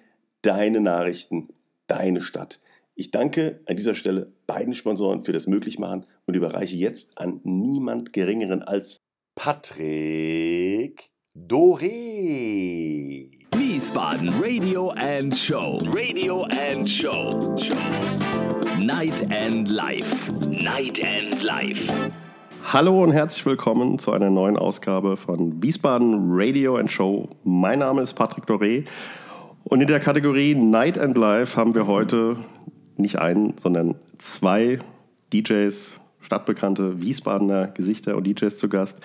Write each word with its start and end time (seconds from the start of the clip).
Deine 0.43 0.81
Nachrichten, 0.81 1.49
deine 1.87 2.21
Stadt. 2.21 2.61
Ich 2.95 3.11
danke 3.11 3.61
an 3.65 3.77
dieser 3.77 3.95
Stelle 3.95 4.31
beiden 4.47 4.75
Sponsoren 4.75 5.25
für 5.25 5.33
das 5.33 5.47
Möglichmachen 5.47 6.05
und 6.27 6.35
überreiche 6.35 6.77
jetzt 6.77 7.17
an 7.17 7.41
niemand 7.43 8.13
Geringeren 8.13 8.63
als 8.63 8.99
Patrick 9.35 11.09
Doré. 11.35 13.31
Wiesbaden 13.57 14.29
Radio 14.43 14.91
and 14.91 15.35
Show. 15.35 15.81
Radio 15.87 16.43
and 16.43 16.87
Show. 16.87 17.57
Night 18.79 19.31
and 19.31 19.69
Life. 19.69 20.33
Night 20.49 21.01
and 21.05 21.43
Life. 21.43 21.93
Hallo 22.65 23.03
und 23.03 23.13
herzlich 23.13 23.45
willkommen 23.45 23.99
zu 23.99 24.13
einer 24.13 24.31
neuen 24.31 24.57
Ausgabe 24.57 25.17
von 25.17 25.63
Wiesbaden 25.63 26.31
Radio 26.31 26.77
and 26.77 26.91
Show. 26.91 27.29
Mein 27.45 27.81
Name 27.81 28.03
ist 28.03 28.15
Patrick 28.15 28.47
Doré 28.47 28.87
und 29.65 29.81
in 29.81 29.89
der 29.89 30.01
Kategorie 30.01 30.55
Night 30.55 30.99
and 30.99 31.17
Life 31.19 31.57
haben 31.57 31.75
wir 31.75 31.87
heute 31.87 32.37
nicht 32.97 33.19
einen, 33.19 33.55
sondern 33.59 33.95
zwei 34.19 34.79
DJs, 35.33 35.95
stadtbekannte 36.21 37.01
Wiesbadener 37.03 37.69
Gesichter 37.69 38.17
und 38.17 38.27
DJs 38.27 38.57
zu 38.57 38.69
Gast. 38.69 38.99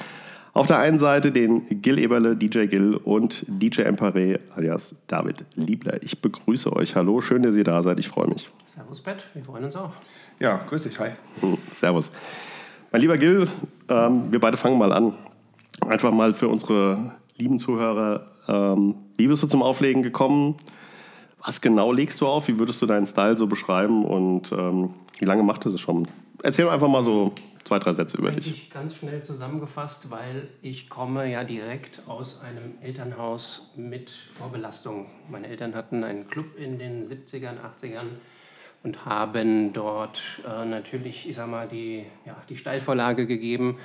Auf 0.57 0.65
der 0.65 0.79
einen 0.79 0.97
Seite 0.97 1.31
den 1.31 1.67
Gil 1.83 1.99
Eberle, 1.99 2.35
DJ 2.35 2.65
Gil 2.65 2.95
und 2.95 3.45
DJ 3.47 3.81
Empare 3.81 4.39
alias 4.55 4.95
David 5.05 5.45
Liebler. 5.53 6.01
Ich 6.01 6.19
begrüße 6.19 6.75
euch. 6.75 6.95
Hallo, 6.95 7.21
schön, 7.21 7.43
dass 7.43 7.55
ihr 7.55 7.63
da 7.63 7.83
seid. 7.83 7.99
Ich 7.99 8.07
freue 8.07 8.27
mich. 8.27 8.49
Servus, 8.65 8.99
Bett. 9.01 9.23
Wir 9.35 9.45
freuen 9.45 9.65
uns 9.65 9.75
auch. 9.75 9.91
Ja, 10.39 10.59
grüß 10.67 10.81
dich. 10.81 10.97
Hi. 10.97 11.11
Hm, 11.41 11.59
servus. 11.75 12.09
Mein 12.91 13.01
lieber 13.01 13.19
Gil, 13.19 13.47
ähm, 13.87 14.31
wir 14.31 14.39
beide 14.39 14.57
fangen 14.57 14.79
mal 14.79 14.91
an. 14.93 15.13
Einfach 15.87 16.11
mal 16.11 16.33
für 16.33 16.47
unsere 16.47 17.13
lieben 17.37 17.59
Zuhörer. 17.59 18.25
Ähm, 18.47 18.95
wie 19.15 19.27
bist 19.27 19.43
du 19.43 19.47
zum 19.47 19.61
Auflegen 19.61 20.01
gekommen? 20.01 20.55
Was 21.45 21.61
genau 21.61 21.91
legst 21.91 22.19
du 22.19 22.25
auf? 22.25 22.47
Wie 22.47 22.57
würdest 22.57 22.81
du 22.81 22.87
deinen 22.87 23.05
Style 23.05 23.37
so 23.37 23.45
beschreiben? 23.45 24.03
Und 24.03 24.51
ähm, 24.51 24.95
wie 25.19 25.25
lange 25.25 25.43
macht 25.43 25.65
du 25.65 25.69
das 25.69 25.79
schon? 25.79 26.07
Erzähl 26.41 26.67
einfach 26.67 26.87
mal 26.87 27.03
so 27.03 27.33
zwei, 27.67 27.79
drei 27.79 27.93
Sätze 27.93 28.17
über 28.17 28.31
dich. 28.31 28.69
ganz 28.69 28.95
schnell 28.95 29.21
zusammengefasst, 29.21 30.09
weil 30.09 30.47
ich 30.61 30.89
komme 30.89 31.29
ja 31.29 31.43
direkt 31.43 32.01
aus 32.07 32.39
einem 32.39 32.75
Elternhaus 32.81 33.73
mit 33.75 34.09
Vorbelastung. 34.09 35.07
Meine 35.29 35.47
Eltern 35.47 35.75
hatten 35.75 36.05
einen 36.05 36.29
Club 36.29 36.57
in 36.57 36.79
den 36.79 37.03
70ern, 37.03 37.57
80ern 37.59 38.07
und 38.83 39.05
haben 39.05 39.73
dort 39.73 40.21
äh, 40.45 40.63
natürlich, 40.63 41.27
ich 41.27 41.35
sag 41.35 41.49
mal, 41.49 41.67
die, 41.67 42.05
ja, 42.25 42.37
die 42.47 42.55
Steilvorlage 42.55 43.27
gegeben. 43.27 43.77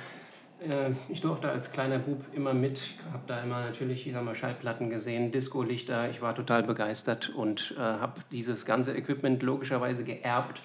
Äh, 0.61 0.91
ich 1.09 1.19
durfte 1.19 1.49
als 1.49 1.73
kleiner 1.73 1.99
Bub 1.99 2.23
immer 2.33 2.53
mit, 2.53 2.79
habe 3.11 3.23
da 3.27 3.43
immer 3.43 3.65
natürlich, 3.65 4.07
ich 4.07 4.13
sag 4.13 4.23
mal, 4.23 4.35
Schallplatten 4.35 4.89
gesehen, 4.91 5.33
Disco-Lichter. 5.33 6.09
Ich 6.09 6.21
war 6.21 6.33
total 6.35 6.63
begeistert 6.63 7.33
und 7.35 7.75
äh, 7.77 7.81
habe 7.81 8.21
dieses 8.31 8.65
ganze 8.65 8.95
Equipment 8.95 9.43
logischerweise 9.43 10.05
geerbt. 10.05 10.61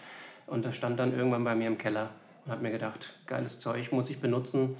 Und 0.46 0.64
das 0.64 0.76
stand 0.76 1.00
dann 1.00 1.12
irgendwann 1.12 1.42
bei 1.42 1.56
mir 1.56 1.66
im 1.66 1.78
Keller 1.78 2.10
und 2.48 2.52
habe 2.52 2.62
mir 2.62 2.70
gedacht, 2.70 3.10
geiles 3.26 3.60
Zeug 3.60 3.92
muss 3.92 4.08
ich 4.08 4.20
benutzen. 4.20 4.74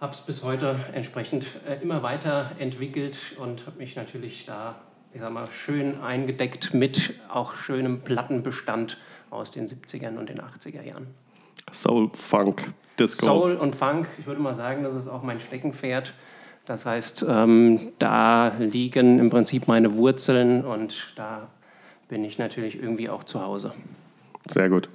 Habe 0.00 0.14
es 0.14 0.20
bis 0.20 0.42
heute 0.42 0.80
entsprechend 0.92 1.46
äh, 1.64 1.80
immer 1.80 2.02
weiter 2.02 2.50
entwickelt 2.58 3.16
und 3.38 3.64
habe 3.66 3.78
mich 3.78 3.94
natürlich 3.94 4.46
da, 4.46 4.74
ich 5.12 5.20
sag 5.20 5.32
mal, 5.32 5.48
schön 5.48 6.00
eingedeckt 6.00 6.74
mit 6.74 7.14
auch 7.28 7.54
schönem 7.54 8.00
Plattenbestand 8.00 8.96
aus 9.30 9.52
den 9.52 9.68
70ern 9.68 10.18
und 10.18 10.28
den 10.28 10.40
80er 10.40 10.82
Jahren. 10.82 11.06
Soul, 11.72 12.10
Funk, 12.14 12.68
Disco. 12.98 13.26
Soul 13.26 13.54
und 13.54 13.76
Funk, 13.76 14.08
ich 14.18 14.26
würde 14.26 14.40
mal 14.40 14.56
sagen, 14.56 14.82
das 14.82 14.96
ist 14.96 15.06
auch 15.06 15.22
mein 15.22 15.38
Steckenpferd. 15.38 16.14
Das 16.66 16.84
heißt, 16.84 17.24
ähm, 17.28 17.92
da 18.00 18.48
liegen 18.58 19.20
im 19.20 19.30
Prinzip 19.30 19.68
meine 19.68 19.94
Wurzeln 19.94 20.64
und 20.64 21.12
da 21.14 21.46
bin 22.08 22.24
ich 22.24 22.38
natürlich 22.38 22.74
irgendwie 22.82 23.08
auch 23.08 23.22
zu 23.22 23.40
Hause. 23.40 23.72
Sehr 24.50 24.68
gut. 24.68 24.88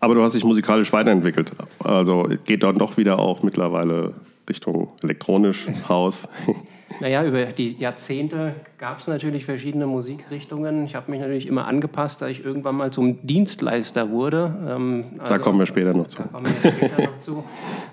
Aber 0.00 0.14
du 0.14 0.22
hast 0.22 0.34
dich 0.34 0.44
musikalisch 0.44 0.92
weiterentwickelt. 0.92 1.52
Also 1.78 2.28
geht 2.44 2.62
dort 2.62 2.80
doch 2.80 2.96
wieder 2.96 3.18
auch 3.18 3.42
mittlerweile 3.42 4.14
Richtung 4.48 4.88
elektronisch 5.02 5.66
Haus. 5.88 6.28
Naja, 7.00 7.24
über 7.24 7.46
die 7.46 7.72
Jahrzehnte 7.78 8.54
gab 8.78 9.00
es 9.00 9.06
natürlich 9.06 9.44
verschiedene 9.44 9.86
Musikrichtungen. 9.86 10.84
Ich 10.84 10.94
habe 10.94 11.10
mich 11.10 11.20
natürlich 11.20 11.46
immer 11.46 11.66
angepasst, 11.66 12.22
da 12.22 12.28
ich 12.28 12.44
irgendwann 12.44 12.76
mal 12.76 12.92
zum 12.92 13.26
Dienstleister 13.26 14.10
wurde. 14.10 14.54
Ähm, 14.68 15.04
da 15.24 15.38
kommen 15.38 15.58
wir 15.58 15.66
später 15.66 15.94
noch 15.94 16.06
zu. 16.06 16.18
Da 16.18 16.28
kommen 16.28 16.46
wir 16.62 16.70
später 16.70 17.02
noch 17.02 17.18
zu. 17.18 17.44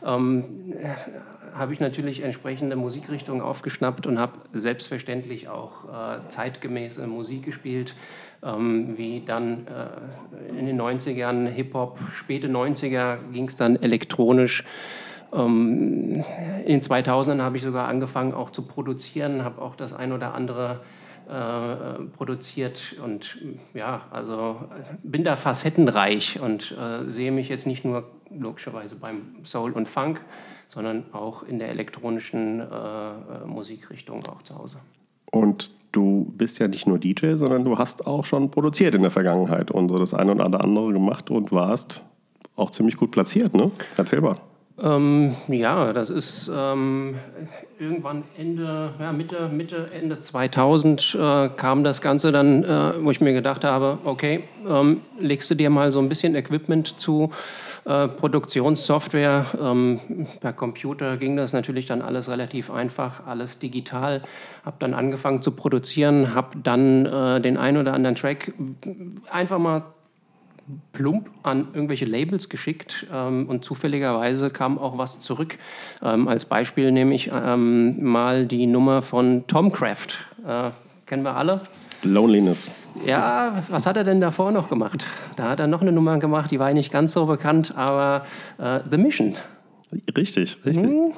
Ähm, 0.05 0.43
habe 1.53 1.73
ich 1.73 1.79
natürlich 1.79 2.23
entsprechende 2.23 2.75
Musikrichtungen 2.75 3.41
aufgeschnappt 3.41 4.07
und 4.07 4.19
habe 4.19 4.33
selbstverständlich 4.53 5.49
auch 5.49 5.85
äh, 5.85 6.27
zeitgemäße 6.29 7.05
Musik 7.07 7.43
gespielt, 7.43 7.95
ähm, 8.43 8.97
wie 8.97 9.21
dann 9.25 9.67
äh, 9.67 10.57
in 10.57 10.65
den 10.65 10.79
90ern 10.79 11.47
Hip-Hop, 11.47 11.99
späte 12.11 12.47
90er 12.47 13.17
ging 13.31 13.47
es 13.47 13.55
dann 13.55 13.81
elektronisch. 13.81 14.63
Ähm, 15.33 16.23
in 16.65 16.79
den 16.79 16.81
2000ern 16.81 17.41
habe 17.41 17.57
ich 17.57 17.63
sogar 17.63 17.87
angefangen 17.87 18.33
auch 18.33 18.49
zu 18.49 18.63
produzieren, 18.63 19.43
habe 19.43 19.61
auch 19.61 19.75
das 19.75 19.93
ein 19.93 20.11
oder 20.11 20.33
andere 20.33 20.81
äh, 21.29 22.05
produziert 22.17 22.95
und 23.03 23.37
ja, 23.75 24.01
also 24.09 24.63
bin 25.03 25.23
da 25.23 25.35
facettenreich 25.35 26.39
und 26.39 26.71
äh, 26.71 27.09
sehe 27.11 27.31
mich 27.31 27.49
jetzt 27.49 27.67
nicht 27.67 27.85
nur 27.85 28.09
logischerweise 28.31 28.95
beim 28.95 29.35
Soul 29.43 29.71
und 29.73 29.87
Funk, 29.87 30.21
sondern 30.67 31.03
auch 31.13 31.43
in 31.43 31.59
der 31.59 31.69
elektronischen 31.69 32.61
äh, 32.61 32.63
äh 32.63 33.45
Musikrichtung 33.45 34.25
auch 34.27 34.41
zu 34.41 34.57
Hause. 34.57 34.79
Und 35.31 35.69
du 35.91 36.31
bist 36.37 36.59
ja 36.59 36.67
nicht 36.67 36.87
nur 36.87 36.99
DJ, 36.99 37.35
sondern 37.35 37.65
du 37.65 37.77
hast 37.77 38.05
auch 38.05 38.25
schon 38.25 38.51
produziert 38.51 38.95
in 38.95 39.01
der 39.01 39.11
Vergangenheit 39.11 39.71
und 39.71 39.89
so 39.89 39.97
das 39.97 40.13
eine 40.13 40.33
oder 40.33 40.63
andere 40.63 40.93
gemacht 40.93 41.29
und 41.29 41.51
warst 41.51 42.03
auch 42.55 42.71
ziemlich 42.71 42.97
gut 42.97 43.11
platziert, 43.11 43.55
ne? 43.55 43.71
Erzähl 43.97 44.21
mal. 44.21 44.37
Ähm, 44.81 45.35
ja, 45.47 45.93
das 45.93 46.09
ist 46.09 46.49
ähm, 46.53 47.15
irgendwann 47.79 48.23
Ende, 48.37 48.93
ja, 48.99 49.11
Mitte, 49.11 49.49
Mitte, 49.49 49.87
Ende 49.93 50.19
2000 50.19 51.15
äh, 51.19 51.49
kam 51.49 51.83
das 51.83 52.01
Ganze 52.01 52.31
dann, 52.31 52.63
äh, 52.63 52.93
wo 53.01 53.11
ich 53.11 53.21
mir 53.21 53.33
gedacht 53.33 53.63
habe, 53.63 53.97
okay, 54.05 54.43
ähm, 54.67 55.01
legst 55.19 55.49
du 55.51 55.55
dir 55.55 55.69
mal 55.69 55.91
so 55.91 55.99
ein 55.99 56.09
bisschen 56.09 56.35
Equipment 56.35 56.99
zu, 56.99 57.31
äh, 57.85 58.07
Produktionssoftware. 58.07 59.45
Ähm, 59.61 59.99
per 60.41 60.53
Computer 60.53 61.17
ging 61.17 61.35
das 61.35 61.53
natürlich 61.53 61.85
dann 61.85 62.01
alles 62.01 62.29
relativ 62.29 62.69
einfach, 62.69 63.25
alles 63.25 63.59
digital. 63.59 64.21
Habe 64.65 64.77
dann 64.79 64.93
angefangen 64.93 65.41
zu 65.41 65.51
produzieren, 65.51 66.35
habe 66.35 66.57
dann 66.61 67.05
äh, 67.05 67.41
den 67.41 67.57
einen 67.57 67.77
oder 67.77 67.93
anderen 67.93 68.15
Track 68.15 68.53
einfach 69.31 69.59
mal 69.59 69.83
plump 70.93 71.29
an 71.43 71.67
irgendwelche 71.73 72.05
Labels 72.05 72.49
geschickt 72.49 73.07
ähm, 73.13 73.47
und 73.47 73.65
zufälligerweise 73.65 74.49
kam 74.49 74.77
auch 74.77 74.97
was 74.97 75.19
zurück. 75.19 75.57
Ähm, 76.03 76.27
als 76.27 76.45
Beispiel 76.45 76.91
nehme 76.91 77.13
ich 77.15 77.31
ähm, 77.33 78.03
mal 78.03 78.45
die 78.45 78.67
Nummer 78.67 79.01
von 79.01 79.45
Tom 79.47 79.71
Craft. 79.71 80.07
Äh, 80.45 80.71
kennen 81.05 81.23
wir 81.23 81.35
alle? 81.35 81.61
Loneliness. 82.03 82.69
Ja, 83.05 83.63
was 83.69 83.85
hat 83.85 83.97
er 83.97 84.03
denn 84.03 84.21
davor 84.21 84.51
noch 84.51 84.69
gemacht? 84.69 85.05
Da 85.35 85.49
hat 85.49 85.59
er 85.59 85.67
noch 85.67 85.81
eine 85.81 85.91
Nummer 85.91 86.17
gemacht, 86.19 86.51
die 86.51 86.59
war 86.59 86.71
nicht 86.73 86.91
ganz 86.91 87.13
so 87.13 87.25
bekannt, 87.25 87.73
aber 87.75 88.23
äh, 88.57 88.79
The 88.89 88.97
Mission. 88.97 89.35
Richtig, 90.15 90.57
richtig. 90.65 90.85
Mhm. 90.85 91.13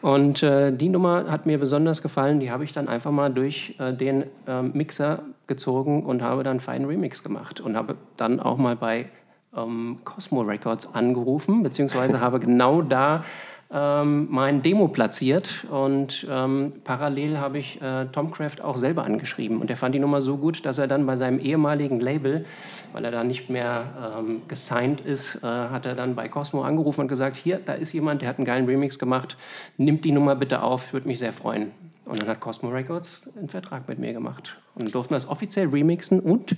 Und 0.00 0.42
äh, 0.42 0.72
die 0.72 0.88
Nummer 0.88 1.30
hat 1.30 1.44
mir 1.44 1.58
besonders 1.58 2.00
gefallen. 2.00 2.40
Die 2.40 2.50
habe 2.50 2.64
ich 2.64 2.72
dann 2.72 2.88
einfach 2.88 3.10
mal 3.10 3.28
durch 3.28 3.74
äh, 3.78 3.92
den 3.92 4.24
äh, 4.46 4.62
Mixer 4.62 5.24
gezogen 5.46 6.04
und 6.04 6.22
habe 6.22 6.42
dann 6.42 6.52
einen 6.52 6.60
feinen 6.60 6.86
Remix 6.86 7.22
gemacht. 7.22 7.60
Und 7.60 7.76
habe 7.76 7.96
dann 8.16 8.40
auch 8.40 8.56
mal 8.56 8.76
bei 8.76 9.06
ähm, 9.54 9.98
Cosmo 10.04 10.40
Records 10.40 10.94
angerufen, 10.94 11.62
beziehungsweise 11.62 12.20
habe 12.22 12.40
genau 12.40 12.80
da 12.80 13.24
ähm, 13.70 14.28
mein 14.30 14.62
Demo 14.62 14.88
platziert 14.88 15.66
und 15.70 16.26
ähm, 16.30 16.70
parallel 16.84 17.38
habe 17.38 17.58
ich 17.58 17.80
äh, 17.82 18.06
Tom 18.06 18.30
Craft 18.30 18.62
auch 18.62 18.78
selber 18.78 19.04
angeschrieben 19.04 19.60
und 19.60 19.68
er 19.68 19.76
fand 19.76 19.94
die 19.94 19.98
Nummer 19.98 20.22
so 20.22 20.38
gut, 20.38 20.64
dass 20.64 20.78
er 20.78 20.86
dann 20.86 21.04
bei 21.04 21.16
seinem 21.16 21.38
ehemaligen 21.38 22.00
Label, 22.00 22.46
weil 22.92 23.04
er 23.04 23.10
da 23.10 23.24
nicht 23.24 23.50
mehr 23.50 24.14
ähm, 24.18 24.42
gesigned 24.48 25.02
ist, 25.02 25.42
äh, 25.42 25.46
hat 25.46 25.84
er 25.84 25.94
dann 25.94 26.14
bei 26.14 26.28
Cosmo 26.28 26.62
angerufen 26.62 27.02
und 27.02 27.08
gesagt, 27.08 27.36
hier, 27.36 27.60
da 27.64 27.74
ist 27.74 27.92
jemand, 27.92 28.22
der 28.22 28.30
hat 28.30 28.38
einen 28.38 28.46
geilen 28.46 28.64
Remix 28.64 28.98
gemacht, 28.98 29.36
nimmt 29.76 30.04
die 30.06 30.12
Nummer 30.12 30.34
bitte 30.34 30.62
auf, 30.62 30.94
würde 30.94 31.06
mich 31.06 31.18
sehr 31.18 31.32
freuen. 31.32 31.70
Und 32.06 32.22
dann 32.22 32.28
hat 32.28 32.40
Cosmo 32.40 32.70
Records 32.70 33.30
einen 33.36 33.50
Vertrag 33.50 33.86
mit 33.86 33.98
mir 33.98 34.14
gemacht 34.14 34.56
und 34.76 34.94
durften 34.94 35.12
es 35.12 35.28
offiziell 35.28 35.68
remixen 35.68 36.20
und 36.20 36.56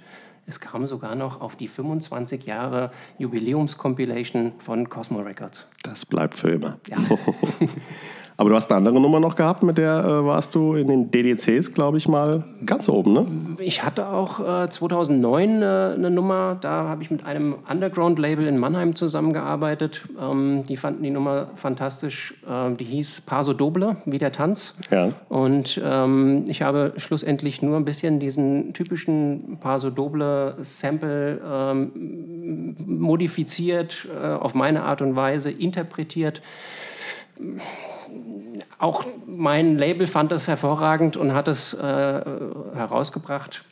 es 0.50 0.58
kam 0.58 0.86
sogar 0.86 1.14
noch 1.14 1.40
auf 1.40 1.54
die 1.54 1.68
25 1.68 2.44
Jahre 2.44 2.90
Jubiläumskompilation 3.18 4.52
von 4.58 4.88
Cosmo 4.88 5.20
Records. 5.20 5.68
Das 5.84 6.04
bleibt 6.04 6.36
für 6.36 6.50
immer. 6.50 6.78
Ja. 6.88 6.96
Aber 8.40 8.48
du 8.48 8.56
hast 8.56 8.70
eine 8.72 8.78
andere 8.78 9.02
Nummer 9.02 9.20
noch 9.20 9.36
gehabt, 9.36 9.62
mit 9.62 9.76
der 9.76 10.02
äh, 10.02 10.24
warst 10.24 10.54
du 10.54 10.74
in 10.74 10.86
den 10.86 11.10
DDCs, 11.10 11.74
glaube 11.74 11.98
ich 11.98 12.08
mal, 12.08 12.42
ganz 12.64 12.88
oben, 12.88 13.12
ne? 13.12 13.26
Ich 13.58 13.84
hatte 13.84 14.08
auch 14.08 14.62
äh, 14.62 14.66
2009 14.66 15.60
äh, 15.60 15.64
eine 15.66 16.10
Nummer, 16.10 16.56
da 16.58 16.88
habe 16.88 17.02
ich 17.02 17.10
mit 17.10 17.22
einem 17.26 17.56
Underground-Label 17.70 18.46
in 18.46 18.56
Mannheim 18.56 18.94
zusammengearbeitet. 18.94 20.08
Ähm, 20.18 20.62
die 20.66 20.78
fanden 20.78 21.02
die 21.02 21.10
Nummer 21.10 21.50
fantastisch. 21.54 22.32
Ähm, 22.48 22.78
die 22.78 22.84
hieß 22.84 23.20
Paso 23.26 23.52
Doble, 23.52 23.96
wie 24.06 24.16
der 24.16 24.32
Tanz. 24.32 24.74
Ja. 24.90 25.10
Und 25.28 25.78
ähm, 25.84 26.44
ich 26.46 26.62
habe 26.62 26.94
schlussendlich 26.96 27.60
nur 27.60 27.76
ein 27.76 27.84
bisschen 27.84 28.20
diesen 28.20 28.72
typischen 28.72 29.58
Paso 29.60 29.90
Doble-Sample 29.90 31.42
ähm, 31.46 32.74
modifiziert, 32.86 34.08
äh, 34.18 34.28
auf 34.28 34.54
meine 34.54 34.84
Art 34.84 35.02
und 35.02 35.14
Weise 35.14 35.50
interpretiert 35.50 36.40
auch 38.78 39.04
mein 39.26 39.76
Label 39.76 40.06
fand 40.06 40.32
das 40.32 40.48
hervorragend 40.48 41.16
und 41.16 41.34
hat 41.34 41.48
es 41.48 41.74
äh, 41.74 41.80
herausgebracht. 41.80 43.64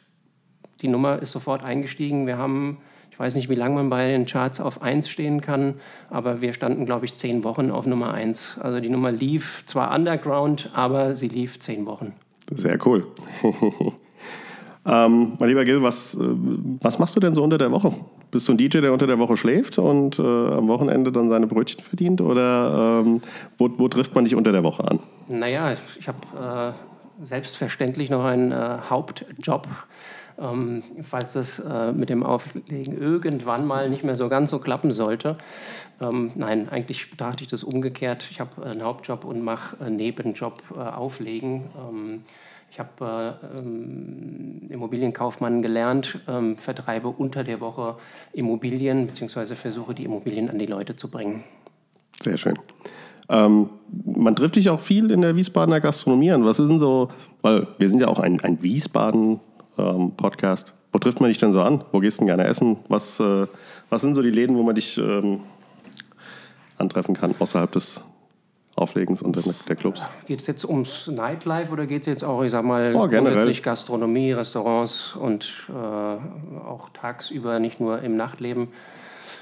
Die 0.80 0.88
Nummer 0.88 1.20
ist 1.20 1.32
sofort 1.32 1.64
eingestiegen. 1.64 2.26
Wir 2.26 2.38
haben, 2.38 2.78
ich 3.10 3.18
weiß 3.18 3.34
nicht, 3.34 3.48
wie 3.48 3.54
lange 3.54 3.76
man 3.76 3.90
bei 3.90 4.08
den 4.08 4.26
Charts 4.26 4.60
auf 4.60 4.82
1 4.82 5.08
stehen 5.08 5.40
kann, 5.40 5.74
aber 6.08 6.40
wir 6.40 6.52
standen, 6.52 6.86
glaube 6.86 7.06
ich, 7.06 7.16
zehn 7.16 7.42
Wochen 7.42 7.70
auf 7.70 7.86
Nummer 7.86 8.14
1. 8.14 8.58
Also 8.60 8.80
die 8.80 8.90
Nummer 8.90 9.10
lief 9.10 9.64
zwar 9.66 9.96
underground, 9.96 10.70
aber 10.74 11.16
sie 11.16 11.28
lief 11.28 11.58
zehn 11.58 11.86
Wochen. 11.86 12.14
Sehr 12.54 12.78
cool. 12.86 13.06
ähm, 14.88 15.34
mein 15.38 15.48
lieber 15.50 15.64
Gil, 15.64 15.82
was, 15.82 16.14
äh, 16.14 16.20
was 16.80 16.98
machst 16.98 17.14
du 17.14 17.20
denn 17.20 17.34
so 17.34 17.42
unter 17.42 17.58
der 17.58 17.70
Woche? 17.70 17.92
Bist 18.30 18.48
du 18.48 18.52
ein 18.52 18.58
DJ, 18.58 18.80
der 18.80 18.92
unter 18.92 19.06
der 19.06 19.18
Woche 19.18 19.36
schläft 19.36 19.78
und 19.78 20.18
äh, 20.18 20.22
am 20.22 20.66
Wochenende 20.68 21.12
dann 21.12 21.28
seine 21.28 21.46
Brötchen 21.46 21.82
verdient? 21.82 22.22
Oder 22.22 23.02
ähm, 23.04 23.20
wo, 23.58 23.68
wo, 23.76 23.88
trifft 23.88 24.14
man 24.14 24.24
dich 24.24 24.34
unter 24.34 24.50
der 24.50 24.62
Woche 24.62 24.84
an? 24.84 25.00
Naja, 25.28 25.74
ich 25.98 26.08
habe 26.08 26.74
äh, 27.20 27.24
selbstverständlich 27.24 28.08
noch 28.08 28.24
einen 28.24 28.50
äh, 28.50 28.78
Hauptjob. 28.88 29.68
Ähm, 30.40 30.84
falls 31.02 31.34
es 31.34 31.58
äh, 31.58 31.92
mit 31.92 32.10
dem 32.10 32.22
Auflegen 32.22 32.96
irgendwann 32.96 33.66
mal 33.66 33.90
nicht 33.90 34.04
mehr 34.04 34.14
so 34.14 34.28
ganz 34.28 34.50
so 34.50 34.60
klappen 34.60 34.92
sollte. 34.92 35.36
Ähm, 36.00 36.30
nein, 36.36 36.68
eigentlich 36.68 37.10
betrachte 37.10 37.42
ich 37.42 37.50
das 37.50 37.64
umgekehrt. 37.64 38.28
Ich 38.30 38.38
habe 38.38 38.64
einen 38.64 38.84
Hauptjob 38.84 39.24
und 39.24 39.42
mache 39.42 39.84
einen 39.84 39.96
Nebenjob 39.96 40.62
äh, 40.76 40.78
Auflegen. 40.78 41.64
Ähm, 41.76 42.22
ich 42.70 42.78
habe 42.78 43.38
äh, 43.42 43.58
ähm, 43.58 44.68
Immobilienkaufmann 44.68 45.62
gelernt, 45.62 46.20
ähm, 46.28 46.56
vertreibe 46.56 47.08
unter 47.08 47.44
der 47.44 47.60
Woche 47.60 47.96
Immobilien 48.32 49.06
bzw. 49.06 49.54
versuche 49.54 49.94
die 49.94 50.04
Immobilien 50.04 50.50
an 50.50 50.58
die 50.58 50.66
Leute 50.66 50.96
zu 50.96 51.08
bringen. 51.08 51.44
Sehr 52.20 52.36
schön. 52.36 52.58
Ähm, 53.28 53.70
man 54.04 54.36
trifft 54.36 54.56
dich 54.56 54.68
auch 54.70 54.80
viel 54.80 55.10
in 55.10 55.22
der 55.22 55.36
Wiesbadener 55.36 55.80
Gastronomie 55.80 56.32
an. 56.32 56.44
Was 56.44 56.58
ist 56.58 56.68
denn 56.68 56.78
so, 56.78 57.08
weil 57.42 57.66
wir 57.78 57.88
sind 57.88 58.00
ja 58.00 58.08
auch 58.08 58.18
ein, 58.18 58.40
ein 58.40 58.62
Wiesbaden-Podcast. 58.62 60.68
Ähm, 60.68 60.74
wo 60.92 60.98
trifft 60.98 61.20
man 61.20 61.28
dich 61.28 61.38
denn 61.38 61.52
so 61.52 61.60
an? 61.60 61.84
Wo 61.92 62.00
gehst 62.00 62.18
du 62.18 62.22
denn 62.22 62.28
gerne 62.28 62.44
essen? 62.44 62.78
Was, 62.88 63.20
äh, 63.20 63.46
was 63.90 64.00
sind 64.00 64.14
so 64.14 64.22
die 64.22 64.30
Läden, 64.30 64.56
wo 64.56 64.62
man 64.62 64.74
dich 64.74 64.96
ähm, 64.98 65.40
antreffen 66.78 67.14
kann 67.14 67.34
außerhalb 67.38 67.70
des 67.72 68.00
Auflegens 68.78 69.22
und 69.22 69.36
der 69.68 69.76
Clubs. 69.76 70.02
Geht 70.26 70.40
es 70.40 70.46
jetzt 70.46 70.64
ums 70.64 71.06
Nightlife 71.06 71.72
oder 71.72 71.86
geht 71.86 72.02
es 72.02 72.06
jetzt 72.06 72.24
auch, 72.24 72.42
ich 72.42 72.50
sag 72.50 72.64
mal, 72.64 72.94
oh, 72.94 73.08
grundsätzlich 73.08 73.62
Gastronomie, 73.62 74.32
Restaurants 74.32 75.16
und 75.16 75.52
äh, 75.68 75.72
auch 75.72 76.88
tagsüber, 76.92 77.58
nicht 77.58 77.80
nur 77.80 78.02
im 78.02 78.16
Nachtleben? 78.16 78.68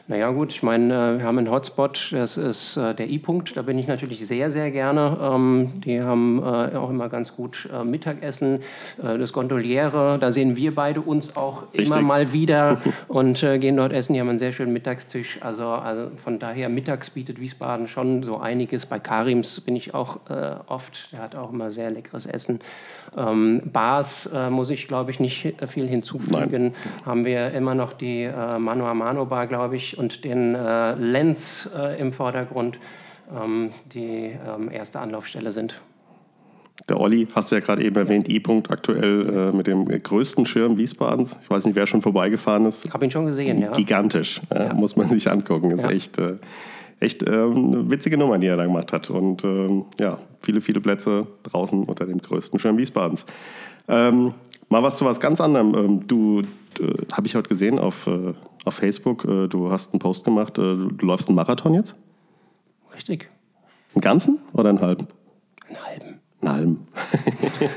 Naja 0.08 0.30
gut, 0.30 0.52
ich 0.52 0.62
meine, 0.62 0.94
äh, 0.94 1.18
wir 1.18 1.24
haben 1.24 1.38
einen 1.38 1.50
Hotspot, 1.50 2.10
das 2.12 2.36
ist 2.36 2.76
äh, 2.76 2.94
der 2.94 3.10
I-Punkt, 3.10 3.56
da 3.56 3.62
bin 3.62 3.76
ich 3.76 3.88
natürlich 3.88 4.24
sehr, 4.24 4.52
sehr 4.52 4.70
gerne. 4.70 5.18
Ähm, 5.20 5.80
die 5.84 6.00
haben 6.00 6.38
äh, 6.38 6.76
auch 6.76 6.90
immer 6.90 7.08
ganz 7.08 7.34
gut 7.34 7.68
Mittagessen. 7.84 8.60
Das 8.98 9.32
Gondoliere, 9.32 10.18
da 10.20 10.30
sehen 10.30 10.56
wir 10.56 10.74
beide 10.74 11.00
uns 11.00 11.36
auch 11.36 11.62
Richtig. 11.72 11.88
immer 11.88 12.00
mal 12.02 12.32
wieder 12.32 12.80
und 13.08 13.40
gehen 13.40 13.76
dort 13.76 13.92
essen. 13.92 14.14
Die 14.14 14.20
haben 14.20 14.28
einen 14.28 14.38
sehr 14.38 14.52
schönen 14.52 14.72
Mittagstisch. 14.72 15.38
Also, 15.40 15.66
also, 15.66 16.10
von 16.16 16.38
daher, 16.38 16.68
mittags 16.68 17.10
bietet 17.10 17.40
Wiesbaden 17.40 17.88
schon 17.88 18.22
so 18.22 18.38
einiges. 18.38 18.86
Bei 18.86 18.98
Karims 18.98 19.60
bin 19.60 19.76
ich 19.76 19.94
auch 19.94 20.20
oft, 20.68 21.12
der 21.12 21.20
hat 21.20 21.34
auch 21.34 21.52
immer 21.52 21.70
sehr 21.70 21.90
leckeres 21.90 22.26
Essen. 22.26 22.60
Ähm, 23.16 23.62
Bars 23.64 24.30
muss 24.50 24.70
ich, 24.70 24.88
glaube 24.88 25.10
ich, 25.10 25.20
nicht 25.20 25.54
viel 25.66 25.88
hinzufügen. 25.88 26.62
Nein. 26.62 26.74
Haben 27.04 27.24
wir 27.24 27.50
immer 27.52 27.74
noch 27.74 27.92
die 27.92 28.28
Mano 28.58 28.86
a 28.86 28.94
Mano 28.94 29.26
Bar, 29.26 29.46
glaube 29.46 29.76
ich, 29.76 29.95
und 29.96 30.24
den 30.24 30.54
äh, 30.54 30.94
Lens 30.94 31.68
äh, 31.76 32.00
im 32.00 32.12
Vordergrund, 32.12 32.78
ähm, 33.34 33.70
die 33.92 34.36
ähm, 34.46 34.70
erste 34.70 35.00
Anlaufstelle 35.00 35.52
sind. 35.52 35.80
Der 36.88 37.00
Olli, 37.00 37.26
hast 37.34 37.50
du 37.50 37.56
ja 37.56 37.60
gerade 37.60 37.82
eben 37.82 37.96
erwähnt, 37.96 38.28
E-Punkt 38.28 38.70
aktuell 38.70 39.50
äh, 39.50 39.56
mit 39.56 39.66
dem 39.66 39.86
größten 39.86 40.46
Schirm 40.46 40.76
Wiesbadens. 40.76 41.36
Ich 41.42 41.50
weiß 41.50 41.64
nicht, 41.64 41.74
wer 41.74 41.86
schon 41.86 42.02
vorbeigefahren 42.02 42.66
ist. 42.66 42.84
Ich 42.84 42.92
habe 42.92 43.04
ihn 43.04 43.10
schon 43.10 43.26
gesehen, 43.26 43.58
ja. 43.58 43.72
Gigantisch, 43.72 44.40
ja. 44.54 44.72
muss 44.74 44.94
man 44.94 45.08
sich 45.08 45.28
angucken. 45.30 45.70
Ist 45.72 45.84
ja. 45.84 45.90
echt, 45.90 46.18
äh, 46.18 46.36
echt 47.00 47.22
äh, 47.22 47.30
eine 47.30 47.90
witzige 47.90 48.18
Nummer, 48.18 48.38
die 48.38 48.46
er 48.46 48.56
da 48.56 48.64
gemacht 48.64 48.92
hat. 48.92 49.10
Und 49.10 49.42
ähm, 49.42 49.86
ja, 49.98 50.18
viele, 50.42 50.60
viele 50.60 50.80
Plätze 50.80 51.26
draußen 51.44 51.84
unter 51.84 52.04
dem 52.04 52.18
größten 52.18 52.60
Schirm 52.60 52.76
Wiesbadens. 52.76 53.24
Ähm, 53.88 54.34
mal 54.68 54.82
was 54.82 54.96
zu 54.96 55.06
was 55.06 55.18
ganz 55.18 55.40
anderem. 55.40 55.74
Ähm, 55.74 56.06
du, 56.06 56.42
äh, 56.78 57.06
habe 57.12 57.26
ich 57.26 57.34
heute 57.34 57.48
gesehen 57.48 57.78
auf 57.78 58.06
äh, 58.06 58.34
auf 58.66 58.74
Facebook, 58.74 59.24
äh, 59.24 59.48
du 59.48 59.70
hast 59.70 59.92
einen 59.92 60.00
Post 60.00 60.24
gemacht, 60.24 60.58
äh, 60.58 60.62
du 60.62 61.06
läufst 61.06 61.28
einen 61.28 61.36
Marathon 61.36 61.74
jetzt? 61.74 61.96
Richtig. 62.94 63.30
Einen 63.94 64.02
ganzen 64.02 64.38
oder 64.52 64.68
einen 64.70 64.80
halben? 64.80 65.06
Einen 65.68 65.86
halben. 65.86 66.20
Einen 66.40 66.52
halben. 66.52 66.88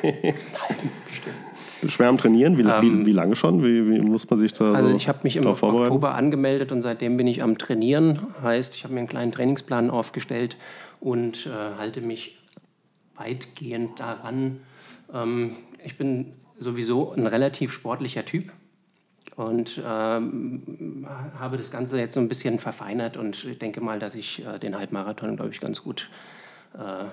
einen 0.04 0.34
halben, 0.60 0.90
stimmt. 1.12 1.50
Schwer 1.88 2.10
am 2.10 2.18
Trainieren? 2.18 2.58
Wie, 2.58 2.64
ähm, 2.64 2.82
wie, 2.82 3.06
wie, 3.06 3.14
lange 3.14 3.36
schon? 3.36 3.64
Wie, 3.64 3.90
wie, 3.90 4.02
muss 4.02 4.30
man 4.30 4.38
sich 4.38 4.52
da 4.52 4.74
Also 4.74 4.90
so 4.90 4.96
ich 4.96 5.08
habe 5.08 5.20
mich 5.24 5.38
im 5.38 5.46
Oktober 5.46 6.16
angemeldet 6.16 6.72
und 6.72 6.82
seitdem 6.82 7.16
bin 7.16 7.28
ich 7.28 7.42
am 7.42 7.58
Trainieren. 7.58 8.20
Heißt, 8.42 8.76
ich 8.76 8.84
habe 8.84 8.94
mir 8.94 9.00
einen 9.00 9.08
kleinen 9.08 9.32
Trainingsplan 9.32 9.90
aufgestellt 9.90 10.58
und 11.00 11.46
äh, 11.46 11.78
halte 11.78 12.02
mich 12.02 12.38
weitgehend 13.16 14.00
daran. 14.00 14.60
Ähm, 15.14 15.56
ich 15.86 15.98
bin 15.98 16.34
sowieso 16.58 17.14
ein 17.14 17.28
relativ 17.28 17.72
sportlicher 17.72 18.26
Typ 18.26 18.52
und 19.40 19.82
ähm, 19.86 21.08
habe 21.40 21.56
das 21.56 21.72
Ganze 21.72 21.98
jetzt 21.98 22.14
so 22.14 22.20
ein 22.20 22.28
bisschen 22.28 22.60
verfeinert 22.60 23.16
und 23.16 23.62
denke 23.62 23.80
mal, 23.80 23.98
dass 23.98 24.14
ich 24.14 24.46
äh, 24.46 24.60
den 24.60 24.78
Halbmarathon, 24.78 25.38
glaube 25.38 25.52
ich, 25.52 25.62
ganz 25.62 25.82
gut 25.82 26.10
äh, 26.74 27.06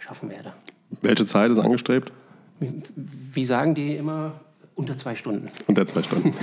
schaffen 0.00 0.28
werde. 0.28 0.54
Welche 1.02 1.24
Zeit 1.24 1.52
ist 1.52 1.58
angestrebt? 1.58 2.10
Wie, 2.58 2.82
wie 2.96 3.44
sagen 3.44 3.76
die 3.76 3.94
immer? 3.94 4.40
Unter 4.74 4.98
zwei 4.98 5.14
Stunden. 5.14 5.48
Unter 5.68 5.86
zwei 5.86 6.02
Stunden. 6.02 6.34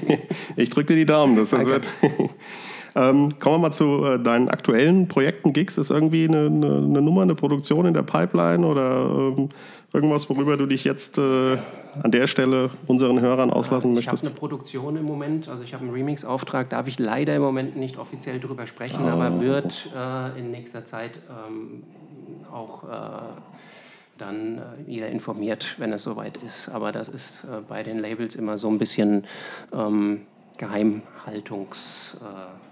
ich 0.56 0.70
drücke 0.70 0.88
dir 0.88 0.96
die 0.96 1.06
Daumen, 1.06 1.36
dass 1.36 1.50
das 1.50 1.64
Danke. 1.64 1.70
wird. 1.70 1.86
Ähm, 2.94 3.28
kommen 3.38 3.56
wir 3.56 3.58
mal 3.68 3.72
zu 3.72 4.04
äh, 4.04 4.22
deinen 4.22 4.48
aktuellen 4.48 5.08
Projekten, 5.08 5.52
Gigs. 5.52 5.78
Ist 5.78 5.90
irgendwie 5.90 6.26
eine, 6.28 6.46
eine, 6.46 6.76
eine, 6.76 7.02
Nummer, 7.02 7.22
eine 7.22 7.34
Produktion 7.34 7.86
in 7.86 7.94
der 7.94 8.02
Pipeline 8.02 8.66
oder 8.66 9.34
ähm, 9.36 9.50
irgendwas, 9.92 10.28
worüber 10.28 10.56
du 10.56 10.66
dich 10.66 10.84
jetzt 10.84 11.18
äh, 11.18 11.56
an 12.02 12.10
der 12.10 12.26
Stelle 12.26 12.70
unseren 12.86 13.20
Hörern 13.20 13.50
auslassen 13.50 13.94
möchtest? 13.94 14.24
Ich 14.24 14.28
habe 14.28 14.30
eine 14.30 14.38
Produktion 14.38 14.96
im 14.96 15.04
Moment, 15.04 15.48
also 15.48 15.64
ich 15.64 15.74
habe 15.74 15.84
einen 15.84 15.92
Remix-Auftrag, 15.92 16.70
darf 16.70 16.88
ich 16.88 16.98
leider 16.98 17.34
im 17.34 17.42
Moment 17.42 17.76
nicht 17.76 17.98
offiziell 17.98 18.40
drüber 18.40 18.66
sprechen, 18.66 19.00
oh. 19.04 19.08
aber 19.08 19.40
wird 19.40 19.90
äh, 19.96 20.38
in 20.38 20.50
nächster 20.50 20.84
Zeit 20.84 21.20
ähm, 21.28 21.84
auch 22.52 22.84
äh, 22.84 22.88
dann 24.18 24.58
äh, 24.58 24.62
jeder 24.86 25.08
informiert, 25.08 25.74
wenn 25.78 25.92
es 25.92 26.02
soweit 26.02 26.36
ist. 26.38 26.68
Aber 26.68 26.92
das 26.92 27.08
ist 27.08 27.44
äh, 27.44 27.60
bei 27.66 27.82
den 27.82 27.98
Labels 27.98 28.34
immer 28.34 28.58
so 28.58 28.68
ein 28.68 28.78
bisschen 28.78 29.24
ähm, 29.72 30.22
Geheimhaltungs- 30.58 32.16
äh, 32.16 32.67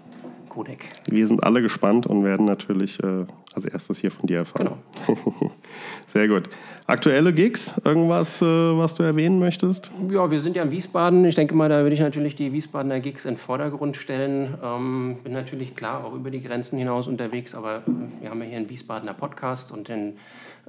Codec. 0.57 0.89
Wir 1.07 1.27
sind 1.27 1.43
alle 1.43 1.61
gespannt 1.61 2.07
und 2.07 2.23
werden 2.23 2.47
natürlich 2.47 2.99
äh, 3.03 3.25
als 3.53 3.65
erstes 3.65 3.99
hier 3.99 4.09
von 4.09 4.25
dir 4.25 4.37
erfahren. 4.37 4.71
Genau. 5.05 5.51
Sehr 6.07 6.27
gut. 6.27 6.49
Aktuelle 6.87 7.31
Gigs, 7.31 7.79
irgendwas, 7.85 8.41
äh, 8.41 8.45
was 8.45 8.95
du 8.95 9.03
erwähnen 9.03 9.37
möchtest? 9.37 9.91
Ja, 10.09 10.31
wir 10.31 10.41
sind 10.41 10.55
ja 10.55 10.63
in 10.63 10.71
Wiesbaden. 10.71 11.25
Ich 11.25 11.35
denke 11.35 11.53
mal, 11.53 11.69
da 11.69 11.83
würde 11.83 11.93
ich 11.93 11.99
natürlich 11.99 12.35
die 12.35 12.53
Wiesbadener 12.53 12.99
Gigs 12.99 13.25
in 13.25 13.33
den 13.33 13.37
Vordergrund 13.37 13.97
stellen. 13.97 14.57
Ähm, 14.63 15.17
bin 15.23 15.33
natürlich 15.33 15.75
klar 15.75 16.03
auch 16.03 16.15
über 16.15 16.31
die 16.31 16.41
Grenzen 16.41 16.79
hinaus 16.79 17.05
unterwegs, 17.05 17.53
aber 17.53 17.83
äh, 17.85 18.21
wir 18.21 18.31
haben 18.31 18.41
ja 18.41 18.47
hier 18.47 18.57
einen 18.57 18.69
Wiesbadener 18.71 19.13
Podcast 19.13 19.71
und 19.71 19.89
den 19.89 20.17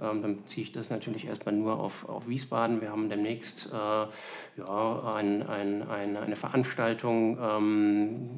ähm, 0.03 0.23
dann 0.23 0.39
ziehe 0.47 0.65
ich 0.65 0.73
das 0.73 0.91
natürlich 0.91 1.27
erstmal 1.27 1.55
nur 1.55 1.79
auf, 1.79 2.09
auf 2.09 2.29
Wiesbaden. 2.29 2.81
Wir 2.81 2.91
haben 2.91 3.09
demnächst 3.09 3.71
äh, 3.73 3.77
ja, 3.77 5.13
ein, 5.15 5.43
ein, 5.43 5.83
ein, 5.89 6.17
eine 6.17 6.37
Veranstaltung, 6.37 7.39
ähm, 7.41 8.31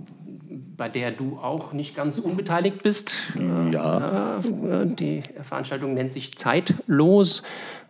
bei 0.77 0.89
der 0.89 1.11
du 1.11 1.39
auch 1.39 1.73
nicht 1.73 1.95
ganz 1.95 2.19
unbeteiligt 2.19 2.83
bist. 2.83 3.15
Ja. 3.73 4.39
Äh, 4.39 4.87
die 4.87 5.23
Veranstaltung 5.43 5.95
nennt 5.95 6.13
sich 6.13 6.37
Zeitlos 6.37 7.43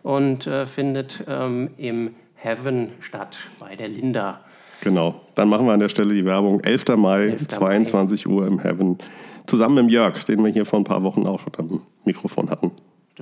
und 0.03 0.47
äh, 0.47 0.65
findet 0.65 1.23
ähm, 1.27 1.71
im 1.77 2.15
Heaven 2.35 2.89
statt, 2.99 3.37
bei 3.59 3.75
der 3.75 3.87
Linda. 3.87 4.41
Genau, 4.81 5.21
dann 5.35 5.47
machen 5.47 5.67
wir 5.67 5.73
an 5.73 5.79
der 5.79 5.89
Stelle 5.89 6.13
die 6.13 6.25
Werbung. 6.25 6.59
11. 6.61 6.85
Mai, 6.97 7.27
11. 7.27 7.41
Mai. 7.41 7.45
22 7.83 8.27
Uhr 8.27 8.47
im 8.47 8.59
Heaven. 8.59 8.97
Zusammen 9.45 9.85
mit 9.85 9.91
Jörg, 9.91 10.23
den 10.25 10.43
wir 10.43 10.51
hier 10.51 10.65
vor 10.65 10.79
ein 10.79 10.83
paar 10.83 11.03
Wochen 11.03 11.27
auch 11.27 11.39
schon 11.39 11.53
am 11.57 11.81
Mikrofon 12.03 12.49
hatten. 12.49 12.71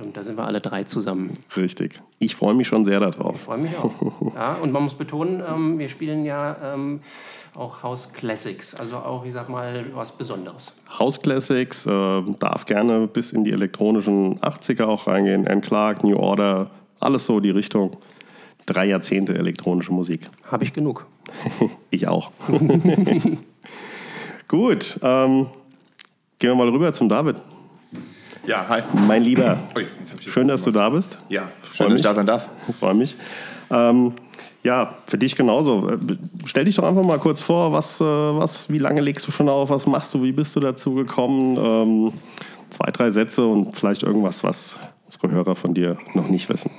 Stimmt, 0.00 0.16
da 0.16 0.24
sind 0.24 0.38
wir 0.38 0.44
alle 0.46 0.62
drei 0.62 0.84
zusammen. 0.84 1.36
Richtig. 1.56 2.00
Ich 2.20 2.34
freue 2.34 2.54
mich 2.54 2.68
schon 2.68 2.86
sehr 2.86 3.02
Ich 3.02 3.16
darauf. 3.16 3.42
freue 3.42 3.58
mich 3.58 3.76
auch. 3.76 3.92
Ja, 4.34 4.54
und 4.54 4.72
man 4.72 4.84
muss 4.84 4.94
betonen, 4.94 5.42
ähm, 5.46 5.78
wir 5.78 5.88
spielen 5.90 6.24
ja 6.24 6.56
ähm, 6.72 7.00
auch 7.54 7.82
House 7.82 8.10
Classics, 8.12 8.74
also 8.74 8.96
auch, 8.96 9.26
ich 9.26 9.34
sag 9.34 9.50
mal, 9.50 9.84
was 9.92 10.12
Besonderes. 10.12 10.72
House 10.98 11.20
Classics 11.20 11.84
äh, 11.84 12.22
darf 12.38 12.64
gerne 12.64 13.06
bis 13.08 13.32
in 13.32 13.44
die 13.44 13.50
elektronischen 13.50 14.38
80er 14.40 14.84
auch 14.84 15.06
reingehen. 15.06 15.46
Anne 15.46 15.60
Clark, 15.60 16.02
New 16.04 16.16
Order, 16.16 16.70
alles 17.00 17.26
so 17.26 17.40
die 17.40 17.50
Richtung. 17.50 17.98
Drei 18.64 18.86
Jahrzehnte 18.86 19.34
elektronische 19.34 19.92
Musik. 19.92 20.30
Habe 20.50 20.64
ich 20.64 20.72
genug. 20.72 21.04
Ich 21.90 22.08
auch. 22.08 22.30
Gut, 24.48 24.98
ähm, 25.02 25.46
gehen 26.38 26.50
wir 26.50 26.54
mal 26.54 26.68
rüber 26.68 26.92
zum 26.92 27.08
David. 27.08 27.36
Ja, 28.46 28.66
hi. 28.68 28.82
Mein 29.06 29.22
Lieber, 29.22 29.58
Ui, 29.76 29.86
schön, 30.26 30.48
dass 30.48 30.62
du 30.62 30.70
da 30.70 30.88
bist. 30.88 31.18
Ja, 31.28 31.50
schön, 31.72 31.90
dass 31.90 31.96
ich 31.96 32.02
da 32.02 32.14
sein 32.14 32.26
darf. 32.26 32.46
Freue 32.78 32.94
mich. 32.94 33.16
Ähm, 33.70 34.14
ja, 34.62 34.94
für 35.06 35.18
dich 35.18 35.36
genauso. 35.36 35.90
Stell 36.44 36.64
dich 36.64 36.76
doch 36.76 36.84
einfach 36.84 37.02
mal 37.02 37.18
kurz 37.18 37.40
vor, 37.40 37.72
was, 37.72 38.00
äh, 38.00 38.04
was, 38.04 38.70
wie 38.70 38.78
lange 38.78 39.00
legst 39.00 39.26
du 39.26 39.32
schon 39.32 39.48
auf, 39.48 39.70
was 39.70 39.86
machst 39.86 40.12
du, 40.14 40.22
wie 40.22 40.32
bist 40.32 40.56
du 40.56 40.60
dazu 40.60 40.94
gekommen? 40.94 41.56
Ähm, 41.58 42.12
zwei, 42.70 42.90
drei 42.90 43.10
Sätze 43.10 43.46
und 43.46 43.76
vielleicht 43.76 44.02
irgendwas, 44.02 44.42
was 44.42 44.78
unsere 45.06 45.30
Hörer 45.30 45.54
von 45.54 45.74
dir 45.74 45.98
noch 46.14 46.28
nicht 46.28 46.48
wissen. 46.48 46.70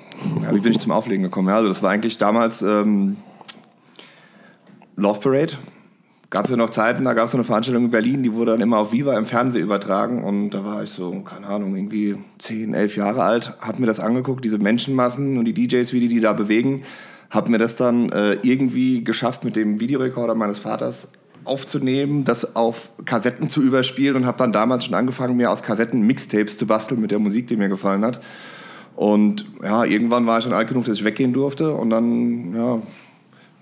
Ja, 0.43 0.53
wie 0.53 0.59
bin 0.59 0.71
ich 0.71 0.79
zum 0.79 0.91
Auflegen 0.91 1.23
gekommen? 1.23 1.49
Ja, 1.49 1.57
also 1.57 1.69
das 1.69 1.81
war 1.81 1.91
eigentlich 1.91 2.17
damals 2.17 2.61
ähm, 2.61 3.17
Love 4.95 5.19
Parade. 5.19 5.53
Gab 6.31 6.45
es 6.45 6.51
ja 6.51 6.57
noch 6.57 6.69
Zeiten, 6.69 7.03
da 7.03 7.13
gab 7.13 7.27
es 7.27 7.35
eine 7.35 7.43
Veranstaltung 7.43 7.85
in 7.85 7.91
Berlin, 7.91 8.23
die 8.23 8.33
wurde 8.33 8.53
dann 8.53 8.61
immer 8.61 8.77
auf 8.77 8.93
Viva 8.93 9.17
im 9.17 9.25
Fernsehen 9.25 9.63
übertragen 9.63 10.23
und 10.23 10.51
da 10.51 10.63
war 10.63 10.81
ich 10.81 10.89
so, 10.89 11.11
keine 11.19 11.45
Ahnung, 11.45 11.75
irgendwie 11.75 12.15
10, 12.39 12.73
11 12.73 12.95
Jahre 12.95 13.23
alt, 13.23 13.53
hab 13.59 13.79
mir 13.79 13.85
das 13.85 13.99
angeguckt, 13.99 14.43
diese 14.45 14.57
Menschenmassen 14.57 15.37
und 15.37 15.43
die 15.43 15.53
DJs, 15.53 15.91
wie 15.91 15.99
die 15.99 16.07
die 16.07 16.21
da 16.21 16.31
bewegen, 16.31 16.83
hab 17.29 17.49
mir 17.49 17.57
das 17.57 17.75
dann 17.75 18.09
äh, 18.13 18.37
irgendwie 18.43 19.03
geschafft, 19.03 19.43
mit 19.43 19.57
dem 19.57 19.81
Videorekorder 19.81 20.33
meines 20.33 20.57
Vaters 20.57 21.09
aufzunehmen, 21.43 22.23
das 22.23 22.55
auf 22.55 22.87
Kassetten 23.03 23.49
zu 23.49 23.61
überspielen 23.61 24.15
und 24.15 24.25
habe 24.25 24.37
dann 24.37 24.53
damals 24.53 24.85
schon 24.85 24.95
angefangen, 24.95 25.35
mir 25.35 25.51
aus 25.51 25.63
Kassetten 25.63 26.01
Mixtapes 26.01 26.57
zu 26.57 26.65
basteln 26.65 27.01
mit 27.01 27.11
der 27.11 27.19
Musik, 27.19 27.47
die 27.47 27.57
mir 27.57 27.67
gefallen 27.67 28.05
hat. 28.05 28.21
Und 28.95 29.45
ja, 29.63 29.83
irgendwann 29.83 30.25
war 30.25 30.37
ich 30.37 30.45
dann 30.45 30.53
alt 30.53 30.67
genug, 30.67 30.85
dass 30.85 30.97
ich 30.97 31.03
weggehen 31.03 31.33
durfte. 31.33 31.73
Und 31.73 31.89
dann 31.89 32.55
ja, 32.55 32.81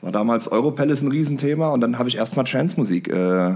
war 0.01 0.11
damals 0.11 0.47
Europalace 0.47 1.01
ein 1.01 1.09
Riesenthema. 1.09 1.69
Und 1.69 1.81
dann 1.81 1.97
habe 1.99 2.09
ich 2.09 2.17
erstmal 2.17 2.45
Trance-Musik 2.45 3.07
äh, 3.09 3.55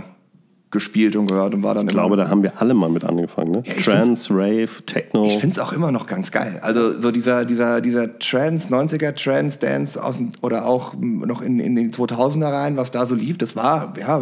gespielt 0.73 1.15
und 1.15 1.27
gehört 1.27 1.53
und 1.53 1.63
war 1.63 1.75
dann 1.75 1.87
Ich 1.87 1.93
glaube, 1.93 2.17
da 2.17 2.27
haben 2.29 2.43
wir 2.43 2.59
alle 2.59 2.73
mal 2.73 2.89
mit 2.89 3.05
angefangen. 3.05 3.51
Ne? 3.51 3.63
ich 3.65 3.85
Trance, 3.85 4.33
Rave, 4.33 4.69
Techno. 4.85 5.25
Ich 5.25 5.37
finde 5.37 5.53
es 5.53 5.59
auch 5.59 5.71
immer 5.71 5.91
noch 5.91 6.07
ganz 6.07 6.31
geil. 6.31 6.59
Also 6.61 6.99
so 6.99 7.11
dieser, 7.11 7.45
dieser, 7.45 7.79
dieser 7.79 8.19
Trance, 8.19 8.69
90er 8.69 9.15
Trance 9.15 9.59
Dance 9.59 10.03
aus, 10.03 10.19
oder 10.41 10.65
auch 10.65 10.93
noch 10.97 11.41
in, 11.41 11.59
in 11.59 11.75
den 11.75 11.91
2000er 11.91 12.51
rein, 12.51 12.75
was 12.75 12.91
da 12.91 13.05
so 13.05 13.15
lief, 13.15 13.37
das 13.37 13.55
war, 13.55 13.93
ja, 13.97 14.19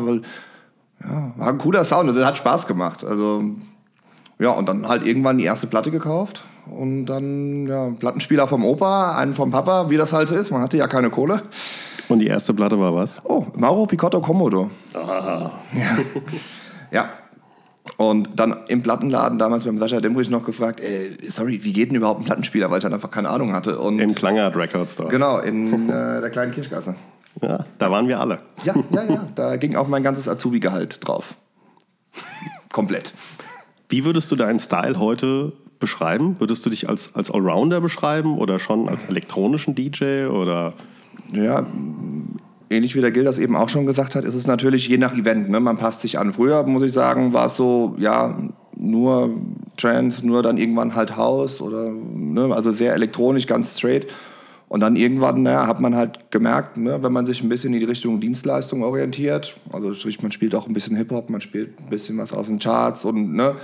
ja, 1.03 1.33
war 1.37 1.47
ein 1.47 1.57
cooler 1.57 1.85
Sound. 1.85 2.09
Also, 2.09 2.19
Das 2.19 2.27
hat 2.27 2.37
Spaß 2.37 2.67
gemacht. 2.67 3.03
Also 3.03 3.43
ja, 4.37 4.51
und 4.51 4.67
dann 4.67 4.87
halt 4.87 5.05
irgendwann 5.05 5.37
die 5.37 5.45
erste 5.45 5.67
Platte 5.67 5.91
gekauft 5.91 6.43
und 6.69 7.05
dann 7.05 7.67
ja, 7.67 7.89
Plattenspieler 7.91 8.47
vom 8.47 8.65
Opa, 8.65 9.15
einen 9.15 9.35
vom 9.35 9.51
Papa, 9.51 9.89
wie 9.89 9.97
das 9.97 10.13
halt 10.13 10.27
so 10.27 10.35
ist. 10.35 10.51
Man 10.51 10.61
hatte 10.61 10.77
ja 10.77 10.87
keine 10.87 11.09
Kohle. 11.09 11.43
Und 12.11 12.19
die 12.19 12.27
erste 12.27 12.53
Platte 12.53 12.79
war 12.79 12.93
was? 12.93 13.21
Oh, 13.23 13.45
Mauro 13.55 13.85
Picotto 13.85 14.19
Komodo. 14.21 14.69
Ja. 16.91 17.09
Und 17.97 18.29
dann 18.35 18.57
im 18.67 18.83
Plattenladen 18.83 19.39
damals 19.39 19.63
beim 19.63 19.77
Sascha 19.77 20.01
Dembrich 20.01 20.29
noch 20.29 20.43
gefragt, 20.43 20.79
äh, 20.81 21.17
sorry, 21.29 21.63
wie 21.63 21.73
geht 21.73 21.89
denn 21.89 21.95
überhaupt 21.95 22.21
ein 22.21 22.25
Plattenspieler, 22.25 22.69
weil 22.69 22.77
ich 22.77 22.83
dann 22.83 22.93
einfach 22.93 23.09
keine 23.09 23.29
Ahnung 23.29 23.53
hatte. 23.53 23.79
Und 23.79 23.99
Im 23.99 24.13
Klangart 24.13 24.55
Records 24.55 24.93
Store. 24.93 25.09
genau, 25.09 25.39
in 25.39 25.89
äh, 25.89 26.21
der 26.21 26.29
kleinen 26.29 26.51
Kirchgasse. 26.51 26.95
Ja, 27.41 27.65
da 27.79 27.89
waren 27.89 28.07
wir 28.07 28.19
alle. 28.19 28.39
Ja, 28.65 28.75
ja, 28.91 29.03
ja. 29.03 29.27
Da 29.35 29.55
ging 29.55 29.75
auch 29.75 29.87
mein 29.87 30.03
ganzes 30.03 30.27
Azubi-Gehalt 30.27 31.07
drauf. 31.07 31.35
Komplett. 32.71 33.13
Wie 33.89 34.05
würdest 34.05 34.31
du 34.31 34.35
deinen 34.35 34.59
Style 34.59 34.99
heute 34.99 35.53
beschreiben? 35.79 36.35
Würdest 36.39 36.65
du 36.65 36.69
dich 36.69 36.87
als, 36.87 37.15
als 37.15 37.31
Allrounder 37.31 37.81
beschreiben 37.81 38.37
oder 38.37 38.59
schon 38.59 38.89
als 38.89 39.05
elektronischen 39.05 39.75
DJ 39.75 40.25
oder 40.25 40.73
Ja, 41.33 41.65
ähnlich 42.69 42.95
wie 42.95 43.01
der 43.01 43.11
Gil 43.11 43.23
das 43.23 43.38
eben 43.38 43.55
auch 43.55 43.69
schon 43.69 43.85
gesagt 43.85 44.15
hat, 44.15 44.25
ist 44.25 44.35
es 44.35 44.47
natürlich 44.47 44.88
je 44.88 44.97
nach 44.97 45.13
Event. 45.13 45.50
Ne? 45.50 45.59
Man 45.59 45.77
passt 45.77 46.01
sich 46.01 46.17
an. 46.17 46.33
Früher, 46.33 46.63
muss 46.63 46.83
ich 46.83 46.93
sagen, 46.93 47.33
war 47.33 47.47
es 47.47 47.55
so, 47.55 47.95
ja, 48.00 48.38
nur 48.75 49.29
Trance, 49.77 50.25
nur 50.25 50.41
dann 50.41 50.57
irgendwann 50.57 50.95
halt 50.95 51.15
House 51.15 51.61
oder, 51.61 51.91
ne? 51.91 52.53
also 52.53 52.71
sehr 52.71 52.93
elektronisch, 52.93 53.45
ganz 53.45 53.77
straight. 53.77 54.07
Und 54.71 54.79
dann 54.79 54.95
irgendwann 54.95 55.43
naja, 55.43 55.67
hat 55.67 55.81
man 55.81 55.95
halt 55.95 56.31
gemerkt, 56.31 56.77
ne, 56.77 57.03
wenn 57.03 57.11
man 57.11 57.25
sich 57.25 57.43
ein 57.43 57.50
bisschen 57.50 57.73
in 57.73 57.81
die 57.81 57.85
Richtung 57.85 58.21
Dienstleistung 58.21 58.83
orientiert, 58.83 59.57
also 59.73 59.93
sprich, 59.93 60.21
man 60.21 60.31
spielt 60.31 60.55
auch 60.55 60.65
ein 60.65 60.71
bisschen 60.71 60.95
Hip-Hop, 60.95 61.29
man 61.29 61.41
spielt 61.41 61.77
ein 61.77 61.89
bisschen 61.89 62.17
was 62.17 62.31
aus 62.31 62.47
den 62.47 62.57
Charts 62.57 63.03
und 63.03 63.33
ne, 63.33 63.55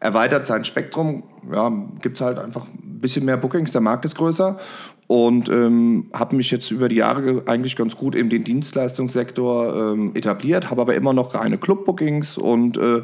erweitert 0.00 0.46
sein 0.46 0.64
Spektrum, 0.64 1.24
ja, 1.52 1.70
gibt 2.00 2.16
es 2.16 2.22
halt 2.22 2.38
einfach 2.38 2.64
ein 2.64 2.98
bisschen 2.98 3.26
mehr 3.26 3.36
Bookings, 3.36 3.72
der 3.72 3.82
Markt 3.82 4.06
ist 4.06 4.14
größer 4.14 4.58
und 5.06 5.48
ähm, 5.48 6.06
habe 6.14 6.36
mich 6.36 6.50
jetzt 6.50 6.70
über 6.70 6.88
die 6.88 6.96
Jahre 6.96 7.22
ge- 7.22 7.42
eigentlich 7.46 7.76
ganz 7.76 7.96
gut 7.96 8.14
in 8.14 8.30
den 8.30 8.44
Dienstleistungssektor 8.44 9.92
ähm, 9.92 10.12
etabliert, 10.14 10.70
habe 10.70 10.82
aber 10.82 10.94
immer 10.94 11.12
noch 11.12 11.34
reine 11.34 11.58
Club-Bookings 11.58 12.38
und 12.38 12.76
äh, 12.76 13.02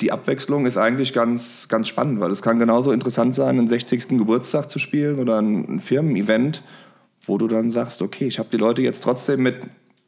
die 0.00 0.10
Abwechslung 0.12 0.66
ist 0.66 0.76
eigentlich 0.76 1.12
ganz, 1.12 1.68
ganz 1.68 1.88
spannend, 1.88 2.20
weil 2.20 2.30
es 2.32 2.42
kann 2.42 2.58
genauso 2.58 2.90
interessant 2.92 3.34
sein, 3.34 3.58
einen 3.58 3.68
60. 3.68 4.08
Geburtstag 4.08 4.70
zu 4.70 4.78
spielen 4.78 5.18
oder 5.20 5.38
ein, 5.40 5.78
Firmen-Event, 5.80 6.62
wo 7.24 7.38
du 7.38 7.46
dann 7.46 7.70
sagst, 7.70 8.02
okay, 8.02 8.26
ich 8.26 8.38
habe 8.38 8.48
die 8.50 8.56
Leute 8.56 8.82
jetzt 8.82 9.02
trotzdem 9.04 9.42
mit, 9.42 9.56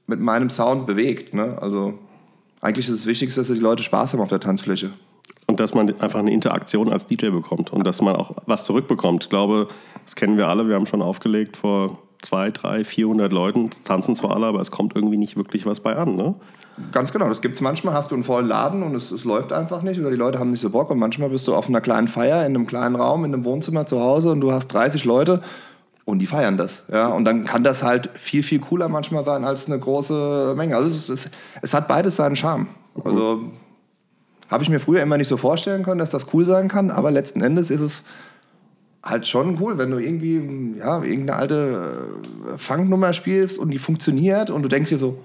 mit 0.09 0.21
meinem 0.21 0.51
Sound 0.51 0.87
bewegt. 0.87 1.33
Ne? 1.33 1.57
Also 1.61 1.95
eigentlich 2.61 2.89
ist 2.89 2.99
das 3.01 3.07
Wichtigste, 3.07 3.41
dass 3.41 3.49
die 3.49 3.55
Leute 3.55 3.83
Spaß 3.85 4.15
haben 4.15 4.21
auf 4.21 4.31
der 4.31 4.41
Tanzfläche. 4.41 4.91
und 5.47 5.61
dass 5.61 5.75
man 5.75 5.89
einfach 6.01 6.19
eine 6.19 6.33
Interaktion 6.33 6.89
als 6.89 7.07
DJ 7.07 7.29
bekommt 7.29 7.73
und 7.73 7.87
dass 7.87 8.03
man 8.03 8.17
auch 8.17 8.33
was 8.47 8.65
zurückbekommt. 8.65 9.25
Ich 9.25 9.31
glaube, 9.31 9.69
das 10.05 10.15
kennen 10.17 10.37
wir 10.37 10.49
alle. 10.49 10.69
Wir 10.69 10.75
haben 10.75 10.87
schon 10.87 11.03
aufgelegt 11.03 11.57
vor 11.57 11.99
zwei, 12.23 12.51
drei, 12.51 12.85
400 12.85 13.33
Leuten. 13.33 13.69
Es 13.71 13.83
tanzen 13.83 14.17
zwar 14.17 14.35
alle, 14.35 14.47
aber 14.47 14.61
es 14.61 14.71
kommt 14.71 14.97
irgendwie 14.97 15.17
nicht 15.17 15.37
wirklich 15.37 15.67
was 15.67 15.81
bei 15.81 15.97
an. 15.97 16.17
Ne? 16.17 16.35
Ganz 16.93 17.13
genau, 17.13 17.29
das 17.29 17.41
gibt 17.41 17.55
es 17.55 17.61
manchmal, 17.61 17.95
hast 17.95 18.11
du 18.11 18.15
einen 18.15 18.25
vollen 18.25 18.49
Laden 18.49 18.83
und 18.83 18.95
es, 18.95 19.11
es 19.11 19.25
läuft 19.25 19.53
einfach 19.53 19.83
nicht 19.83 20.01
oder 20.01 20.11
die 20.11 20.17
Leute 20.17 20.39
haben 20.39 20.51
nicht 20.51 20.61
so 20.61 20.71
Bock 20.71 20.91
und 20.91 20.99
manchmal 20.99 21.29
bist 21.29 21.47
du 21.47 21.55
auf 21.55 21.69
einer 21.69 21.81
kleinen 21.81 22.09
Feier 22.09 22.41
in 22.41 22.55
einem 22.55 22.67
kleinen 22.67 22.97
Raum, 22.97 23.25
in 23.25 23.33
einem 23.33 23.45
Wohnzimmer 23.45 23.87
zu 23.87 24.01
Hause 24.01 24.33
und 24.33 24.41
du 24.41 24.51
hast 24.51 24.69
30 24.69 25.05
Leute 25.05 25.41
und 26.05 26.19
die 26.19 26.27
feiern 26.27 26.57
das. 26.57 26.85
Ja? 26.91 27.09
Und 27.09 27.25
dann 27.25 27.45
kann 27.45 27.63
das 27.63 27.83
halt 27.83 28.11
viel, 28.15 28.43
viel 28.43 28.59
cooler 28.59 28.89
manchmal 28.89 29.25
sein 29.25 29.45
als 29.45 29.67
eine 29.67 29.79
große 29.79 30.55
Menge. 30.57 30.77
Also 30.77 30.89
es, 30.89 31.09
es, 31.09 31.31
es 31.63 31.75
hat 31.75 31.87
beides 31.87 32.17
seinen 32.17 32.35
Charme. 32.35 32.67
Also 33.05 33.45
habe 34.51 34.63
ich 34.63 34.69
mir 34.69 34.81
früher 34.81 35.03
immer 35.03 35.17
nicht 35.17 35.29
so 35.29 35.37
vorstellen 35.37 35.85
können, 35.85 35.99
dass 35.99 36.11
das 36.11 36.27
cool 36.33 36.45
sein 36.45 36.69
kann, 36.69 36.91
aber 36.91 37.11
letzten 37.11 37.41
Endes 37.41 37.71
ist 37.71 37.81
es 37.81 38.05
halt 39.05 39.27
schon 39.27 39.61
cool, 39.61 39.79
wenn 39.79 39.91
du 39.91 39.99
irgendwie 39.99 40.79
ja, 40.79 41.03
irgendeine 41.03 41.39
alte 41.39 42.09
äh, 42.55 42.59
Funknummer 42.59 43.13
spielst 43.13 43.59
und 43.59 43.71
die 43.71 43.79
funktioniert 43.79 44.51
und 44.51 44.63
du 44.63 44.69
denkst 44.69 44.91
dir 44.91 44.99
so, 44.99 45.19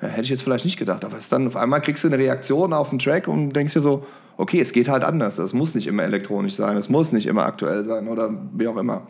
ja, 0.00 0.08
hätte 0.08 0.22
ich 0.22 0.30
jetzt 0.30 0.42
vielleicht 0.42 0.64
nicht 0.64 0.78
gedacht, 0.78 1.04
aber 1.04 1.18
es 1.18 1.28
dann 1.28 1.46
auf 1.46 1.56
einmal 1.56 1.80
kriegst 1.82 2.04
du 2.04 2.08
eine 2.08 2.18
Reaktion 2.18 2.72
auf 2.72 2.90
den 2.90 2.98
Track 2.98 3.28
und 3.28 3.50
denkst 3.50 3.74
dir 3.74 3.82
so, 3.82 4.06
okay, 4.36 4.60
es 4.60 4.72
geht 4.72 4.88
halt 4.88 5.04
anders. 5.04 5.38
Es 5.38 5.52
muss 5.52 5.74
nicht 5.74 5.86
immer 5.86 6.04
elektronisch 6.04 6.54
sein, 6.54 6.76
es 6.76 6.88
muss 6.88 7.12
nicht 7.12 7.26
immer 7.26 7.44
aktuell 7.44 7.84
sein 7.84 8.08
oder 8.08 8.30
wie 8.54 8.68
auch 8.68 8.76
immer. 8.76 9.06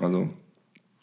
Also, 0.00 0.28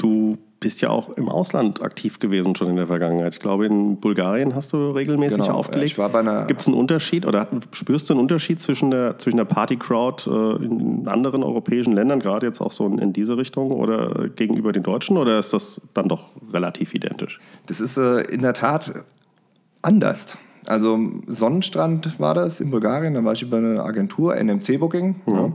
Du 0.04 0.38
bist 0.64 0.82
ja 0.82 0.90
auch 0.90 1.10
im 1.18 1.30
Ausland 1.30 1.82
aktiv 1.84 2.18
gewesen 2.20 2.56
schon 2.56 2.70
in 2.70 2.78
der 2.78 2.88
Vergangenheit. 2.88 3.34
Ich 3.34 3.40
glaube, 3.40 3.66
in 3.68 3.98
Bulgarien 4.00 4.56
hast 4.56 4.74
du 4.74 4.92
regelmäßig 4.92 5.40
Genau, 5.42 5.50
ja, 5.52 5.54
aufgelegt. 5.54 6.00
einer- 6.00 6.46
Gibt 6.46 6.62
es 6.62 6.68
einen 6.68 6.76
Unterschied 6.78 7.26
oder 7.28 7.48
spürst 7.74 8.10
du 8.10 8.14
einen 8.14 8.22
Unterschied 8.22 8.60
zwischen 8.62 8.90
der, 8.90 9.20
zwischen 9.20 9.38
der 9.38 9.46
Party-Crowd 9.46 10.30
äh, 10.30 10.66
in 10.66 11.08
anderen 11.08 11.44
europäischen 11.44 11.94
Ländern, 11.94 12.22
gerade 12.22 12.46
jetzt 12.48 12.62
auch 12.62 12.72
so 12.72 12.88
in, 12.88 12.98
in 12.98 13.12
diese 13.14 13.38
Richtung 13.38 13.72
oder 13.72 14.26
äh, 14.26 14.30
gegenüber 14.30 14.72
den 14.72 14.84
Deutschen 14.84 15.18
oder 15.18 15.38
ist 15.38 15.52
das 15.54 15.82
dann 15.94 16.08
doch 16.08 16.30
relativ 16.52 16.94
identisch? 16.96 17.40
Das 17.68 17.82
ist 17.82 17.98
äh, 17.98 18.22
in 18.22 18.42
der 18.42 18.54
Tat 18.54 19.04
anders. 19.82 20.38
Also 20.66 20.98
Sonnenstrand 21.28 22.20
war 22.22 22.34
das 22.34 22.62
in 22.62 22.72
Bulgarien, 22.72 23.14
da 23.16 23.24
war 23.26 23.34
ich 23.34 23.42
über 23.42 23.58
eine 23.58 23.84
Agentur, 23.84 24.36
NMC 24.42 24.78
Booking. 24.80 25.16
Ja. 25.28 25.52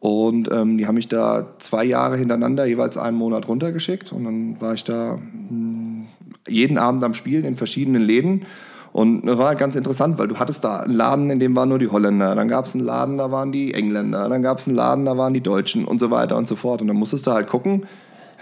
Und 0.00 0.50
ähm, 0.50 0.78
die 0.78 0.86
haben 0.86 0.94
mich 0.94 1.08
da 1.08 1.46
zwei 1.58 1.84
Jahre 1.84 2.16
hintereinander 2.16 2.64
jeweils 2.64 2.96
einen 2.96 3.18
Monat 3.18 3.46
runtergeschickt. 3.46 4.12
Und 4.12 4.24
dann 4.24 4.60
war 4.60 4.74
ich 4.74 4.82
da 4.82 5.18
mh, 5.18 6.06
jeden 6.48 6.78
Abend 6.78 7.04
am 7.04 7.14
Spielen 7.14 7.44
in 7.44 7.56
verschiedenen 7.56 8.02
Läden. 8.02 8.46
Und 8.92 9.26
das 9.26 9.38
war 9.38 9.48
halt 9.48 9.58
ganz 9.58 9.76
interessant, 9.76 10.18
weil 10.18 10.26
du 10.26 10.38
hattest 10.38 10.64
da 10.64 10.80
einen 10.80 10.94
Laden, 10.94 11.30
in 11.30 11.38
dem 11.38 11.54
waren 11.54 11.68
nur 11.68 11.78
die 11.78 11.88
Holländer. 11.88 12.34
Dann 12.34 12.48
gab 12.48 12.64
es 12.64 12.74
einen 12.74 12.84
Laden, 12.84 13.18
da 13.18 13.30
waren 13.30 13.52
die 13.52 13.74
Engländer. 13.74 14.28
Dann 14.28 14.42
gab 14.42 14.58
es 14.58 14.66
einen 14.66 14.74
Laden, 14.74 15.04
da 15.04 15.16
waren 15.16 15.34
die 15.34 15.42
Deutschen 15.42 15.84
und 15.84 16.00
so 16.00 16.10
weiter 16.10 16.36
und 16.36 16.48
so 16.48 16.56
fort. 16.56 16.80
Und 16.80 16.88
dann 16.88 16.96
musstest 16.96 17.26
du 17.26 17.32
halt 17.32 17.48
gucken, 17.48 17.84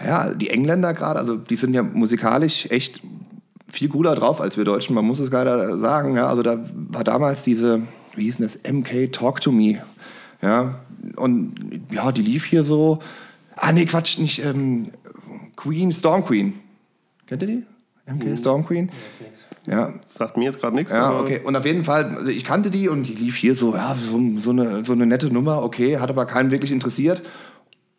ja, 0.03 0.33
die 0.33 0.49
Engländer 0.49 0.93
gerade, 0.93 1.19
also 1.19 1.35
die 1.35 1.55
sind 1.55 1.73
ja 1.73 1.83
musikalisch 1.83 2.67
echt 2.71 3.01
viel 3.67 3.89
cooler 3.89 4.15
drauf 4.15 4.41
als 4.41 4.57
wir 4.57 4.63
Deutschen, 4.63 4.95
man 4.95 5.05
muss 5.05 5.19
es 5.19 5.29
leider 5.29 5.77
sagen. 5.77 6.15
Ja, 6.15 6.27
also 6.27 6.41
da 6.41 6.57
war 6.73 7.03
damals 7.03 7.43
diese, 7.43 7.81
wie 8.15 8.23
hieß 8.23 8.37
denn 8.37 8.47
das, 8.47 8.59
MK 8.71 9.11
Talk 9.11 9.41
to 9.41 9.51
Me. 9.51 9.79
Ja, 10.41 10.79
und 11.15 11.53
ja, 11.91 12.11
die 12.11 12.21
lief 12.21 12.45
hier 12.45 12.63
so. 12.63 12.99
Ah, 13.55 13.71
nee, 13.71 13.85
Quatsch, 13.85 14.17
nicht 14.19 14.43
ähm, 14.43 14.83
Queen, 15.55 15.91
Storm 15.91 16.23
Queen. 16.25 16.53
Kennt 17.27 17.41
ihr 17.43 17.47
die? 17.47 17.63
MK 18.11 18.37
Storm 18.37 18.65
Queen? 18.65 18.89
Ja, 19.67 19.93
Sagt 20.05 20.37
mir 20.37 20.45
jetzt 20.45 20.59
gerade 20.61 20.75
nichts. 20.75 20.93
ja, 20.93 21.01
aber- 21.03 21.21
okay. 21.21 21.41
Und 21.43 21.55
auf 21.55 21.65
jeden 21.65 21.83
Fall, 21.83 22.15
also 22.17 22.31
ich 22.31 22.43
kannte 22.45 22.71
die 22.71 22.87
und 22.89 23.03
die 23.03 23.13
lief 23.13 23.35
hier 23.35 23.53
so, 23.55 23.75
ja, 23.75 23.95
so, 23.95 24.19
so, 24.37 24.49
eine, 24.51 24.83
so 24.85 24.93
eine 24.93 25.05
nette 25.05 25.31
Nummer, 25.31 25.61
okay, 25.63 25.97
hat 25.99 26.09
aber 26.09 26.25
keinen 26.25 26.49
wirklich 26.51 26.71
interessiert. 26.71 27.21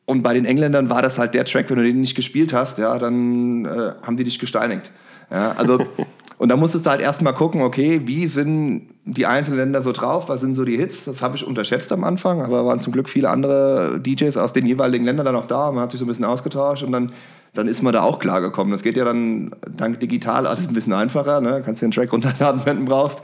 Und 0.06 0.22
bei 0.22 0.34
den 0.34 0.46
Engländern 0.46 0.90
war 0.90 1.02
das 1.02 1.18
halt 1.18 1.34
der 1.34 1.44
Track, 1.44 1.70
wenn 1.70 1.76
du 1.76 1.84
den 1.84 2.00
nicht 2.00 2.16
gespielt 2.16 2.52
hast, 2.52 2.78
ja, 2.78 2.98
dann 2.98 3.66
äh, 3.66 3.92
haben 4.02 4.16
die 4.16 4.24
dich 4.24 4.38
gesteinigt. 4.40 4.90
Ja, 5.30 5.52
also, 5.52 5.78
und 6.40 6.48
da 6.48 6.56
musstest 6.56 6.86
du 6.86 6.90
halt 6.90 7.02
erstmal 7.02 7.34
gucken, 7.34 7.60
okay, 7.60 8.00
wie 8.06 8.26
sind 8.26 8.88
die 9.04 9.26
einzelnen 9.26 9.58
Länder 9.58 9.82
so 9.82 9.92
drauf, 9.92 10.30
was 10.30 10.40
sind 10.40 10.54
so 10.54 10.64
die 10.64 10.74
Hits? 10.74 11.04
Das 11.04 11.20
habe 11.20 11.36
ich 11.36 11.46
unterschätzt 11.46 11.92
am 11.92 12.02
Anfang, 12.02 12.40
aber 12.40 12.64
waren 12.64 12.80
zum 12.80 12.94
Glück 12.94 13.10
viele 13.10 13.28
andere 13.28 14.00
DJs 14.00 14.38
aus 14.38 14.54
den 14.54 14.64
jeweiligen 14.64 15.04
Ländern 15.04 15.26
dann 15.26 15.36
auch 15.36 15.44
da. 15.44 15.70
Man 15.70 15.82
hat 15.82 15.90
sich 15.90 15.98
so 15.98 16.06
ein 16.06 16.08
bisschen 16.08 16.24
ausgetauscht 16.24 16.82
und 16.82 16.92
dann, 16.92 17.12
dann 17.52 17.68
ist 17.68 17.82
man 17.82 17.92
da 17.92 18.00
auch 18.00 18.20
klargekommen. 18.20 18.72
Das 18.72 18.82
geht 18.82 18.96
ja 18.96 19.04
dann 19.04 19.54
dank 19.68 20.00
digital 20.00 20.46
alles 20.46 20.66
ein 20.66 20.72
bisschen 20.72 20.94
einfacher. 20.94 21.42
Ne? 21.42 21.60
Kannst 21.62 21.82
dir 21.82 21.84
einen 21.84 21.92
Track 21.92 22.10
runterladen, 22.10 22.62
wenn 22.64 22.78
du 22.78 22.84
brauchst. 22.86 23.20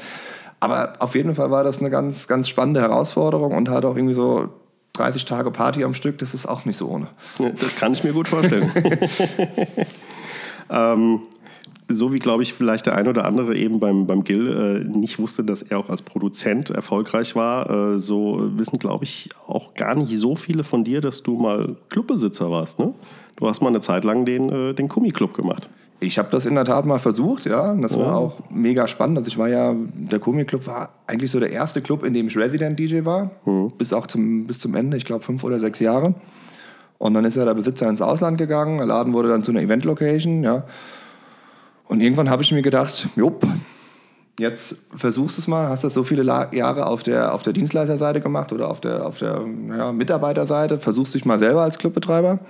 Aber 0.61 0.93
auf 0.99 1.15
jeden 1.15 1.35
Fall 1.35 1.51
war 1.51 1.65
das 1.65 1.79
eine 1.79 1.89
ganz, 1.89 2.29
ganz 2.29 2.51
spannende 2.51 2.83
Herausforderung 2.83 3.55
und 3.55 3.71
halt 3.71 3.87
auch 3.87 3.97
irgendwie 3.97 4.13
so 4.13 4.51
30 4.93 5.25
Tage 5.25 5.51
Party 5.51 5.85
am 5.85 5.95
Stück, 5.95 6.19
das 6.19 6.35
ist 6.35 6.45
auch 6.45 6.67
nicht 6.67 6.77
so 6.77 6.91
ohne. 6.91 7.07
Ja, 7.39 7.49
Das 7.49 7.77
kann 7.77 7.95
ich 7.95 8.05
mir 8.05 8.13
gut 8.13 8.29
vorstellen. 8.29 8.71
ähm, 10.71 11.23
so 11.89 12.13
wie, 12.13 12.19
glaube 12.19 12.43
ich, 12.43 12.53
vielleicht 12.53 12.87
der 12.87 12.97
ein 12.97 13.07
oder 13.07 13.25
andere 13.25 13.57
eben 13.57 13.79
beim, 13.79 14.07
beim 14.07 14.25
Gil 14.25 14.49
äh, 14.49 14.99
nicht 14.99 15.19
wusste, 15.19 15.45
dass 15.45 15.63
er 15.63 15.79
auch 15.79 15.89
als 15.89 16.03
Produzent 16.03 16.71
erfolgreich 16.71 17.37
war, 17.37 17.71
äh, 17.95 17.99
so 17.99 18.51
wissen, 18.57 18.79
glaube 18.79 19.05
ich, 19.05 19.29
auch 19.47 19.75
gar 19.75 19.95
nicht 19.95 20.17
so 20.19 20.35
viele 20.35 20.65
von 20.65 20.83
dir, 20.83 21.01
dass 21.01 21.23
du 21.23 21.37
mal 21.37 21.77
Clubbesitzer 21.89 22.51
warst. 22.51 22.79
Ne? 22.79 22.93
Du 23.37 23.49
hast 23.49 23.63
mal 23.63 23.69
eine 23.69 23.81
Zeit 23.81 24.05
lang 24.05 24.25
den, 24.25 24.51
äh, 24.51 24.75
den 24.75 24.89
Kumi-Club 24.89 25.35
gemacht. 25.35 25.69
Ich 25.99 26.19
habe 26.19 26.29
das 26.31 26.45
in 26.45 26.55
der 26.55 26.65
Tat 26.65 26.85
mal 26.85 26.99
versucht, 26.99 27.47
ja. 27.47 27.71
Und 27.71 27.81
das 27.81 27.97
war 27.97 28.17
auch 28.17 28.39
mega 28.51 28.87
spannend. 28.87 29.17
Also 29.17 29.29
ich 29.29 29.39
war 29.39 29.49
ja, 29.49 29.75
der 29.95 30.19
Komik 30.19 30.49
Club 30.49 30.67
war 30.67 30.91
eigentlich 31.07 31.31
so 31.31 31.41
der 31.41 31.51
erste 31.51 31.81
Club, 31.81 32.05
in 32.05 32.13
dem 32.13 32.27
ich 32.27 32.37
Resident 32.37 32.79
DJ 32.79 33.05
war. 33.07 33.31
Bis 33.79 33.95
auch 33.95 34.07
zum, 34.07 34.47
bis 34.47 34.59
zum 34.59 34.75
Ende, 34.75 34.99
ich 34.99 35.07
glaube 35.07 35.25
fünf 35.25 35.43
oder 35.43 35.59
sechs 35.59 35.81
Jahre. 35.81 36.15
Und 36.99 37.15
dann 37.15 37.25
ist 37.25 37.37
ja 37.37 37.47
der 37.47 37.55
Besitzer 37.55 37.89
ins 37.89 38.03
Ausland 38.03 38.37
gegangen. 38.37 38.77
Der 38.77 38.87
Laden 38.87 39.15
wurde 39.15 39.29
dann 39.29 39.43
zu 39.43 39.53
einer 39.53 39.63
Event-Location, 39.63 40.43
ja. 40.43 40.65
Und 41.89 42.01
irgendwann 42.01 42.31
habe 42.31 42.43
ich 42.43 42.53
mir 42.53 42.63
gedacht, 42.63 43.09
jupp, 43.17 43.47
jetzt 44.39 44.77
versuchst 44.95 45.39
es 45.39 45.47
mal. 45.47 45.69
Hast 45.69 45.85
das 45.85 45.95
so 45.95 46.05
viele 46.05 46.23
La 46.23 46.53
Jahre 46.53 46.87
auf 46.87 47.03
der, 47.03 47.35
auf 47.35 47.43
der 47.43 47.53
Dienstleisterseite 47.53 48.21
gemacht 48.21 48.53
oder 48.53 48.71
auf 48.71 48.81
der, 48.81 49.07
auf 49.07 49.19
der 49.19 49.45
ja, 49.71 49.93
Mitarbeiterseite. 49.93 50.79
Versuchst 50.79 51.15
dich 51.15 51.25
mal 51.25 51.39
selber 51.39 51.63
als 51.63 51.79
Clubbetreiber. 51.79 52.41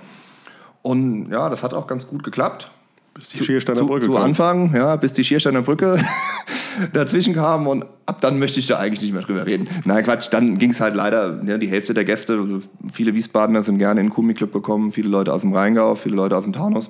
Und 0.81 1.31
ja, 1.31 1.49
das 1.49 1.63
hat 1.63 1.73
auch 1.73 1.87
ganz 1.87 2.07
gut 2.07 2.23
geklappt 2.23 2.71
Bis 3.13 3.29
die 3.29 3.43
Schiersteiner 3.43 3.79
zu, 3.79 3.87
Brücke 3.87 4.05
zu 4.05 4.13
kam. 4.13 4.23
Anfang, 4.23 4.75
ja, 4.75 4.95
bis 4.95 5.13
die 5.13 5.23
Schiersteiner 5.23 5.61
Brücke 5.61 5.99
dazwischen 6.93 7.33
kam 7.33 7.67
und 7.67 7.85
ab 8.05 8.21
dann 8.21 8.39
möchte 8.39 8.59
ich 8.59 8.67
da 8.67 8.77
eigentlich 8.77 9.01
nicht 9.01 9.13
mehr 9.13 9.23
drüber 9.23 9.45
reden. 9.45 9.67
Nein, 9.85 10.03
Quatsch, 10.03 10.29
dann 10.31 10.57
ging 10.57 10.69
es 10.69 10.79
halt 10.79 10.95
leider, 10.95 11.41
ja, 11.45 11.57
die 11.57 11.67
Hälfte 11.67 11.93
der 11.93 12.05
Gäste, 12.05 12.61
viele 12.91 13.13
Wiesbadener 13.15 13.63
sind 13.63 13.79
gerne 13.79 13.99
in 13.99 14.07
den 14.07 14.13
Kumi-Club 14.13 14.53
gekommen, 14.53 14.91
viele 14.91 15.09
Leute 15.09 15.33
aus 15.33 15.41
dem 15.41 15.53
Rheingau, 15.53 15.95
viele 15.95 16.15
Leute 16.15 16.37
aus 16.37 16.43
dem 16.43 16.53
Taunus. 16.53 16.89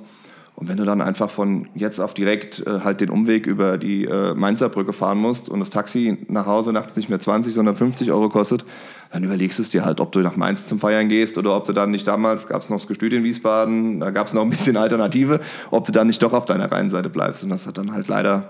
Und 0.60 0.68
wenn 0.70 0.78
du 0.78 0.86
dann 0.86 1.02
einfach 1.02 1.30
von 1.30 1.68
jetzt 1.76 2.00
auf 2.00 2.16
direkt 2.16 2.66
äh, 2.66 2.80
halt 2.84 3.00
den 3.00 3.12
Umweg 3.12 3.46
über 3.46 3.78
die 3.78 4.06
äh, 4.06 4.34
Mainzer 4.34 4.70
Brücke 4.70 4.92
fahren 4.92 5.20
musst 5.20 5.50
und 5.50 5.60
das 5.60 5.70
Taxi 5.70 6.18
nach 6.30 6.48
Hause 6.48 6.74
nachts 6.74 6.96
nicht 6.96 7.10
mehr 7.10 7.20
20, 7.20 7.54
sondern 7.54 7.76
50 7.76 8.12
Euro 8.12 8.28
kostet, 8.28 8.66
dann 9.12 9.24
überlegst 9.24 9.60
du 9.60 9.62
es 9.62 9.70
dir 9.70 9.86
halt, 9.86 10.00
ob 10.00 10.12
du 10.14 10.20
nach 10.22 10.36
Mainz 10.36 10.66
zum 10.66 10.80
Feiern 10.80 11.10
gehst 11.10 11.38
oder 11.38 11.56
ob 11.56 11.66
du 11.66 11.74
dann 11.74 11.92
nicht 11.92 12.08
damals, 12.08 12.48
gab 12.48 12.64
es 12.64 12.72
noch 12.72 12.78
das 12.80 12.88
Gestüt 12.88 13.14
in 13.14 13.24
Wiesbaden, 13.24 14.00
da 14.00 14.10
gab 14.10 14.26
es 14.26 14.34
noch 14.34 14.42
ein 14.42 14.50
bisschen 14.50 14.78
Alternative, 14.78 15.42
ob 15.70 15.86
du 15.86 15.92
dann 15.92 16.08
nicht 16.08 16.24
doch 16.24 16.34
auf 16.34 16.46
deiner 16.46 16.72
Rheinseite 16.72 17.10
bleibst. 17.10 17.44
Und 17.44 17.52
das 17.52 17.68
hat 17.68 17.78
dann 17.78 17.92
halt 17.92 18.08
leider 18.08 18.50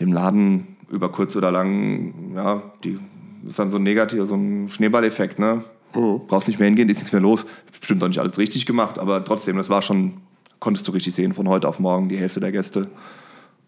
dem 0.00 0.14
Laden 0.14 0.78
über 0.90 1.10
kurz 1.10 1.36
oder 1.36 1.50
lang, 1.50 2.32
ja, 2.34 2.62
die 2.84 2.98
ist 3.46 3.58
dann 3.58 3.70
so 3.70 3.76
ein 3.76 3.82
negativ, 3.82 4.26
so 4.26 4.34
ein 4.34 4.70
Schneeballeffekt, 4.70 5.38
ne? 5.38 5.62
Brauchst 6.26 6.48
nicht 6.48 6.58
mehr 6.58 6.68
hingehen, 6.68 6.88
ist 6.88 7.00
nichts 7.00 7.12
mehr 7.12 7.20
los. 7.20 7.44
Bestimmt 7.78 8.02
auch 8.02 8.08
nicht 8.08 8.18
alles 8.18 8.38
richtig 8.38 8.64
gemacht, 8.64 8.98
aber 8.98 9.22
trotzdem, 9.22 9.58
das 9.58 9.68
war 9.68 9.82
schon, 9.82 10.14
konntest 10.64 10.88
du 10.88 10.92
richtig 10.92 11.14
sehen, 11.14 11.34
von 11.34 11.46
heute 11.46 11.68
auf 11.68 11.78
morgen 11.78 12.08
die 12.08 12.16
Hälfte 12.16 12.40
der 12.40 12.50
Gäste. 12.50 12.88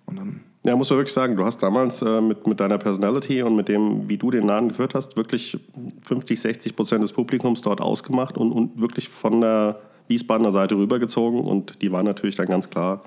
Und 0.07 0.19
dann 0.19 0.41
Ja, 0.65 0.75
muss 0.77 0.89
man 0.89 0.99
wirklich 0.99 1.13
sagen, 1.13 1.37
du 1.37 1.45
hast 1.45 1.63
damals 1.63 2.01
äh, 2.01 2.23
mit, 2.23 2.47
mit 2.47 2.59
deiner 2.59 2.79
Personality 2.79 3.43
und 3.43 3.55
mit 3.55 3.69
dem, 3.69 4.09
wie 4.09 4.17
du 4.17 4.31
den 4.31 4.45
Laden 4.45 4.71
geführt 4.71 4.95
hast, 4.95 5.15
wirklich 5.15 5.59
50, 6.07 6.41
60 6.41 6.75
Prozent 6.75 7.03
des 7.03 7.13
Publikums 7.13 7.61
dort 7.61 7.83
ausgemacht 7.83 8.39
und, 8.39 8.51
und 8.51 8.81
wirklich 8.81 9.11
von 9.11 9.43
der 9.43 9.79
Wiesbadener 10.09 10.53
Seite 10.53 10.75
rübergezogen 10.77 11.41
und 11.41 11.83
die 11.83 11.93
waren 11.93 12.07
natürlich 12.07 12.37
dann 12.37 12.47
ganz 12.47 12.71
klar 12.71 13.03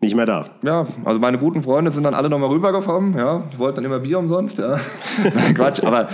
nicht 0.00 0.16
mehr 0.16 0.26
da. 0.26 0.46
Ja, 0.62 0.88
also 1.04 1.20
meine 1.20 1.38
guten 1.38 1.62
Freunde 1.62 1.92
sind 1.92 2.02
dann 2.02 2.14
alle 2.14 2.28
nochmal 2.28 2.50
rübergekommen, 2.50 3.16
ja. 3.16 3.44
Die 3.52 3.58
wollten 3.60 3.76
dann 3.76 3.84
immer 3.84 4.00
Bier 4.00 4.18
umsonst, 4.18 4.58
ja. 4.58 4.80
Nein, 5.34 5.54
Quatsch, 5.54 5.84
aber 5.84 6.08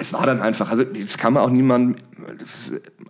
es 0.00 0.12
war 0.12 0.26
dann 0.26 0.40
einfach, 0.40 0.70
also 0.70 0.84
das 0.84 1.18
kann 1.18 1.34
man 1.34 1.42
auch 1.42 1.50
niemand, 1.50 1.98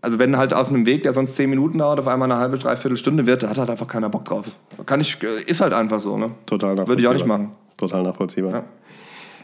also 0.00 0.18
wenn 0.18 0.37
halt 0.37 0.53
aus 0.53 0.68
einem 0.68 0.87
Weg, 0.87 1.05
der 1.05 1.14
sonst 1.14 1.37
zehn 1.37 1.48
Minuten 1.50 1.79
dauert, 1.79 2.00
auf 2.00 2.09
einmal 2.09 2.31
eine 2.31 2.40
halbe, 2.40 2.59
dreiviertel 2.59 2.96
Stunde 2.96 3.26
wird, 3.26 3.42
da 3.42 3.50
hat 3.50 3.59
halt 3.59 3.70
einfach 3.70 3.87
keiner 3.87 4.09
Bock 4.09 4.24
drauf. 4.24 4.46
Kann 4.87 5.00
ich, 5.00 5.22
ist 5.46 5.61
halt 5.61 5.72
einfach 5.72 6.00
so, 6.00 6.16
ne? 6.18 6.31
Total 6.46 6.70
nachvollziehbar. 6.70 6.88
Würde 6.88 7.03
ich 7.03 7.09
auch 7.09 7.12
nicht 7.12 7.26
machen. 7.26 7.53
Total 7.76 8.03
nachvollziehbar. 8.03 8.53
Ja. 8.53 8.64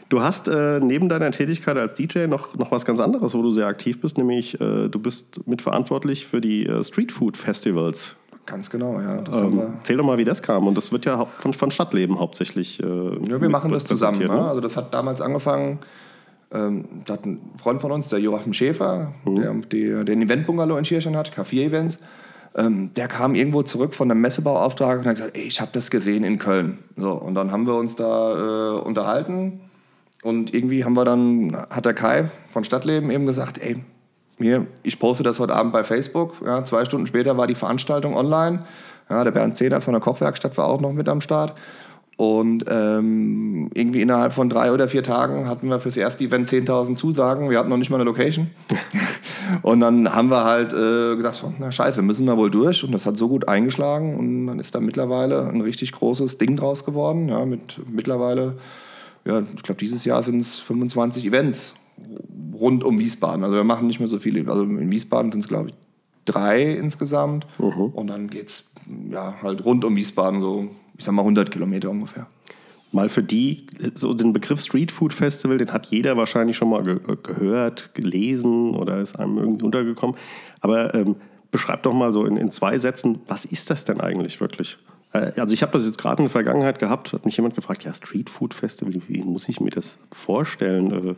Du 0.09 0.21
hast 0.21 0.47
äh, 0.47 0.79
neben 0.79 1.09
deiner 1.09 1.31
Tätigkeit 1.31 1.77
als 1.77 1.93
DJ 1.93 2.27
noch, 2.27 2.55
noch 2.55 2.71
was 2.71 2.85
ganz 2.85 2.99
anderes, 2.99 3.33
wo 3.33 3.41
du 3.41 3.51
sehr 3.51 3.67
aktiv 3.67 3.99
bist, 3.99 4.17
nämlich 4.17 4.59
äh, 4.61 4.87
du 4.87 4.99
bist 4.99 5.45
mitverantwortlich 5.47 6.25
für 6.25 6.39
die 6.39 6.65
äh, 6.65 6.83
Street 6.83 7.11
Food 7.11 7.35
Festivals. 7.35 8.15
Ganz 8.45 8.69
genau, 8.69 9.01
ja. 9.01 9.17
Ähm, 9.33 9.61
erzähl 9.79 9.97
doch 9.97 10.05
mal, 10.05 10.17
wie 10.17 10.23
das 10.23 10.41
kam. 10.41 10.67
Und 10.67 10.75
das 10.75 10.93
wird 10.93 11.03
ja 11.03 11.25
von, 11.25 11.53
von 11.53 11.69
Stadtleben 11.69 12.17
hauptsächlich. 12.17 12.81
Äh, 12.81 12.85
Ja, 12.85 13.41
wir 13.41 13.49
machen 13.49 13.71
das 13.73 13.83
zusammen. 13.83 14.19
Ne? 14.19 14.27
Ne? 14.27 14.47
Also 14.47 14.61
das 14.61 14.77
hat 14.77 14.93
damals 14.93 15.19
angefangen, 15.19 15.79
ähm, 16.51 16.85
da 17.05 17.13
hat 17.13 17.25
ein 17.25 17.41
Freund 17.57 17.81
von 17.81 17.91
uns, 17.91 18.07
der 18.07 18.19
Joachim 18.19 18.53
Schäfer, 18.53 19.13
der, 19.25 19.53
der 19.53 20.03
den 20.03 20.21
Event-Bungalow 20.21 20.77
in 20.77 20.85
Schierchen 20.85 21.17
hat, 21.17 21.31
K4-Events, 21.31 21.99
ähm, 22.55 22.93
der 22.95 23.07
kam 23.07 23.35
irgendwo 23.35 23.63
zurück 23.63 23.93
von 23.93 24.09
einem 24.09 24.21
Messebauauftrag 24.21 24.99
und 24.99 25.05
hat 25.05 25.15
gesagt, 25.15 25.37
ey, 25.37 25.43
ich 25.43 25.61
habe 25.61 25.71
das 25.73 25.91
gesehen 25.91 26.23
in 26.23 26.39
Köln. 26.39 26.79
So, 26.95 27.11
und 27.11 27.35
dann 27.35 27.51
haben 27.51 27.67
wir 27.67 27.75
uns 27.75 27.95
da 27.95 28.77
äh, 28.77 28.79
unterhalten 28.79 29.59
und 30.23 30.53
irgendwie 30.53 30.83
haben 30.83 30.95
wir 30.95 31.05
dann, 31.05 31.55
hat 31.69 31.85
der 31.85 31.93
Kai 31.93 32.31
von 32.49 32.63
Stadtleben 32.63 33.11
eben 33.11 33.25
gesagt, 33.25 33.59
ey, 33.59 33.83
mir, 34.39 34.67
ich 34.83 34.99
poste 34.99 35.23
das 35.23 35.39
heute 35.39 35.55
Abend 35.55 35.73
bei 35.73 35.83
Facebook. 35.83 36.35
Ja, 36.45 36.63
zwei 36.63 36.85
Stunden 36.85 37.07
später 37.07 37.37
war 37.37 37.47
die 37.47 37.55
Veranstaltung 37.55 38.15
online. 38.15 38.65
Ja, 39.09 39.23
der 39.23 39.31
Bernd 39.31 39.57
Zehner 39.57 39.81
von 39.81 39.93
der 39.93 40.01
Kochwerkstatt 40.01 40.57
war 40.57 40.67
auch 40.67 40.81
noch 40.81 40.93
mit 40.93 41.09
am 41.09 41.21
Start. 41.21 41.53
Und 42.17 42.65
ähm, 42.67 43.69
irgendwie 43.75 44.01
innerhalb 44.01 44.33
von 44.33 44.49
drei 44.49 44.71
oder 44.71 44.89
vier 44.89 45.03
Tagen 45.03 45.47
hatten 45.47 45.69
wir 45.69 45.79
fürs 45.79 45.95
erste 45.95 46.23
Event 46.23 46.49
10.000 46.49 46.95
Zusagen. 46.95 47.51
Wir 47.51 47.59
hatten 47.59 47.69
noch 47.69 47.77
nicht 47.77 47.91
mal 47.91 47.97
eine 47.97 48.05
Location. 48.05 48.49
und 49.61 49.81
dann 49.81 50.13
haben 50.13 50.31
wir 50.31 50.43
halt 50.43 50.73
äh, 50.73 51.15
gesagt, 51.15 51.43
na 51.59 51.71
scheiße, 51.71 52.01
müssen 52.01 52.25
wir 52.25 52.35
wohl 52.35 52.49
durch. 52.49 52.83
Und 52.83 52.91
das 52.91 53.05
hat 53.05 53.17
so 53.17 53.27
gut 53.27 53.47
eingeschlagen. 53.47 54.17
Und 54.17 54.47
dann 54.47 54.57
ist 54.57 54.73
da 54.73 54.79
mittlerweile 54.79 55.47
ein 55.47 55.61
richtig 55.61 55.91
großes 55.91 56.39
Ding 56.39 56.57
draus 56.57 56.85
geworden. 56.85 57.29
Ja, 57.29 57.45
mit 57.45 57.79
mittlerweile, 57.87 58.57
ja, 59.23 59.43
ich 59.55 59.61
glaube, 59.61 59.79
dieses 59.79 60.03
Jahr 60.03 60.23
sind 60.23 60.39
es 60.39 60.55
25 60.55 61.23
Events 61.23 61.75
rund 62.59 62.83
um 62.83 62.97
Wiesbaden. 62.97 63.43
Also 63.43 63.55
wir 63.55 63.63
machen 63.63 63.85
nicht 63.85 63.99
mehr 63.99 64.09
so 64.09 64.17
viele. 64.17 64.49
Also 64.49 64.63
in 64.63 64.91
Wiesbaden 64.91 65.31
sind 65.31 65.41
es, 65.41 65.47
glaube 65.47 65.69
ich, 65.69 65.75
drei 66.25 66.63
insgesamt. 66.63 67.45
Und 67.93 68.07
dann 68.07 68.27
geht 68.31 68.49
es 68.49 68.63
ja, 69.11 69.35
halt 69.41 69.63
rund 69.65 69.85
um 69.85 69.95
Wiesbaden, 69.95 70.41
so, 70.41 70.69
ich 70.97 71.05
sag 71.05 71.13
mal 71.13 71.21
100 71.21 71.51
Kilometer 71.51 71.89
ungefähr. 71.89 72.27
Mal 72.91 73.09
für 73.09 73.23
die, 73.23 73.67
so 73.95 74.13
den 74.13 74.31
Begriff 74.31 74.61
Street 74.61 74.91
Food 74.91 75.13
Festival, 75.13 75.57
den 75.57 75.73
hat 75.73 75.87
jeder 75.87 76.15
wahrscheinlich 76.15 76.55
schon 76.55 76.69
mal 76.69 76.83
ge 76.83 76.99
gehört, 77.21 77.93
gelesen 77.93 78.75
oder 78.75 79.01
ist 79.01 79.19
einem 79.19 79.37
irgendwie 79.37 79.65
untergekommen. 79.65 80.15
Aber 80.61 80.93
ähm, 80.95 81.17
beschreib 81.51 81.83
doch 81.83 81.93
mal 81.93 82.13
so 82.13 82.25
in, 82.25 82.37
in 82.37 82.49
zwei 82.49 82.79
Sätzen, 82.79 83.19
was 83.27 83.45
ist 83.45 83.69
das 83.69 83.83
denn 83.83 83.99
eigentlich 83.99 84.39
wirklich? 84.39 84.77
Äh, 85.13 85.31
also 85.37 85.53
ich 85.53 85.61
habe 85.63 85.73
das 85.73 85.85
jetzt 85.85 85.97
gerade 85.97 86.21
in 86.21 86.25
der 86.25 86.31
Vergangenheit 86.31 86.79
gehabt, 86.79 87.13
hat 87.13 87.25
mich 87.25 87.35
jemand 87.37 87.55
gefragt, 87.55 87.83
ja, 87.83 87.93
Street 87.93 88.29
Food 88.29 88.53
Festival, 88.53 88.93
wie 89.07 89.21
muss 89.21 89.49
ich 89.49 89.59
mir 89.59 89.69
das 89.69 89.97
vorstellen? 90.11 91.09
Äh, 91.09 91.15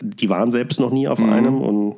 die 0.00 0.28
waren 0.28 0.52
selbst 0.52 0.80
noch 0.80 0.90
nie 0.90 1.08
auf 1.08 1.18
mhm. 1.18 1.32
einem 1.32 1.60
und 1.60 1.96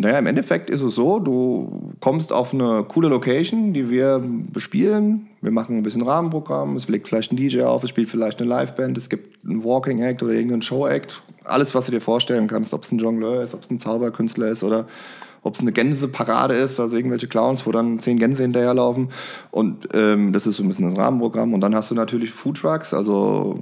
naja, 0.00 0.20
im 0.20 0.26
Endeffekt 0.26 0.70
ist 0.70 0.80
es 0.80 0.94
so, 0.94 1.18
du 1.18 1.90
kommst 1.98 2.32
auf 2.32 2.54
eine 2.54 2.84
coole 2.86 3.08
Location, 3.08 3.72
die 3.72 3.90
wir 3.90 4.22
bespielen. 4.52 5.26
Wir 5.40 5.50
machen 5.50 5.76
ein 5.76 5.82
bisschen 5.82 6.02
Rahmenprogramm, 6.02 6.76
es 6.76 6.88
legt 6.88 7.08
vielleicht 7.08 7.32
ein 7.32 7.36
DJ 7.36 7.62
auf, 7.62 7.82
es 7.82 7.90
spielt 7.90 8.08
vielleicht 8.08 8.40
eine 8.40 8.48
Liveband, 8.48 8.96
es 8.96 9.08
gibt 9.08 9.44
einen 9.44 9.64
Walking 9.64 9.98
Act 9.98 10.22
oder 10.22 10.34
irgendeinen 10.34 10.62
Show 10.62 10.86
Act. 10.86 11.20
Alles, 11.42 11.74
was 11.74 11.86
du 11.86 11.92
dir 11.92 12.00
vorstellen 12.00 12.46
kannst, 12.46 12.72
ob 12.72 12.84
es 12.84 12.92
ein 12.92 12.98
Jongleur 12.98 13.42
ist, 13.42 13.54
ob 13.54 13.62
es 13.62 13.70
ein 13.70 13.80
Zauberkünstler 13.80 14.46
ist 14.46 14.62
oder 14.62 14.86
ob 15.42 15.54
es 15.54 15.60
eine 15.60 15.72
Gänseparade 15.72 16.54
ist, 16.54 16.78
also 16.78 16.96
irgendwelche 16.96 17.26
Clowns, 17.26 17.66
wo 17.66 17.72
dann 17.72 17.98
zehn 17.98 18.20
Gänse 18.20 18.42
hinterherlaufen. 18.42 19.08
Und 19.50 19.88
ähm, 19.94 20.32
das 20.32 20.46
ist 20.46 20.58
so 20.58 20.62
ein 20.62 20.68
bisschen 20.68 20.88
das 20.88 20.96
Rahmenprogramm. 20.96 21.54
Und 21.54 21.60
dann 21.60 21.74
hast 21.74 21.90
du 21.90 21.96
natürlich 21.96 22.30
Food 22.30 22.58
Trucks, 22.58 22.94
also 22.94 23.58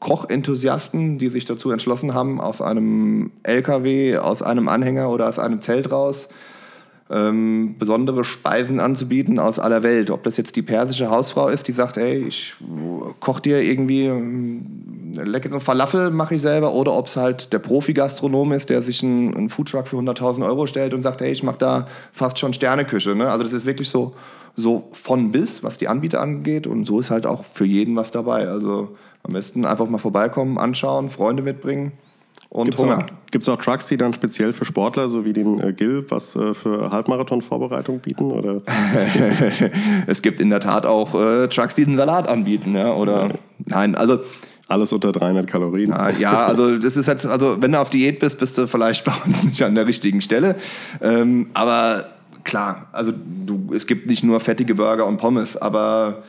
Kochenthusiasten, 0.00 1.18
die 1.18 1.28
sich 1.28 1.44
dazu 1.44 1.70
entschlossen 1.70 2.14
haben, 2.14 2.40
aus 2.40 2.60
einem 2.60 3.30
LKW, 3.42 4.18
aus 4.18 4.42
einem 4.42 4.68
Anhänger 4.68 5.10
oder 5.10 5.28
aus 5.28 5.38
einem 5.38 5.60
Zelt 5.60 5.92
raus 5.92 6.28
ähm, 7.10 7.74
besondere 7.76 8.22
Speisen 8.24 8.78
anzubieten 8.78 9.40
aus 9.40 9.58
aller 9.58 9.82
Welt. 9.82 10.10
Ob 10.10 10.22
das 10.22 10.36
jetzt 10.36 10.54
die 10.54 10.62
persische 10.62 11.10
Hausfrau 11.10 11.48
ist, 11.48 11.66
die 11.66 11.72
sagt, 11.72 11.96
ey, 11.96 12.18
ich 12.18 12.54
koche 13.18 13.42
dir 13.42 13.62
irgendwie 13.62 14.04
ähm, 14.04 15.12
eine 15.16 15.24
leckere 15.24 15.60
Falafel, 15.60 16.10
mache 16.10 16.36
ich 16.36 16.42
selber, 16.42 16.72
oder 16.72 16.94
ob 16.94 17.06
es 17.06 17.16
halt 17.16 17.52
der 17.52 17.58
Profi-Gastronom 17.58 18.52
ist, 18.52 18.70
der 18.70 18.80
sich 18.80 19.02
einen, 19.02 19.36
einen 19.36 19.48
Foodtruck 19.48 19.88
für 19.88 19.96
100.000 19.96 20.46
Euro 20.46 20.68
stellt 20.68 20.94
und 20.94 21.02
sagt, 21.02 21.20
hey, 21.20 21.32
ich 21.32 21.42
mache 21.42 21.58
da 21.58 21.88
fast 22.12 22.38
schon 22.38 22.54
Sterneküche. 22.54 23.16
Ne? 23.16 23.28
Also 23.28 23.42
das 23.42 23.52
ist 23.52 23.66
wirklich 23.66 23.88
so, 23.88 24.14
so 24.54 24.88
von 24.92 25.32
bis, 25.32 25.64
was 25.64 25.78
die 25.78 25.88
Anbieter 25.88 26.20
angeht. 26.20 26.68
Und 26.68 26.84
so 26.84 27.00
ist 27.00 27.10
halt 27.10 27.26
auch 27.26 27.42
für 27.42 27.64
jeden 27.64 27.96
was 27.96 28.12
dabei. 28.12 28.46
Also 28.46 28.96
am 29.22 29.32
besten 29.32 29.64
einfach 29.64 29.88
mal 29.88 29.98
vorbeikommen, 29.98 30.58
anschauen, 30.58 31.10
Freunde 31.10 31.42
mitbringen. 31.42 31.92
Und 32.48 32.64
Gibt 32.64 33.44
es 33.44 33.48
auch, 33.48 33.58
Trucks, 33.58 33.86
die 33.86 33.96
dann 33.96 34.12
speziell 34.12 34.52
für 34.52 34.64
Sportler, 34.64 35.08
so 35.08 35.24
wie 35.24 35.32
den 35.32 35.60
äh, 35.60 35.72
Gil, 35.72 36.04
was 36.08 36.34
äh, 36.34 36.52
für 36.52 36.90
Halbmarathon-Vorbereitung 36.90 38.00
bieten? 38.00 38.32
Oder? 38.32 38.62
es 40.08 40.20
gibt 40.20 40.40
in 40.40 40.50
der 40.50 40.58
Tat 40.58 40.84
auch 40.84 41.14
äh, 41.14 41.46
Trucks, 41.46 41.76
die 41.76 41.84
den 41.84 41.96
Salat 41.96 42.26
anbieten. 42.26 42.74
Ja? 42.74 42.92
Oder, 42.94 43.28
ja. 43.28 43.34
Nein, 43.66 43.94
also 43.94 44.18
alles 44.66 44.92
unter 44.92 45.12
300 45.12 45.46
Kalorien. 45.46 45.94
Ja, 46.18 46.46
also 46.46 46.78
das 46.78 46.96
ist 46.96 47.06
jetzt, 47.06 47.24
also 47.24 47.60
wenn 47.60 47.72
du 47.72 47.80
auf 47.80 47.90
Diät 47.90 48.18
bist, 48.18 48.38
bist 48.40 48.58
du 48.58 48.66
vielleicht 48.66 49.04
bei 49.04 49.12
uns 49.24 49.44
nicht 49.44 49.62
an 49.62 49.76
der 49.76 49.86
richtigen 49.86 50.20
Stelle. 50.20 50.56
Ähm, 51.00 51.50
aber 51.54 52.06
klar, 52.42 52.88
also 52.90 53.12
du, 53.12 53.72
es 53.74 53.86
gibt 53.86 54.08
nicht 54.08 54.24
nur 54.24 54.40
fettige 54.40 54.74
Burger 54.74 55.06
und 55.06 55.18
Pommes, 55.18 55.56
aber 55.56 56.22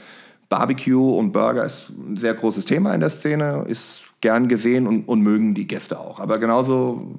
Barbecue 0.51 1.17
und 1.17 1.31
Burger 1.31 1.63
ist 1.63 1.87
ein 1.89 2.17
sehr 2.17 2.33
großes 2.33 2.65
Thema 2.65 2.93
in 2.93 2.99
der 2.99 3.09
Szene, 3.09 3.63
ist 3.69 4.01
gern 4.19 4.49
gesehen 4.49 4.85
und, 4.85 5.07
und 5.07 5.21
mögen 5.21 5.55
die 5.55 5.65
Gäste 5.65 5.97
auch. 5.97 6.19
Aber 6.19 6.39
genauso 6.39 7.17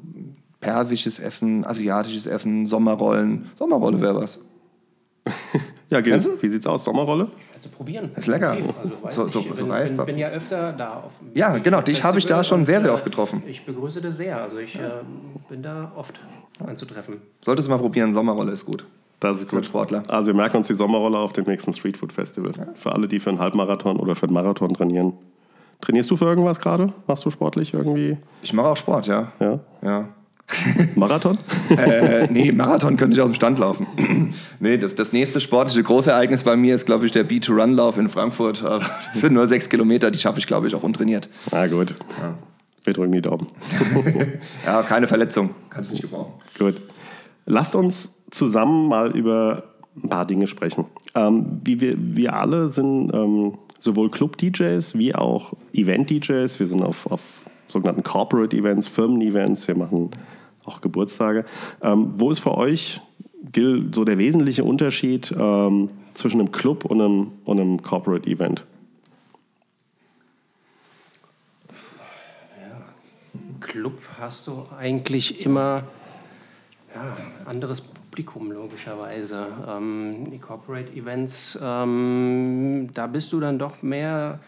persisches 0.60 1.18
Essen, 1.18 1.64
asiatisches 1.64 2.26
Essen, 2.26 2.66
Sommerrollen. 2.66 3.50
Sommerrolle 3.58 4.02
wäre 4.02 4.16
was. 4.16 4.38
ja, 5.90 6.02
Gil, 6.02 6.22
wie 6.42 6.48
sieht's 6.48 6.66
aus? 6.66 6.84
Sommerrolle? 6.84 7.30
Also 7.54 7.70
probieren. 7.70 8.10
Ist 8.16 8.26
lecker. 8.26 8.50
Also, 9.02 9.22
so, 9.22 9.28
so, 9.28 9.40
ich 9.40 9.50
bin, 9.54 9.68
bin, 9.68 9.96
bin, 10.04 10.18
ja 10.18 10.28
öfter 10.28 10.74
da. 10.74 11.00
Auf 11.04 11.12
ja, 11.32 11.56
genau. 11.56 11.80
Dich 11.80 12.04
habe 12.04 12.18
ich 12.18 12.26
da 12.26 12.44
schon 12.44 12.66
sehr, 12.66 12.82
sehr 12.82 12.92
oft 12.92 13.04
getroffen. 13.04 13.42
Ich 13.46 13.64
begrüße 13.64 14.02
das 14.02 14.18
sehr. 14.18 14.42
Also 14.42 14.58
ich 14.58 14.74
ja. 14.74 14.88
äh, 14.88 15.02
bin 15.48 15.62
da 15.62 15.90
oft 15.96 16.20
anzutreffen. 16.58 17.22
Solltest 17.40 17.68
du 17.68 17.72
mal 17.72 17.78
probieren. 17.78 18.12
Sommerrolle 18.12 18.52
ist 18.52 18.66
gut. 18.66 18.84
Das 19.22 19.38
ist 19.38 19.48
gut. 19.48 19.64
Sportler. 19.64 20.02
Also 20.08 20.30
wir 20.30 20.34
merken 20.34 20.56
uns 20.56 20.66
die 20.66 20.74
Sommerrolle 20.74 21.16
auf 21.16 21.32
dem 21.32 21.44
nächsten 21.44 21.72
Streetfood 21.72 22.12
Festival. 22.12 22.52
Ja. 22.58 22.66
Für 22.74 22.90
alle, 22.92 23.06
die 23.06 23.20
für 23.20 23.30
einen 23.30 23.38
Halbmarathon 23.38 23.98
oder 23.98 24.16
für 24.16 24.26
einen 24.26 24.34
Marathon 24.34 24.74
trainieren. 24.74 25.12
Trainierst 25.80 26.10
du 26.10 26.16
für 26.16 26.24
irgendwas 26.24 26.60
gerade? 26.60 26.92
Machst 27.06 27.24
du 27.24 27.30
sportlich 27.30 27.72
irgendwie? 27.72 28.18
Ich 28.42 28.52
mache 28.52 28.66
auch 28.66 28.76
Sport, 28.76 29.06
ja. 29.06 29.30
Ja? 29.38 29.60
Ja. 29.80 30.08
Marathon? 30.96 31.38
äh, 31.70 32.26
nee, 32.32 32.50
Marathon 32.50 32.96
könnte 32.96 33.14
ich 33.14 33.20
aus 33.20 33.28
dem 33.28 33.34
Stand 33.34 33.60
laufen. 33.60 33.86
nee, 34.60 34.76
das, 34.76 34.96
das 34.96 35.12
nächste 35.12 35.38
sportliche 35.38 35.84
Großereignis 35.84 36.42
bei 36.42 36.56
mir 36.56 36.74
ist, 36.74 36.84
glaube 36.84 37.06
ich, 37.06 37.12
der 37.12 37.24
B2-Run-Lauf 37.24 37.98
in 37.98 38.08
Frankfurt. 38.08 38.62
das 38.64 38.82
sind 39.14 39.34
nur 39.34 39.46
sechs 39.46 39.68
Kilometer, 39.68 40.10
die 40.10 40.18
schaffe 40.18 40.40
ich, 40.40 40.48
glaube 40.48 40.66
ich, 40.66 40.74
auch 40.74 40.82
untrainiert. 40.82 41.28
Na 41.52 41.68
gut. 41.68 41.94
Ja. 42.20 42.34
Wir 42.82 42.92
drücken 42.92 43.12
die 43.12 43.22
Daumen. 43.22 43.46
ja, 44.66 44.82
keine 44.82 45.06
Verletzung. 45.06 45.50
Kannst 45.70 45.90
du 45.90 45.94
nicht 45.94 46.02
gebrauchen. 46.02 46.32
Gut. 46.58 46.82
Lasst 47.46 47.76
uns 47.76 48.21
zusammen 48.32 48.88
mal 48.88 49.16
über 49.16 49.64
ein 50.02 50.08
paar 50.08 50.26
Dinge 50.26 50.46
sprechen. 50.46 50.86
Ähm, 51.14 51.60
wie 51.64 51.80
wir, 51.80 51.94
wir 51.96 52.34
alle 52.34 52.68
sind 52.68 53.12
ähm, 53.14 53.58
sowohl 53.78 54.10
Club-DJs 54.10 54.96
wie 54.96 55.14
auch 55.14 55.52
Event-DJs. 55.72 56.58
Wir 56.58 56.66
sind 56.66 56.82
auf, 56.82 57.06
auf 57.06 57.20
sogenannten 57.68 58.02
Corporate-Events, 58.02 58.88
Firmen-Events. 58.88 59.68
Wir 59.68 59.76
machen 59.76 60.10
auch 60.64 60.80
Geburtstage. 60.80 61.44
Ähm, 61.82 62.12
wo 62.16 62.30
ist 62.30 62.40
für 62.40 62.56
euch, 62.56 63.00
Gil, 63.52 63.88
so 63.92 64.04
der 64.04 64.18
wesentliche 64.18 64.64
Unterschied 64.64 65.34
ähm, 65.36 65.90
zwischen 66.14 66.40
einem 66.40 66.52
Club 66.52 66.84
und 66.84 67.00
einem, 67.00 67.32
und 67.44 67.60
einem 67.60 67.82
Corporate-Event? 67.82 68.64
Ja, 72.60 72.82
Club 73.60 73.98
hast 74.18 74.46
du 74.46 74.64
eigentlich 74.78 75.44
immer 75.44 75.82
ja, 76.94 77.16
anderes 77.46 77.82
Publikum 78.12 78.52
logischerweise. 78.52 79.46
Ähm, 79.66 80.30
die 80.30 80.38
Corporate 80.38 80.92
Events, 80.92 81.58
ähm, 81.62 82.90
da 82.92 83.06
bist 83.06 83.32
du 83.32 83.40
dann 83.40 83.58
doch 83.58 83.80
mehr 83.80 84.38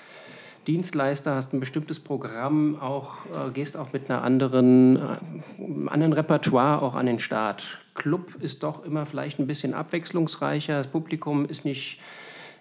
Dienstleister, 0.66 1.34
hast 1.34 1.54
ein 1.54 1.60
bestimmtes 1.60 1.98
Programm, 1.98 2.78
auch, 2.78 3.24
äh, 3.24 3.50
gehst 3.54 3.78
auch 3.78 3.94
mit 3.94 4.10
einer 4.10 4.22
anderen, 4.22 4.96
äh, 4.96 5.88
anderen 5.88 6.12
Repertoire 6.12 6.82
auch 6.82 6.94
an 6.94 7.06
den 7.06 7.18
Start. 7.18 7.78
Club 7.94 8.34
ist 8.42 8.62
doch 8.62 8.84
immer 8.84 9.06
vielleicht 9.06 9.38
ein 9.38 9.46
bisschen 9.46 9.72
abwechslungsreicher, 9.72 10.76
das 10.76 10.88
Publikum 10.88 11.46
ist 11.46 11.64
nicht 11.64 11.98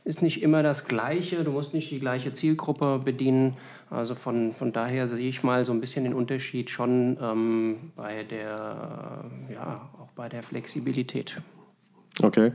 ist 0.06 0.22
nicht 0.22 0.42
immer 0.42 0.64
das 0.64 0.86
Gleiche, 0.86 1.44
du 1.44 1.52
musst 1.52 1.74
nicht 1.74 1.90
die 1.90 2.00
gleiche 2.00 2.34
Zielgruppe 2.34 3.00
bedienen. 3.04 3.56
Also 3.90 4.16
von, 4.16 4.54
von 4.54 4.74
daher 4.74 5.08
sehe 5.08 5.30
ich 5.30 5.44
mal 5.44 5.64
so 5.64 5.72
ein 5.72 5.80
bisschen 5.80 6.04
den 6.04 6.14
Unterschied 6.14 6.70
schon 6.70 7.18
ähm, 7.22 7.92
bei 7.96 8.24
der, 8.24 9.26
ja, 9.54 9.90
auch 10.00 10.12
bei 10.16 10.28
der 10.28 10.44
Flexibilität. 10.44 11.42
Okay. 12.22 12.52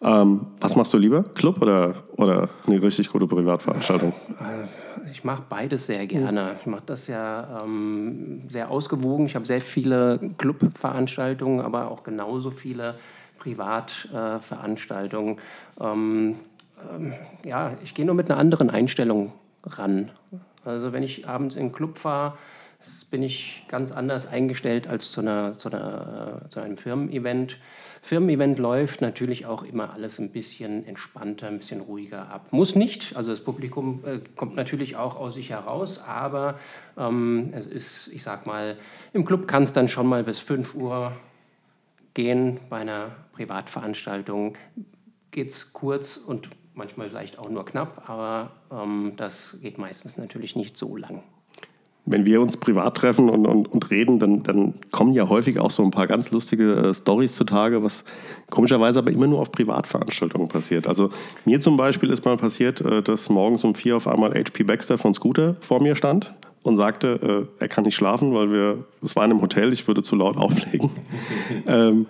Ähm, 0.00 0.46
was 0.60 0.74
machst 0.74 0.94
du 0.94 0.98
lieber? 0.98 1.22
Club 1.22 1.60
oder, 1.60 2.04
oder 2.16 2.48
eine 2.66 2.82
richtig 2.82 3.10
gute 3.10 3.26
Privatveranstaltung? 3.26 4.12
Äh, 4.40 5.10
ich 5.10 5.22
mache 5.24 5.42
beides 5.48 5.86
sehr 5.86 6.06
gerne. 6.06 6.56
Ich 6.60 6.66
mache 6.66 6.84
das 6.86 7.08
ja 7.08 7.62
ähm, 7.62 8.42
sehr 8.48 8.70
ausgewogen. 8.70 9.26
Ich 9.26 9.34
habe 9.34 9.44
sehr 9.44 9.60
viele 9.60 10.18
Clubveranstaltungen, 10.38 11.60
aber 11.60 11.90
auch 11.90 12.04
genauso 12.04 12.50
viele 12.50 12.94
Privatveranstaltungen. 13.38 15.36
Ähm, 15.80 16.36
ähm, 16.94 17.14
ja, 17.44 17.76
ich 17.82 17.94
gehe 17.94 18.04
nur 18.04 18.14
mit 18.14 18.30
einer 18.30 18.38
anderen 18.38 18.70
Einstellung 18.70 19.32
ran. 19.64 20.10
Also 20.64 20.92
wenn 20.92 21.02
ich 21.02 21.28
abends 21.28 21.56
in 21.56 21.66
den 21.68 21.72
Club 21.72 21.98
fahre, 21.98 22.36
bin 23.10 23.22
ich 23.22 23.62
ganz 23.68 23.92
anders 23.92 24.26
eingestellt 24.26 24.88
als 24.88 25.12
zu, 25.12 25.20
einer, 25.20 25.52
zu, 25.52 25.68
einer, 25.68 26.42
zu 26.48 26.60
einem 26.60 26.76
Firmen-Event. 26.76 27.58
Firmen-Event 28.02 28.58
läuft 28.58 29.00
natürlich 29.00 29.46
auch 29.46 29.62
immer 29.62 29.92
alles 29.92 30.18
ein 30.18 30.32
bisschen 30.32 30.84
entspannter, 30.86 31.46
ein 31.46 31.58
bisschen 31.58 31.80
ruhiger 31.80 32.28
ab. 32.28 32.48
Muss 32.50 32.74
nicht, 32.74 33.14
also 33.14 33.30
das 33.30 33.40
Publikum 33.40 34.02
äh, 34.04 34.18
kommt 34.36 34.56
natürlich 34.56 34.96
auch 34.96 35.16
aus 35.16 35.34
sich 35.34 35.50
heraus, 35.50 36.02
aber 36.04 36.58
ähm, 36.98 37.52
es 37.54 37.66
ist, 37.66 38.08
ich 38.08 38.22
sag 38.22 38.46
mal, 38.46 38.76
im 39.12 39.24
Club 39.24 39.46
kann 39.46 39.62
es 39.62 39.72
dann 39.72 39.88
schon 39.88 40.06
mal 40.06 40.24
bis 40.24 40.40
5 40.40 40.74
Uhr 40.74 41.12
gehen. 42.14 42.58
Bei 42.68 42.78
einer 42.78 43.12
Privatveranstaltung 43.32 44.56
geht 45.30 45.50
es 45.50 45.72
kurz 45.72 46.16
und 46.16 46.48
manchmal 46.74 47.08
vielleicht 47.08 47.38
auch 47.38 47.48
nur 47.48 47.64
knapp, 47.64 48.08
aber 48.08 48.50
ähm, 48.70 49.12
das 49.16 49.58
geht 49.62 49.78
meistens 49.78 50.16
natürlich 50.16 50.56
nicht 50.56 50.76
so 50.76 50.96
lang. 50.96 51.22
Wenn 52.04 52.26
wir 52.26 52.40
uns 52.40 52.56
privat 52.56 52.96
treffen 52.96 53.30
und, 53.30 53.46
und, 53.46 53.68
und 53.68 53.90
reden, 53.90 54.18
dann, 54.18 54.42
dann, 54.42 54.74
kommen 54.90 55.12
ja 55.12 55.28
häufig 55.28 55.60
auch 55.60 55.70
so 55.70 55.84
ein 55.84 55.92
paar 55.92 56.08
ganz 56.08 56.32
lustige 56.32 56.74
äh, 56.74 56.94
Stories 56.94 57.36
zutage, 57.36 57.84
was 57.84 58.04
komischerweise 58.50 58.98
aber 58.98 59.12
immer 59.12 59.28
nur 59.28 59.38
auf 59.38 59.52
Privatveranstaltungen 59.52 60.48
passiert. 60.48 60.88
Also 60.88 61.10
mir 61.44 61.60
zum 61.60 61.76
Beispiel 61.76 62.10
ist 62.10 62.24
mal 62.24 62.36
passiert, 62.36 62.80
äh, 62.80 63.02
dass 63.02 63.28
morgens 63.28 63.62
um 63.62 63.76
vier 63.76 63.96
auf 63.96 64.08
einmal 64.08 64.32
HP 64.34 64.64
Baxter 64.64 64.98
von 64.98 65.14
Scooter 65.14 65.56
vor 65.60 65.80
mir 65.80 65.94
stand 65.94 66.34
und 66.64 66.76
sagte, 66.76 67.48
äh, 67.58 67.62
er 67.62 67.68
kann 67.68 67.84
nicht 67.84 67.94
schlafen, 67.94 68.34
weil 68.34 68.50
wir, 68.50 68.84
es 69.02 69.14
war 69.14 69.24
in 69.24 69.30
einem 69.30 69.40
Hotel, 69.40 69.72
ich 69.72 69.86
würde 69.86 70.02
zu 70.02 70.16
laut 70.16 70.36
auflegen. 70.38 70.90
ähm, 71.68 72.06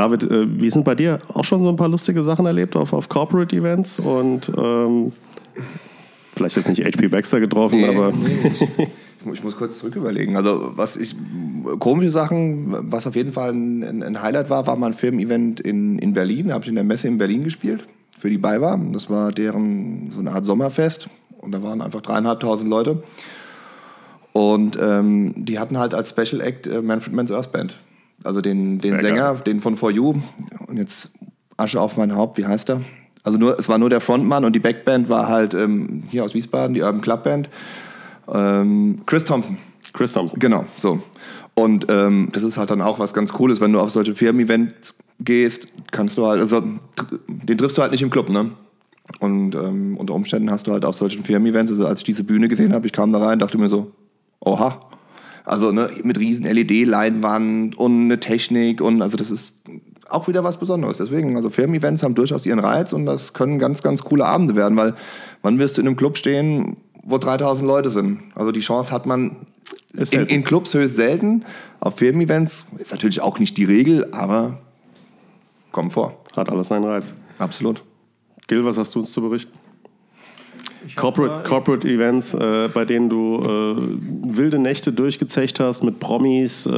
David, 0.00 0.30
äh, 0.30 0.46
wie 0.58 0.70
sind 0.70 0.86
bei 0.86 0.94
dir 0.94 1.18
auch 1.28 1.44
schon 1.44 1.62
so 1.62 1.68
ein 1.68 1.76
paar 1.76 1.90
lustige 1.90 2.24
Sachen 2.24 2.46
erlebt 2.46 2.74
auf, 2.74 2.94
auf 2.94 3.10
Corporate 3.10 3.54
Events 3.54 4.00
und 4.00 4.50
ähm, 4.56 5.12
vielleicht 6.34 6.56
jetzt 6.56 6.70
nicht 6.70 6.82
HP 6.82 7.08
Baxter 7.08 7.38
getroffen, 7.38 7.80
Nee, 7.80 7.94
aber 7.94 8.10
nee, 8.10 8.48
ich, 8.48 8.88
ich 9.34 9.44
muss 9.44 9.58
kurz 9.58 9.76
zurück 9.78 9.96
überlegen. 9.96 10.38
Also, 10.38 10.72
was 10.74 10.96
ich, 10.96 11.14
komische 11.80 12.10
Sachen, 12.10 12.90
was 12.90 13.06
auf 13.06 13.14
jeden 13.14 13.32
Fall 13.32 13.52
ein, 13.52 14.02
ein 14.02 14.22
Highlight 14.22 14.48
war, 14.48 14.66
war 14.66 14.76
mal 14.76 14.86
ein 14.86 14.94
Firmen-Event 14.94 15.60
in, 15.60 15.98
in 15.98 16.14
Berlin. 16.14 16.48
Da 16.48 16.54
habe 16.54 16.64
ich 16.64 16.70
in 16.70 16.76
der 16.76 16.84
Messe 16.84 17.06
in 17.06 17.18
Berlin 17.18 17.44
gespielt, 17.44 17.84
für 18.16 18.30
die 18.30 18.38
BayWa. 18.38 18.80
Das 18.92 19.10
war 19.10 19.32
deren 19.32 20.10
so 20.12 20.20
eine 20.20 20.32
Art 20.32 20.46
Sommerfest. 20.46 21.10
Und 21.36 21.52
da 21.52 21.62
waren 21.62 21.82
einfach 21.82 22.00
dreieinhalbtausend 22.00 22.70
Leute. 22.70 23.02
Und 24.32 24.78
ähm, 24.80 25.34
die 25.36 25.58
hatten 25.58 25.76
halt 25.76 25.92
als 25.92 26.08
Special 26.08 26.40
Act 26.40 26.66
äh, 26.66 26.80
Manfred 26.80 27.14
Mann's 27.14 27.32
Earth 27.32 27.52
Band. 27.52 27.76
Also 28.24 28.40
den, 28.40 28.78
den 28.78 28.92
Sehr 28.92 29.00
Sänger, 29.00 29.34
geil. 29.34 29.42
den 29.46 29.60
von 29.60 29.76
For 29.76 29.90
You. 29.90 30.16
Und 30.66 30.76
jetzt 30.76 31.10
Asche 31.56 31.80
auf 31.80 31.96
mein 31.96 32.14
Haupt, 32.14 32.38
wie 32.38 32.46
heißt 32.46 32.70
er? 32.70 32.82
Also 33.22 33.38
nur, 33.38 33.58
es 33.58 33.68
war 33.68 33.78
nur 33.78 33.90
der 33.90 34.00
Frontmann 34.00 34.44
und 34.44 34.54
die 34.54 34.60
Backband 34.60 35.08
war 35.08 35.28
halt 35.28 35.54
ähm, 35.54 36.04
hier 36.10 36.24
aus 36.24 36.34
Wiesbaden, 36.34 36.74
die 36.74 36.80
Urban 36.82 37.00
Club 37.00 37.24
Band. 37.24 37.48
Ähm, 38.32 39.02
Chris 39.06 39.24
Thompson. 39.24 39.58
Chris 39.92 40.12
Thompson. 40.12 40.38
Genau, 40.38 40.64
so. 40.76 41.02
Und 41.54 41.86
ähm, 41.90 42.28
das 42.32 42.42
ist 42.42 42.56
halt 42.56 42.70
dann 42.70 42.80
auch 42.80 42.98
was 42.98 43.12
ganz 43.12 43.32
Cooles, 43.32 43.60
wenn 43.60 43.72
du 43.72 43.80
auf 43.80 43.90
solche 43.90 44.14
Firmen-Events 44.14 44.94
gehst, 45.18 45.66
kannst 45.90 46.16
du 46.16 46.26
halt, 46.26 46.40
also 46.40 46.62
den 47.28 47.58
triffst 47.58 47.76
du 47.76 47.82
halt 47.82 47.92
nicht 47.92 48.02
im 48.02 48.10
Club, 48.10 48.30
ne? 48.30 48.50
Und 49.18 49.54
ähm, 49.54 49.96
unter 49.96 50.14
Umständen 50.14 50.50
hast 50.50 50.66
du 50.66 50.72
halt 50.72 50.84
auf 50.84 50.94
solchen 50.94 51.24
Firmen-Events, 51.24 51.72
also 51.72 51.86
als 51.86 52.00
ich 52.00 52.04
diese 52.04 52.24
Bühne 52.24 52.48
gesehen 52.48 52.72
habe, 52.72 52.86
ich 52.86 52.92
kam 52.92 53.12
da 53.12 53.18
rein, 53.18 53.38
dachte 53.38 53.58
mir 53.58 53.68
so, 53.68 53.90
oha. 54.40 54.80
Also 55.44 55.72
ne, 55.72 55.90
mit 56.02 56.18
riesen 56.18 56.44
LED-Leinwand 56.44 57.78
und 57.78 58.04
eine 58.04 58.20
Technik 58.20 58.80
und 58.80 59.02
also 59.02 59.16
das 59.16 59.30
ist 59.30 59.56
auch 60.08 60.28
wieder 60.28 60.44
was 60.44 60.58
Besonderes. 60.58 60.98
Deswegen, 60.98 61.36
also 61.36 61.50
Firmen-Events 61.50 62.02
haben 62.02 62.14
durchaus 62.14 62.46
ihren 62.46 62.58
Reiz 62.58 62.92
und 62.92 63.06
das 63.06 63.32
können 63.32 63.58
ganz, 63.58 63.82
ganz 63.82 64.02
coole 64.02 64.26
Abende 64.26 64.56
werden, 64.56 64.76
weil 64.76 64.94
wann 65.42 65.58
wirst 65.58 65.76
du 65.76 65.80
in 65.80 65.86
einem 65.86 65.96
Club 65.96 66.16
stehen, 66.16 66.76
wo 67.02 67.18
3000 67.18 67.66
Leute 67.66 67.90
sind? 67.90 68.20
Also 68.34 68.52
die 68.52 68.60
Chance 68.60 68.90
hat 68.90 69.06
man 69.06 69.46
in, 69.94 70.26
in 70.26 70.44
Clubs 70.44 70.74
höchst 70.74 70.96
selten. 70.96 71.44
Auf 71.80 71.96
Firmen-Events 71.96 72.66
ist 72.78 72.92
natürlich 72.92 73.20
auch 73.20 73.38
nicht 73.38 73.56
die 73.56 73.64
Regel, 73.64 74.08
aber 74.12 74.58
kommt 75.72 75.92
vor. 75.92 76.16
Hat 76.36 76.50
alles 76.50 76.68
seinen 76.68 76.84
Reiz. 76.84 77.14
Absolut. 77.38 77.82
Gil, 78.46 78.64
was 78.64 78.76
hast 78.76 78.94
du 78.94 79.00
uns 79.00 79.12
zu 79.12 79.20
berichten? 79.22 79.58
Ich 80.86 80.96
Corporate, 80.96 81.48
Corporate 81.48 81.86
Events, 81.88 82.34
äh, 82.34 82.68
bei 82.72 82.84
denen 82.84 83.08
du 83.08 83.36
äh, 83.42 84.36
wilde 84.36 84.58
Nächte 84.58 84.92
durchgezecht 84.92 85.60
hast 85.60 85.82
mit 85.84 86.00
Promis. 86.00 86.66
Äh, 86.66 86.70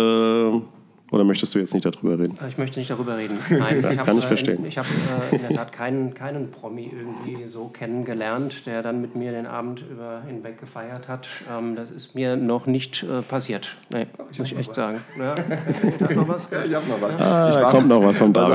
oder 1.13 1.25
möchtest 1.25 1.55
du 1.55 1.59
jetzt 1.59 1.75
nicht 1.75 1.85
darüber 1.85 2.19
reden? 2.19 2.35
Ich 2.49 2.57
möchte 2.57 2.79
nicht 2.79 2.91
darüber 2.91 3.19
reden. 3.19 3.39
Nein, 3.51 3.85
ich 3.91 3.99
hab, 3.99 4.07
kann 4.07 4.17
ich 4.17 4.25
äh, 4.25 4.29
verstehen. 4.29 4.65
Ich 4.65 4.79
habe 4.79 4.89
äh, 5.31 5.37
in 5.37 5.43
der 5.43 5.57
Tat 5.59 5.73
keinen, 5.73 6.15
keinen 6.15 6.51
Promi 6.51 6.91
irgendwie 6.91 7.47
so 7.49 7.67
kennengelernt, 7.69 8.65
der 8.65 8.83
dann 8.83 9.03
mit 9.03 9.15
mir 9.15 9.31
den 9.33 9.45
Abend 9.47 9.85
über 9.91 10.23
hinweg 10.27 10.59
gefeiert 10.59 11.09
hat. 11.09 11.29
Ähm, 11.55 11.77
das 11.77 11.91
ist 11.91 12.15
mir 12.15 12.37
noch 12.37 12.65
nicht 12.67 13.03
äh, 13.03 13.21
passiert. 13.21 13.77
Nee, 13.93 14.07
muss 14.39 14.39
ich 14.53 14.57
echt 14.59 14.75
sagen. 14.75 15.01
Ja, 15.19 15.35
noch 16.17 16.29
was? 16.29 16.49
Ich 16.67 16.75
hab 16.75 16.89
noch 16.89 17.03
was. 17.03 17.21
Ah, 17.21 17.49
ich 17.51 17.55
da 17.57 17.63
war- 17.63 17.71
kommt 17.73 17.89
noch 17.89 18.03
was 18.03 18.17
vom 18.17 18.33
Pass 18.33 18.49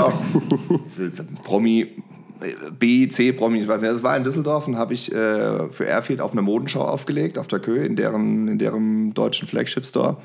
David. 0.98 1.44
Promi, 1.44 1.88
B, 2.78 3.08
C 3.08 3.32
Promi, 3.32 3.60
ich 3.60 3.68
weiß 3.68 3.82
nicht. 3.82 3.94
Das 3.94 4.04
war 4.04 4.16
in 4.16 4.24
Düsseldorf 4.24 4.68
und 4.68 4.78
habe 4.78 4.94
ich 4.94 5.12
äh, 5.12 5.70
für 5.70 5.86
Airfield 5.86 6.22
auf 6.22 6.32
eine 6.32 6.42
Modenschau 6.42 6.82
aufgelegt, 6.82 7.38
auf 7.38 7.48
der 7.48 7.60
Kö, 7.60 7.78
in 7.78 7.96
deren, 7.96 8.48
in 8.48 8.60
deren 8.60 9.14
deutschen 9.14 9.48
Flagship 9.48 9.86
Store. 9.86 10.18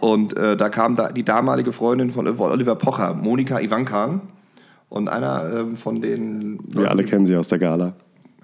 Und 0.00 0.36
äh, 0.36 0.56
da 0.56 0.68
kam 0.68 0.96
da 0.96 1.10
die 1.10 1.24
damalige 1.24 1.72
Freundin 1.72 2.10
von 2.10 2.26
Oliver 2.26 2.74
Pocher, 2.74 3.14
Monika 3.14 3.60
Ivankan. 3.60 4.20
Und 4.88 5.08
einer 5.08 5.50
ähm, 5.52 5.76
von 5.76 6.00
den. 6.00 6.58
Wir 6.68 6.90
alle 6.90 7.04
kennen 7.04 7.26
sie 7.26 7.36
aus 7.36 7.48
der 7.48 7.58
Gala. 7.58 7.94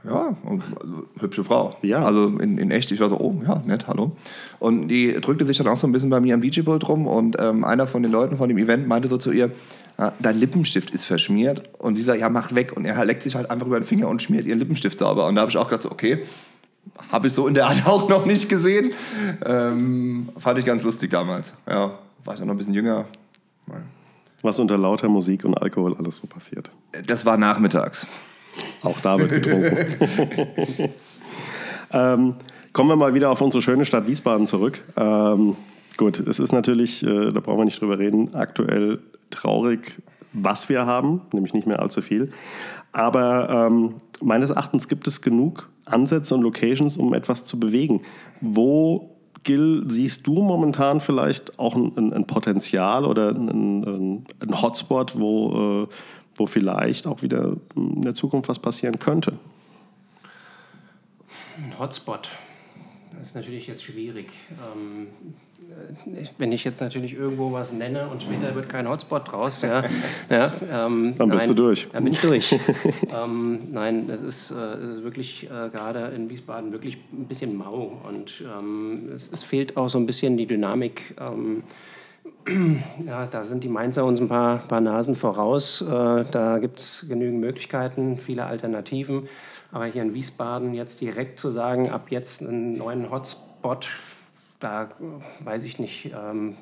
Ja, 0.04 0.36
und, 0.44 0.62
also, 0.80 1.04
hübsche 1.20 1.44
Frau. 1.44 1.70
Ja. 1.82 2.02
Also 2.02 2.26
in, 2.26 2.58
in 2.58 2.70
echt, 2.72 2.90
ich 2.90 2.98
war 2.98 3.08
so, 3.08 3.18
oh, 3.18 3.40
ja, 3.46 3.62
nett, 3.66 3.86
hallo. 3.86 4.12
Und 4.58 4.88
die 4.88 5.12
drückte 5.12 5.44
sich 5.44 5.58
dann 5.58 5.68
auch 5.68 5.76
so 5.76 5.86
ein 5.86 5.92
bisschen 5.92 6.10
bei 6.10 6.20
mir 6.20 6.34
am 6.34 6.40
DJ-Pult 6.40 6.88
rum 6.88 7.06
und 7.06 7.36
ähm, 7.38 7.62
einer 7.62 7.86
von 7.86 8.02
den 8.02 8.10
Leuten 8.10 8.36
von 8.36 8.48
dem 8.48 8.58
Event 8.58 8.88
meinte 8.88 9.08
so 9.08 9.16
zu 9.16 9.30
ihr, 9.30 9.52
"Ah, 9.96 10.12
dein 10.18 10.38
Lippenstift 10.38 10.90
ist 10.90 11.04
verschmiert. 11.04 11.62
Und 11.78 11.96
sie 11.96 12.02
sagt, 12.02 12.20
ja, 12.20 12.28
mach 12.28 12.54
weg. 12.54 12.76
Und 12.76 12.84
er 12.84 13.04
leckt 13.04 13.22
sich 13.22 13.34
halt 13.34 13.50
einfach 13.50 13.66
über 13.66 13.80
den 13.80 13.86
Finger 13.86 14.08
und 14.08 14.22
schmiert 14.22 14.46
ihren 14.46 14.58
Lippenstift 14.58 14.98
sauber. 14.98 15.26
Und 15.26 15.34
da 15.36 15.42
habe 15.42 15.50
ich 15.50 15.56
auch 15.56 15.68
gedacht, 15.68 15.82
so, 15.82 15.90
okay, 15.90 16.24
habe 17.10 17.26
ich 17.26 17.32
so 17.32 17.46
in 17.46 17.54
der 17.54 17.66
Art 17.66 17.86
auch 17.86 18.08
noch 18.08 18.26
nicht 18.26 18.48
gesehen. 18.48 18.92
Ähm, 19.44 20.28
fand 20.38 20.58
ich 20.58 20.64
ganz 20.64 20.82
lustig 20.82 21.10
damals. 21.10 21.54
Ja, 21.68 21.98
war 22.24 22.34
ich 22.34 22.38
dann 22.38 22.46
noch 22.46 22.54
ein 22.54 22.58
bisschen 22.58 22.74
jünger. 22.74 23.06
Was 24.42 24.58
unter 24.58 24.76
lauter 24.76 25.08
Musik 25.08 25.44
und 25.44 25.54
Alkohol 25.54 25.96
alles 25.96 26.16
so 26.16 26.26
passiert. 26.26 26.68
Das 27.06 27.24
war 27.24 27.36
nachmittags. 27.36 28.08
Auch 28.82 28.98
da 29.00 29.18
wird 29.18 29.30
getrunken. 29.30 30.90
ähm, 31.92 32.34
kommen 32.72 32.88
wir 32.88 32.96
mal 32.96 33.14
wieder 33.14 33.30
auf 33.30 33.40
unsere 33.40 33.62
schöne 33.62 33.84
Stadt 33.84 34.08
Wiesbaden 34.08 34.48
zurück. 34.48 34.82
Ähm, 34.96 35.56
gut, 35.96 36.18
es 36.18 36.40
ist 36.40 36.52
natürlich, 36.52 37.04
äh, 37.04 37.30
da 37.30 37.38
brauchen 37.38 37.58
wir 37.58 37.64
nicht 37.66 37.80
drüber 37.80 38.00
reden, 38.00 38.34
aktuell 38.34 38.98
traurig, 39.32 40.00
was 40.32 40.68
wir 40.68 40.86
haben, 40.86 41.22
nämlich 41.32 41.54
nicht 41.54 41.66
mehr 41.66 41.80
allzu 41.80 42.02
viel. 42.02 42.32
Aber 42.92 43.48
ähm, 43.50 43.96
meines 44.20 44.50
Erachtens 44.50 44.88
gibt 44.88 45.06
es 45.06 45.20
genug 45.20 45.68
Ansätze 45.84 46.34
und 46.34 46.42
Locations, 46.42 46.96
um 46.96 47.12
etwas 47.14 47.44
zu 47.44 47.58
bewegen. 47.58 48.02
Wo 48.40 49.12
Gil, 49.44 49.84
siehst 49.88 50.26
du 50.26 50.34
momentan 50.34 51.00
vielleicht 51.00 51.58
auch 51.58 51.74
ein, 51.74 52.12
ein, 52.12 52.26
Potenzial 52.26 53.04
oder 53.04 53.30
ein, 53.30 54.24
ein 54.40 54.62
Hotspot, 54.62 55.18
wo, 55.18 55.82
äh, 55.82 55.88
wo 56.36 56.46
vielleicht 56.46 57.08
auch 57.08 57.22
wieder 57.22 57.56
in 57.74 58.02
der 58.02 58.14
Zukunft 58.14 58.48
was 58.48 58.60
passieren 58.60 59.00
könnte? 59.00 59.38
Ein 61.56 61.76
Hotspot. 61.78 62.28
Das 63.22 63.30
ist 63.30 63.36
natürlich 63.36 63.68
jetzt 63.68 63.84
schwierig. 63.84 64.26
Ähm, 64.50 65.06
äh, 66.12 66.26
wenn 66.38 66.50
ich 66.50 66.64
jetzt 66.64 66.80
natürlich 66.80 67.14
irgendwo 67.14 67.52
was 67.52 67.72
nenne 67.72 68.08
und 68.08 68.20
später 68.20 68.52
wird 68.56 68.68
kein 68.68 68.88
Hotspot 68.88 69.30
draus, 69.30 69.62
ja, 69.62 69.84
ja, 70.28 70.52
ähm, 70.68 71.14
Dann 71.16 71.30
bist 71.30 71.46
nein, 71.46 71.56
du 71.56 71.62
durch. 71.62 71.88
Dann 71.92 72.02
bin 72.02 72.14
ich 72.14 72.20
durch. 72.20 72.52
ähm, 73.16 73.60
nein, 73.70 74.10
es 74.10 74.22
ist, 74.22 74.50
äh, 74.50 74.54
es 74.54 74.90
ist 74.90 75.04
wirklich 75.04 75.44
äh, 75.44 75.68
gerade 75.70 76.06
in 76.16 76.28
Wiesbaden 76.30 76.72
wirklich 76.72 76.98
ein 77.12 77.26
bisschen 77.26 77.56
mau 77.56 77.96
und 78.08 78.42
ähm, 78.58 79.10
es, 79.14 79.30
es 79.32 79.44
fehlt 79.44 79.76
auch 79.76 79.88
so 79.88 79.98
ein 79.98 80.06
bisschen 80.06 80.36
die 80.36 80.46
Dynamik. 80.46 81.14
Ähm, 81.20 81.62
ja, 83.06 83.26
da 83.26 83.44
sind 83.44 83.62
die 83.62 83.68
Mainzer 83.68 84.04
uns 84.04 84.20
ein 84.20 84.26
paar, 84.26 84.58
paar 84.66 84.80
Nasen 84.80 85.14
voraus. 85.14 85.80
Äh, 85.80 86.24
da 86.28 86.58
gibt 86.58 86.80
es 86.80 87.06
genügend 87.08 87.38
Möglichkeiten, 87.38 88.18
viele 88.18 88.46
Alternativen. 88.46 89.28
Aber 89.72 89.86
hier 89.86 90.02
in 90.02 90.14
Wiesbaden 90.14 90.74
jetzt 90.74 91.00
direkt 91.00 91.40
zu 91.40 91.50
sagen, 91.50 91.90
ab 91.90 92.08
jetzt 92.10 92.42
einen 92.42 92.76
neuen 92.76 93.10
Hotspot, 93.10 93.88
da 94.60 94.84
äh, 94.84 95.44
weiß 95.46 95.64
ich 95.64 95.78
nicht. 95.78 96.12
Ähm, 96.14 96.56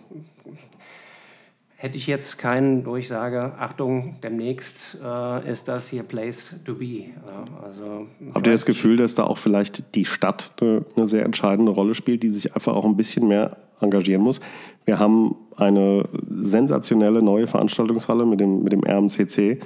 hätte 1.81 1.97
ich 1.97 2.07
jetzt 2.07 2.39
keinen, 2.39 2.85
wo 2.85 2.97
ich 2.97 3.09
sage, 3.09 3.53
Achtung, 3.59 4.17
demnächst 4.23 4.99
äh, 5.03 5.51
ist 5.51 5.67
das 5.67 5.89
hier 5.89 6.03
Place 6.03 6.55
to 6.65 6.75
be. 6.75 7.07
Ja, 7.29 7.45
also, 7.67 8.07
Habt 8.35 8.47
ihr 8.47 8.53
das 8.53 8.67
Gefühl, 8.67 8.99
dass 8.99 9.15
da 9.15 9.25
auch 9.25 9.39
vielleicht 9.39 9.95
die 9.95 10.05
Stadt 10.05 10.53
eine, 10.61 10.85
eine 10.95 11.07
sehr 11.07 11.25
entscheidende 11.25 11.73
Rolle 11.73 11.95
spielt, 11.95 12.23
die 12.23 12.31
sich 12.31 12.55
einfach 12.55 12.75
auch 12.75 12.85
ein 12.85 12.97
bisschen 12.97 13.27
mehr 13.27 13.57
engagieren 13.81 14.23
muss? 14.23 14.41
Wir 14.85 14.99
haben 14.99 15.35
eine 15.57 16.07
sensationelle 16.29 17.23
neue 17.23 17.47
Veranstaltungshalle 17.47 18.27
mit 18.27 18.41
dem, 18.41 18.63
mit 18.63 18.73
dem 18.73 18.85
RMCC, 18.85 19.59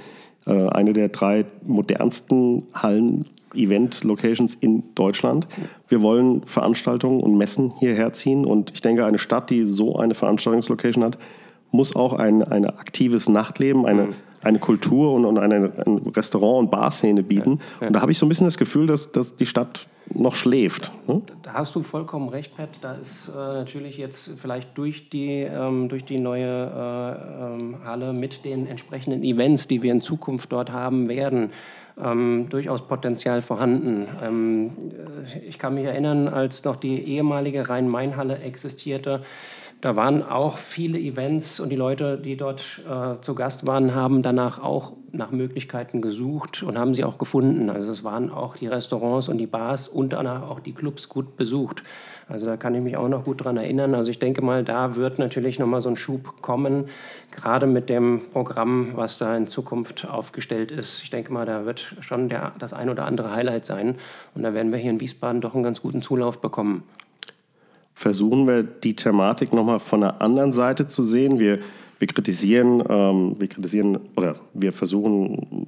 äh, 0.45 0.67
eine 0.69 0.93
der 0.93 1.09
drei 1.09 1.45
modernsten 1.63 2.63
Hallen. 2.73 3.25
Event-Locations 3.55 4.55
in 4.55 4.83
Deutschland. 4.95 5.47
Wir 5.87 6.01
wollen 6.01 6.43
Veranstaltungen 6.45 7.21
und 7.21 7.37
Messen 7.37 7.73
hierher 7.79 8.13
ziehen 8.13 8.45
und 8.45 8.71
ich 8.71 8.81
denke, 8.81 9.05
eine 9.05 9.19
Stadt, 9.19 9.49
die 9.49 9.65
so 9.65 9.95
eine 9.95 10.15
Veranstaltungslocation 10.15 11.03
hat, 11.03 11.17
muss 11.71 11.95
auch 11.95 12.13
ein, 12.13 12.43
ein 12.43 12.65
aktives 12.65 13.27
Nachtleben, 13.29 13.85
eine, 13.85 14.09
eine 14.41 14.59
Kultur 14.59 15.13
und, 15.13 15.25
und 15.25 15.37
eine, 15.37 15.71
eine 15.85 16.01
Restaurant- 16.15 16.59
und 16.59 16.71
Barszene 16.71 17.23
bieten. 17.23 17.59
Und 17.79 17.93
da 17.93 18.01
habe 18.01 18.11
ich 18.11 18.17
so 18.17 18.25
ein 18.25 18.29
bisschen 18.29 18.47
das 18.47 18.57
Gefühl, 18.57 18.87
dass, 18.87 19.11
dass 19.11 19.35
die 19.35 19.45
Stadt 19.45 19.87
noch 20.13 20.35
schläft. 20.35 20.91
Ne? 21.07 21.21
Da 21.41 21.53
hast 21.53 21.75
du 21.75 21.81
vollkommen 21.81 22.29
recht, 22.29 22.55
Pat. 22.55 22.69
Da 22.81 22.93
ist 22.93 23.29
äh, 23.29 23.37
natürlich 23.37 23.97
jetzt 23.97 24.31
vielleicht 24.39 24.77
durch 24.77 25.09
die, 25.09 25.41
ähm, 25.41 25.89
durch 25.89 26.05
die 26.05 26.19
neue 26.19 26.45
äh, 26.45 27.43
ähm, 27.43 27.77
Halle 27.83 28.13
mit 28.13 28.45
den 28.45 28.67
entsprechenden 28.67 29.23
Events, 29.23 29.67
die 29.67 29.81
wir 29.81 29.91
in 29.91 30.01
Zukunft 30.01 30.51
dort 30.51 30.71
haben 30.71 31.09
werden, 31.09 31.49
ähm, 32.03 32.47
durchaus 32.49 32.87
Potenzial 32.87 33.41
vorhanden. 33.41 34.07
Ähm, 34.23 34.71
äh, 35.33 35.39
ich 35.39 35.59
kann 35.59 35.75
mich 35.75 35.85
erinnern, 35.85 36.27
als 36.27 36.63
noch 36.63 36.75
die 36.75 36.99
ehemalige 37.01 37.69
Rhein-Main-Halle 37.69 38.39
existierte, 38.39 39.21
da 39.81 39.95
waren 39.95 40.23
auch 40.23 40.57
viele 40.57 40.97
Events 40.97 41.59
und 41.59 41.69
die 41.69 41.75
Leute, 41.75 42.17
die 42.17 42.37
dort 42.37 42.81
äh, 42.89 43.21
zu 43.21 43.35
Gast 43.35 43.67
waren, 43.67 43.93
haben 43.93 44.21
danach 44.21 44.59
auch 44.59 44.93
nach 45.11 45.31
Möglichkeiten 45.31 46.01
gesucht 46.01 46.63
und 46.63 46.77
haben 46.77 46.93
sie 46.93 47.03
auch 47.03 47.17
gefunden. 47.17 47.69
Also 47.69 47.91
es 47.91 48.03
waren 48.03 48.31
auch 48.31 48.55
die 48.55 48.67
Restaurants 48.67 49.29
und 49.29 49.37
die 49.37 49.47
Bars 49.47 49.87
und 49.87 50.13
danach 50.13 50.43
auch 50.43 50.59
die 50.59 50.73
Clubs 50.73 51.09
gut 51.09 51.37
besucht. 51.37 51.83
Also 52.27 52.47
da 52.47 52.57
kann 52.57 52.73
ich 52.73 52.81
mich 52.81 52.97
auch 52.97 53.07
noch 53.07 53.25
gut 53.25 53.43
dran 53.43 53.57
erinnern. 53.57 53.93
Also 53.93 54.09
ich 54.09 54.17
denke 54.17 54.41
mal, 54.41 54.63
da 54.63 54.95
wird 54.95 55.19
natürlich 55.19 55.59
noch 55.59 55.67
mal 55.67 55.81
so 55.81 55.89
ein 55.89 55.95
Schub 55.95 56.41
kommen, 56.41 56.85
gerade 57.31 57.67
mit 57.67 57.89
dem 57.89 58.21
Programm, 58.33 58.91
was 58.95 59.17
da 59.17 59.37
in 59.37 59.47
Zukunft 59.47 60.07
aufgestellt 60.09 60.71
ist. 60.71 61.03
Ich 61.03 61.11
denke 61.11 61.31
mal, 61.31 61.45
da 61.45 61.65
wird 61.65 61.95
schon 61.99 62.29
der, 62.29 62.53
das 62.57 62.73
ein 62.73 62.89
oder 62.89 63.05
andere 63.05 63.31
Highlight 63.31 63.65
sein. 63.65 63.95
Und 64.33 64.43
da 64.43 64.53
werden 64.53 64.71
wir 64.71 64.79
hier 64.79 64.91
in 64.91 64.99
Wiesbaden 64.99 65.41
doch 65.41 65.53
einen 65.53 65.63
ganz 65.63 65.81
guten 65.81 66.01
Zulauf 66.01 66.39
bekommen. 66.41 66.83
Versuchen 67.95 68.45
wir 68.45 68.63
die 68.63 68.95
Thematik 68.95 69.53
noch 69.53 69.65
mal 69.65 69.79
von 69.79 70.01
der 70.01 70.21
anderen 70.21 70.53
Seite 70.53 70.87
zu 70.87 71.01
sehen. 71.01 71.39
Wir, 71.39 71.59
wir 71.97 72.07
kritisieren, 72.07 72.83
ähm, 72.87 73.35
wir 73.39 73.47
kritisieren 73.47 73.99
oder 74.15 74.35
wir 74.53 74.73
versuchen 74.73 75.65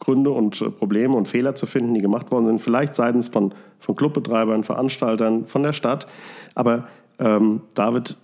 Gründe 0.00 0.30
und 0.30 0.76
Probleme 0.78 1.14
und 1.14 1.28
Fehler 1.28 1.54
zu 1.54 1.66
finden, 1.66 1.94
die 1.94 2.00
gemacht 2.00 2.30
worden 2.30 2.46
sind, 2.46 2.60
vielleicht 2.60 2.96
seitens 2.96 3.28
von, 3.28 3.54
von 3.78 3.94
Clubbetreibern, 3.94 4.64
Veranstaltern, 4.64 5.46
von 5.46 5.62
der 5.62 5.72
Stadt. 5.72 6.06
Aber 6.54 6.88
ähm, 7.20 7.60
David, 7.74 8.16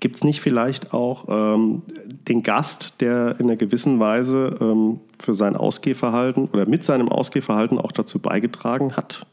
gibt 0.00 0.16
es 0.16 0.24
nicht 0.24 0.40
vielleicht 0.40 0.92
auch 0.94 1.26
ähm, 1.28 1.82
den 2.28 2.42
Gast, 2.42 3.00
der 3.00 3.36
in 3.38 3.46
einer 3.46 3.56
gewissen 3.56 3.98
Weise 3.98 4.56
ähm, 4.60 5.00
für 5.18 5.34
sein 5.34 5.56
Ausgehverhalten 5.56 6.48
oder 6.52 6.68
mit 6.68 6.84
seinem 6.84 7.08
Ausgehverhalten 7.08 7.78
auch 7.78 7.92
dazu 7.92 8.18
beigetragen 8.18 8.96
hat? 8.96 9.26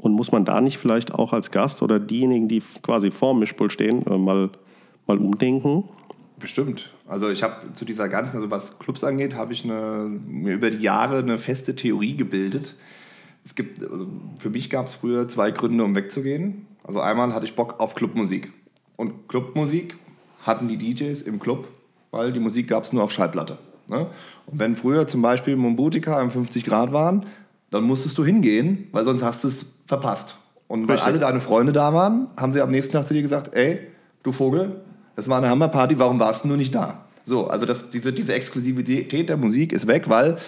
Und 0.00 0.14
muss 0.14 0.32
man 0.32 0.46
da 0.46 0.62
nicht 0.62 0.78
vielleicht 0.78 1.12
auch 1.12 1.34
als 1.34 1.50
Gast 1.50 1.82
oder 1.82 2.00
diejenigen, 2.00 2.48
die 2.48 2.62
quasi 2.80 3.10
vor 3.10 3.34
dem 3.34 3.40
Mischpult 3.40 3.70
stehen, 3.70 4.06
äh, 4.06 4.16
mal, 4.16 4.48
mal 5.06 5.18
umdenken? 5.18 5.84
Bestimmt. 6.38 6.88
Also 7.06 7.28
ich 7.28 7.42
habe 7.42 7.74
zu 7.74 7.84
dieser 7.84 8.08
ganzen, 8.08 8.36
also 8.36 8.50
was 8.50 8.78
Clubs 8.78 9.04
angeht, 9.04 9.34
habe 9.34 9.52
ich 9.52 9.62
eine, 9.62 10.08
mir 10.08 10.54
über 10.54 10.70
die 10.70 10.78
Jahre 10.78 11.18
eine 11.18 11.36
feste 11.36 11.76
Theorie 11.76 12.16
gebildet. 12.16 12.76
Es 13.44 13.54
gibt, 13.54 13.82
also 13.82 14.06
für 14.38 14.48
mich 14.48 14.70
gab 14.70 14.86
es 14.86 14.94
früher 14.94 15.28
zwei 15.28 15.50
Gründe, 15.50 15.84
um 15.84 15.94
wegzugehen. 15.94 16.66
Also 16.82 17.00
einmal 17.00 17.34
hatte 17.34 17.44
ich 17.44 17.54
Bock 17.54 17.78
auf 17.78 17.94
Clubmusik. 17.94 18.50
Und 18.96 19.28
Clubmusik 19.28 19.96
hatten 20.42 20.66
die 20.68 20.78
DJs 20.78 21.20
im 21.22 21.40
Club, 21.40 21.68
weil 22.10 22.32
die 22.32 22.40
Musik 22.40 22.68
gab 22.68 22.84
es 22.84 22.92
nur 22.94 23.04
auf 23.04 23.12
Schallplatte. 23.12 23.58
Ne? 23.86 24.06
Und 24.46 24.58
wenn 24.58 24.76
früher 24.76 25.06
zum 25.06 25.20
Beispiel 25.20 25.56
Mombutika 25.56 26.22
im 26.22 26.30
50 26.30 26.64
Grad 26.64 26.94
waren, 26.94 27.26
dann 27.70 27.84
musstest 27.84 28.18
du 28.18 28.24
hingehen, 28.24 28.88
weil 28.92 29.04
sonst 29.04 29.22
hast 29.22 29.44
du 29.44 29.48
es 29.48 29.66
verpasst. 29.86 30.36
Und 30.68 30.86
weil 30.86 30.94
Richtig. 30.94 31.06
alle 31.08 31.18
deine 31.18 31.40
Freunde 31.40 31.72
da 31.72 31.92
waren, 31.94 32.28
haben 32.36 32.52
sie 32.52 32.60
am 32.60 32.70
nächsten 32.70 32.92
Tag 32.92 33.06
zu 33.06 33.14
dir 33.14 33.22
gesagt, 33.22 33.54
ey, 33.54 33.80
du 34.22 34.32
Vogel, 34.32 34.82
das 35.16 35.28
war 35.28 35.38
eine 35.38 35.48
Hammerparty, 35.48 35.98
warum 35.98 36.18
warst 36.20 36.44
du 36.44 36.48
nur 36.48 36.56
nicht 36.56 36.74
da? 36.74 37.04
So, 37.24 37.48
also 37.48 37.66
das, 37.66 37.90
diese, 37.90 38.12
diese 38.12 38.34
Exklusivität 38.34 39.28
der 39.28 39.36
Musik 39.36 39.72
ist 39.72 39.86
weg, 39.86 40.08
weil 40.08 40.38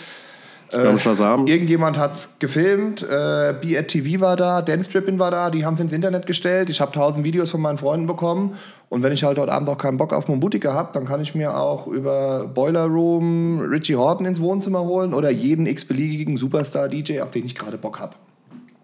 Shazam. 0.98 1.46
irgendjemand 1.46 1.98
hat 1.98 2.12
es 2.12 2.28
gefilmt, 2.38 3.02
äh, 3.02 3.54
Be 3.60 4.20
war 4.20 4.36
da, 4.36 4.62
Dance 4.62 4.90
Trippin 4.90 5.18
war 5.18 5.30
da, 5.30 5.50
die 5.50 5.64
haben 5.64 5.74
es 5.74 5.80
ins 5.80 5.92
Internet 5.92 6.26
gestellt, 6.26 6.70
ich 6.70 6.80
habe 6.80 6.92
tausend 6.92 7.24
Videos 7.24 7.50
von 7.50 7.60
meinen 7.60 7.78
Freunden 7.78 8.06
bekommen 8.06 8.56
und 8.88 9.02
wenn 9.02 9.12
ich 9.12 9.24
halt 9.24 9.38
heute 9.38 9.52
Abend 9.52 9.68
auch 9.68 9.78
keinen 9.78 9.96
Bock 9.96 10.12
auf 10.12 10.28
Mombutika 10.28 10.72
habe, 10.72 10.90
dann 10.92 11.04
kann 11.04 11.20
ich 11.20 11.34
mir 11.34 11.56
auch 11.56 11.86
über 11.86 12.46
Boiler 12.46 12.84
Room 12.86 13.60
Richie 13.60 13.96
Horton 13.96 14.26
ins 14.26 14.40
Wohnzimmer 14.40 14.80
holen 14.80 15.14
oder 15.14 15.30
jeden 15.30 15.66
x-beliebigen 15.66 16.36
Superstar-DJ, 16.36 17.20
auf 17.20 17.30
den 17.30 17.46
ich 17.46 17.54
gerade 17.54 17.78
Bock 17.78 17.98
habe 18.00 18.14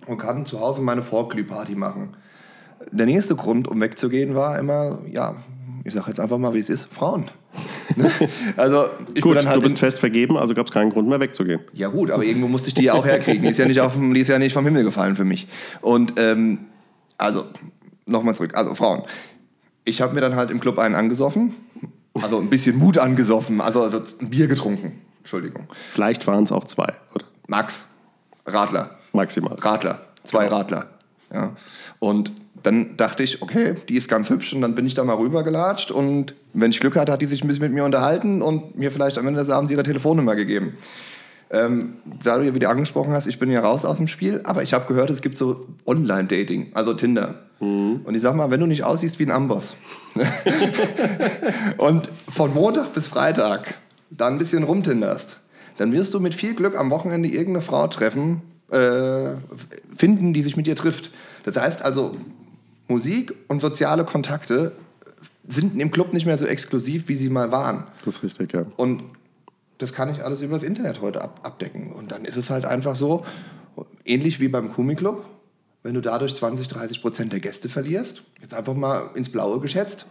und 0.07 0.19
kann 0.19 0.47
zu 0.47 0.61
Hause 0.61 0.83
meine 0.83 1.03
Vorglühparty 1.03 1.75
machen. 1.75 2.17
Der 2.91 3.07
nächste 3.07 3.37
Grund, 3.37 3.69
um 3.69 3.81
wegzugehen, 3.81 4.35
war 4.35 4.59
immer, 4.59 4.99
ja, 5.11 5.37
ich 5.89 5.95
sage 5.95 6.09
jetzt 6.09 6.21
einfach 6.21 6.39
mal, 6.39 6.55
wie 6.55 6.59
es 6.59 6.71
ist, 6.71 6.87
Frauen. 6.93 7.31
Ne? 7.97 8.11
also 8.57 8.87
ich 9.15 9.23
Gut, 9.23 9.37
dann 9.37 9.47
halt 9.47 9.57
du 9.57 9.63
bist 9.63 9.79
fest 9.79 9.99
vergeben, 9.99 10.37
also 10.37 10.55
gab 10.55 10.67
es 10.67 10.73
keinen 10.73 10.91
Grund 10.91 11.09
mehr 11.09 11.19
wegzugehen. 11.19 11.61
ja 11.73 11.89
gut, 11.89 12.11
aber 12.11 12.25
irgendwo 12.25 12.47
musste 12.47 12.69
ich 12.69 12.75
die 12.75 12.85
ja 12.85 12.93
auch 12.93 13.05
herkriegen. 13.05 13.43
Die 13.43 13.49
ist 13.49 13.59
ja 13.59 13.67
nicht, 13.67 13.81
auf 13.81 13.97
die 13.97 14.21
ist 14.21 14.29
ja 14.29 14.39
nicht 14.39 14.53
vom 14.53 14.65
Himmel 14.65 14.85
gefallen 14.85 15.17
für 15.17 15.25
mich. 15.25 15.49
Und 15.81 16.15
ähm, 16.17 16.59
also, 17.17 17.47
nochmal 18.07 18.35
zurück. 18.35 18.53
Also 18.55 18.75
Frauen. 18.75 19.03
Ich 19.85 20.01
habe 20.01 20.15
mir 20.15 20.21
dann 20.21 20.37
halt 20.37 20.51
im 20.51 20.61
Club 20.61 20.79
einen 20.79 20.95
angesoffen. 20.95 21.55
Also 22.15 22.39
ein 22.39 22.51
bisschen 22.51 22.79
Mut 22.79 22.99
angesoffen. 22.99 23.61
Also, 23.61 23.83
also 23.83 24.03
ein 24.21 24.31
Bier 24.31 24.47
getrunken. 24.47 25.01
Entschuldigung. 25.21 25.67
Vielleicht 25.91 26.27
waren 26.27 26.45
es 26.45 26.53
auch 26.53 26.65
zwei, 26.65 26.95
oder? 27.15 27.25
Max. 27.47 27.87
Radler. 28.47 28.99
Maximal. 29.13 29.55
Radler. 29.55 30.01
Zwei 30.25 30.47
Radler. 30.49 30.87
Ja. 31.33 31.57
Und 31.99 32.33
dann 32.63 32.97
dachte 32.97 33.23
ich, 33.23 33.43
okay, 33.43 33.77
die 33.89 33.97
ist 33.97 34.09
ganz 34.09 34.31
hübsch. 34.31 34.53
Und 34.53 34.61
dann 34.61 34.75
bin 34.75 34.87
ich 34.87 34.95
da 34.95 35.05
mal 35.05 35.17
rübergelatscht. 35.17 35.91
Und 35.91 36.35
wenn 36.53 36.71
ich 36.71 36.81
Glück 36.81 36.97
hatte, 36.97 37.13
hat 37.13 37.23
die 37.23 37.27
sich 37.27 37.43
ein 37.43 37.49
bisschen 37.49 37.65
mit 37.65 37.73
mir 37.73 37.85
unterhalten 37.85 38.43
und 38.43 38.77
mir 38.77 38.91
vielleicht 38.91 39.19
am 39.19 39.27
Ende 39.27 39.41
des 39.41 39.51
Abends 39.51 39.73
ihre 39.73 39.83
Telefonnummer 39.83 40.37
gegeben. 40.37 40.75
Ähm, 41.51 41.95
da 42.23 42.37
du 42.37 42.45
ja 42.45 42.55
wieder 42.55 42.69
angesprochen 42.69 43.13
hast, 43.13 43.27
ich 43.27 43.39
bin 43.39 43.51
ja 43.51 43.61
raus 43.61 43.85
aus 43.85 43.97
dem 43.97 44.07
Spiel, 44.07 44.43
aber 44.45 44.63
ich 44.63 44.75
habe 44.75 44.87
gehört, 44.87 45.09
es 45.09 45.23
gibt 45.23 45.39
so 45.39 45.67
Online-Dating, 45.87 46.73
also 46.75 46.93
Tinder. 46.93 47.37
Und 48.05 48.15
ich 48.15 48.21
sag 48.21 48.37
mal, 48.37 48.51
wenn 48.51 48.61
du 48.61 48.67
nicht 48.67 48.85
aussiehst 48.85 49.19
wie 49.19 49.25
ein 49.25 49.33
Amboss 49.33 49.75
und 51.77 52.11
von 52.29 52.55
Montag 52.55 52.93
bis 52.93 53.09
Freitag 53.09 53.79
da 54.11 54.29
ein 54.29 54.39
bisschen 54.39 54.63
rumtinderst, 54.63 55.41
dann 55.77 55.93
wirst 55.93 56.15
du 56.15 56.21
mit 56.21 56.35
viel 56.35 56.55
Glück 56.55 56.77
am 56.77 56.91
Wochenende 56.91 57.29
irgendeine 57.29 57.63
Frau 57.63 57.87
treffen, 57.89 58.43
äh, 58.71 59.31
finden, 59.97 60.33
die 60.33 60.43
sich 60.43 60.57
mit 60.57 60.67
dir 60.67 60.77
trifft. 60.77 61.11
Das 61.45 61.57
heißt 61.57 61.83
also, 61.83 62.13
Musik 62.89 63.35
und 63.49 63.61
soziale 63.61 64.05
Kontakte 64.05 64.73
sind 65.47 65.81
im 65.81 65.91
Club 65.91 66.13
nicht 66.13 66.27
mehr 66.27 66.39
so 66.39 66.47
exklusiv, 66.47 67.09
wie 67.09 67.15
sie 67.15 67.31
mal 67.31 67.51
waren. 67.51 67.85
Das 68.05 68.17
ist 68.17 68.23
richtig, 68.23 68.53
ja. 68.53 68.67
Und 68.77 69.03
das 69.79 69.93
kann 69.93 70.11
ich 70.11 70.25
alles 70.25 70.43
über 70.43 70.57
das 70.57 70.63
Internet 70.63 71.01
heute 71.01 71.23
ab 71.23 71.41
abdecken. 71.43 71.93
Und 71.93 72.13
dann 72.13 72.25
ist 72.25 72.37
es 72.37 72.51
halt 72.51 72.67
einfach 72.67 72.97
so, 72.97 73.25
ähnlich 74.05 74.41
wie 74.41 74.49
beim 74.49 74.73
Kumi-Club, 74.73 75.25
wenn 75.83 75.95
du 75.95 76.01
dadurch 76.01 76.35
20, 76.35 76.69
30 76.69 77.01
Prozent 77.01 77.33
der 77.33 77.41
Gäste 77.41 77.69
verlierst, 77.69 78.23
jetzt 78.43 78.55
einfach 78.55 78.75
mal 78.75 79.11
ins 79.15 79.31
Blaue 79.31 79.61
geschätzt, 79.61 80.07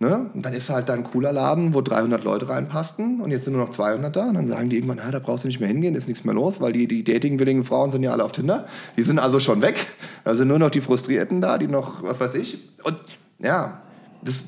ne? 0.00 0.30
und 0.34 0.44
dann 0.44 0.52
ist 0.52 0.68
halt 0.68 0.88
da 0.88 0.94
ein 0.94 1.04
cooler 1.04 1.32
Laden, 1.32 1.72
wo 1.72 1.80
300 1.80 2.24
Leute 2.24 2.48
reinpassten 2.48 3.20
und 3.20 3.30
jetzt 3.30 3.44
sind 3.44 3.52
nur 3.54 3.62
noch 3.62 3.70
200 3.70 4.14
da 4.14 4.28
und 4.28 4.34
dann 4.34 4.46
sagen 4.46 4.68
die 4.70 4.76
irgendwann, 4.76 4.98
ah, 4.98 5.10
da 5.10 5.20
brauchst 5.20 5.44
du 5.44 5.48
nicht 5.48 5.60
mehr 5.60 5.68
hingehen, 5.68 5.94
ist 5.94 6.08
nichts 6.08 6.24
mehr 6.24 6.34
los, 6.34 6.60
weil 6.60 6.72
die, 6.72 6.88
die 6.88 7.04
datingwilligen 7.04 7.62
Frauen 7.62 7.92
sind 7.92 8.02
ja 8.02 8.10
alle 8.10 8.24
auf 8.24 8.32
Tinder, 8.32 8.66
die 8.96 9.02
sind 9.04 9.18
also 9.18 9.38
schon 9.38 9.62
weg, 9.62 9.86
da 10.24 10.34
sind 10.34 10.48
nur 10.48 10.58
noch 10.58 10.70
die 10.70 10.80
Frustrierten 10.80 11.40
da, 11.40 11.58
die 11.58 11.68
noch, 11.68 12.02
was 12.02 12.18
weiß 12.18 12.34
ich, 12.34 12.58
und 12.82 12.96
ja, 13.38 13.82
das, 14.24 14.42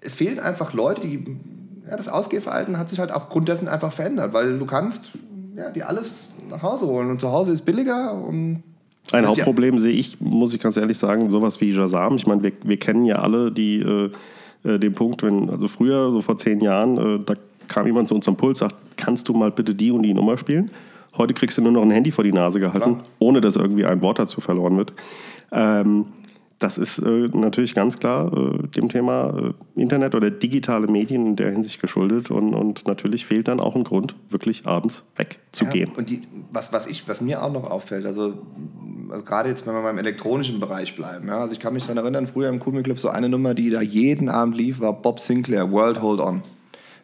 es 0.00 0.14
fehlen 0.14 0.40
einfach 0.40 0.72
Leute, 0.72 1.02
die 1.02 1.38
ja, 1.88 1.96
das 1.96 2.08
Ausgehverhalten 2.08 2.78
hat 2.78 2.90
sich 2.90 2.98
halt 2.98 3.12
aufgrund 3.12 3.48
dessen 3.48 3.68
einfach 3.68 3.92
verändert, 3.92 4.32
weil 4.32 4.58
du 4.58 4.66
kannst 4.66 5.12
ja, 5.54 5.70
dir 5.70 5.88
alles 5.88 6.10
nach 6.50 6.62
Hause 6.62 6.86
holen 6.86 7.10
und 7.10 7.20
zu 7.20 7.30
Hause 7.30 7.52
ist 7.52 7.64
billiger 7.64 8.12
und 8.14 8.62
Ein 9.12 9.22
Ja. 9.22 9.28
Hauptproblem 9.30 9.78
sehe 9.78 9.92
ich, 9.92 10.20
muss 10.20 10.52
ich 10.52 10.60
ganz 10.60 10.76
ehrlich 10.76 10.98
sagen, 10.98 11.30
sowas 11.30 11.60
wie 11.60 11.72
Shazam. 11.72 12.16
Ich 12.16 12.26
meine, 12.26 12.42
wir, 12.42 12.52
wir 12.64 12.76
kennen 12.76 13.04
ja 13.04 13.16
alle 13.20 13.52
die, 13.52 13.78
äh, 13.78 14.10
äh, 14.66 14.78
den 14.78 14.92
Punkt, 14.92 15.22
wenn, 15.22 15.48
also 15.50 15.68
früher, 15.68 16.12
so 16.12 16.20
vor 16.20 16.38
zehn 16.38 16.60
Jahren, 16.60 16.98
äh, 16.98 17.18
da 17.24 17.34
kam 17.68 17.86
jemand 17.86 18.08
zu 18.08 18.14
unserem 18.14 18.36
Puls, 18.36 18.58
sagt, 18.58 18.76
kannst 18.96 19.28
du 19.28 19.32
mal 19.32 19.50
bitte 19.50 19.74
die 19.74 19.90
und 19.90 20.02
die 20.02 20.14
Nummer 20.14 20.36
spielen? 20.38 20.70
Heute 21.16 21.34
kriegst 21.34 21.56
du 21.58 21.62
nur 21.62 21.72
noch 21.72 21.82
ein 21.82 21.90
Handy 21.90 22.10
vor 22.10 22.24
die 22.24 22.32
Nase 22.32 22.60
gehalten, 22.60 22.96
Klar. 22.96 23.04
ohne 23.18 23.40
dass 23.40 23.56
irgendwie 23.56 23.86
ein 23.86 24.02
Wort 24.02 24.18
dazu 24.18 24.40
verloren 24.40 24.76
wird. 24.76 24.92
Ähm, 25.52 26.06
das 26.58 26.78
ist 26.78 26.98
äh, 26.98 27.28
natürlich 27.32 27.74
ganz 27.74 27.98
klar 27.98 28.32
äh, 28.32 28.66
dem 28.68 28.88
Thema 28.88 29.52
äh, 29.76 29.80
Internet 29.80 30.14
oder 30.14 30.30
digitale 30.30 30.86
Medien 30.86 31.26
in 31.26 31.36
der 31.36 31.50
Hinsicht 31.50 31.80
geschuldet 31.80 32.30
und, 32.30 32.54
und 32.54 32.86
natürlich 32.86 33.26
fehlt 33.26 33.48
dann 33.48 33.60
auch 33.60 33.76
ein 33.76 33.84
Grund, 33.84 34.14
wirklich 34.30 34.66
abends 34.66 35.02
wegzugehen. 35.16 35.90
Ja, 35.90 35.98
und 35.98 36.08
die, 36.08 36.22
was, 36.50 36.72
was, 36.72 36.86
ich, 36.86 37.06
was 37.08 37.20
mir 37.20 37.42
auch 37.42 37.52
noch 37.52 37.70
auffällt, 37.70 38.06
also, 38.06 38.34
also 39.10 39.24
gerade 39.24 39.50
jetzt, 39.50 39.66
wenn 39.66 39.74
wir 39.74 39.82
mal 39.82 39.90
im 39.90 39.98
elektronischen 39.98 40.58
Bereich 40.58 40.96
bleiben, 40.96 41.28
ja, 41.28 41.40
also 41.40 41.52
ich 41.52 41.60
kann 41.60 41.74
mich 41.74 41.82
daran 41.82 41.98
erinnern, 41.98 42.26
früher 42.26 42.48
im 42.48 42.58
Kumi 42.58 42.82
Club 42.82 42.98
so 42.98 43.08
eine 43.08 43.28
Nummer, 43.28 43.52
die 43.52 43.68
da 43.68 43.82
jeden 43.82 44.30
Abend 44.30 44.56
lief, 44.56 44.80
war 44.80 44.94
Bob 44.94 45.20
Sinclair, 45.20 45.70
World 45.70 46.00
Hold 46.00 46.20
On. 46.20 46.42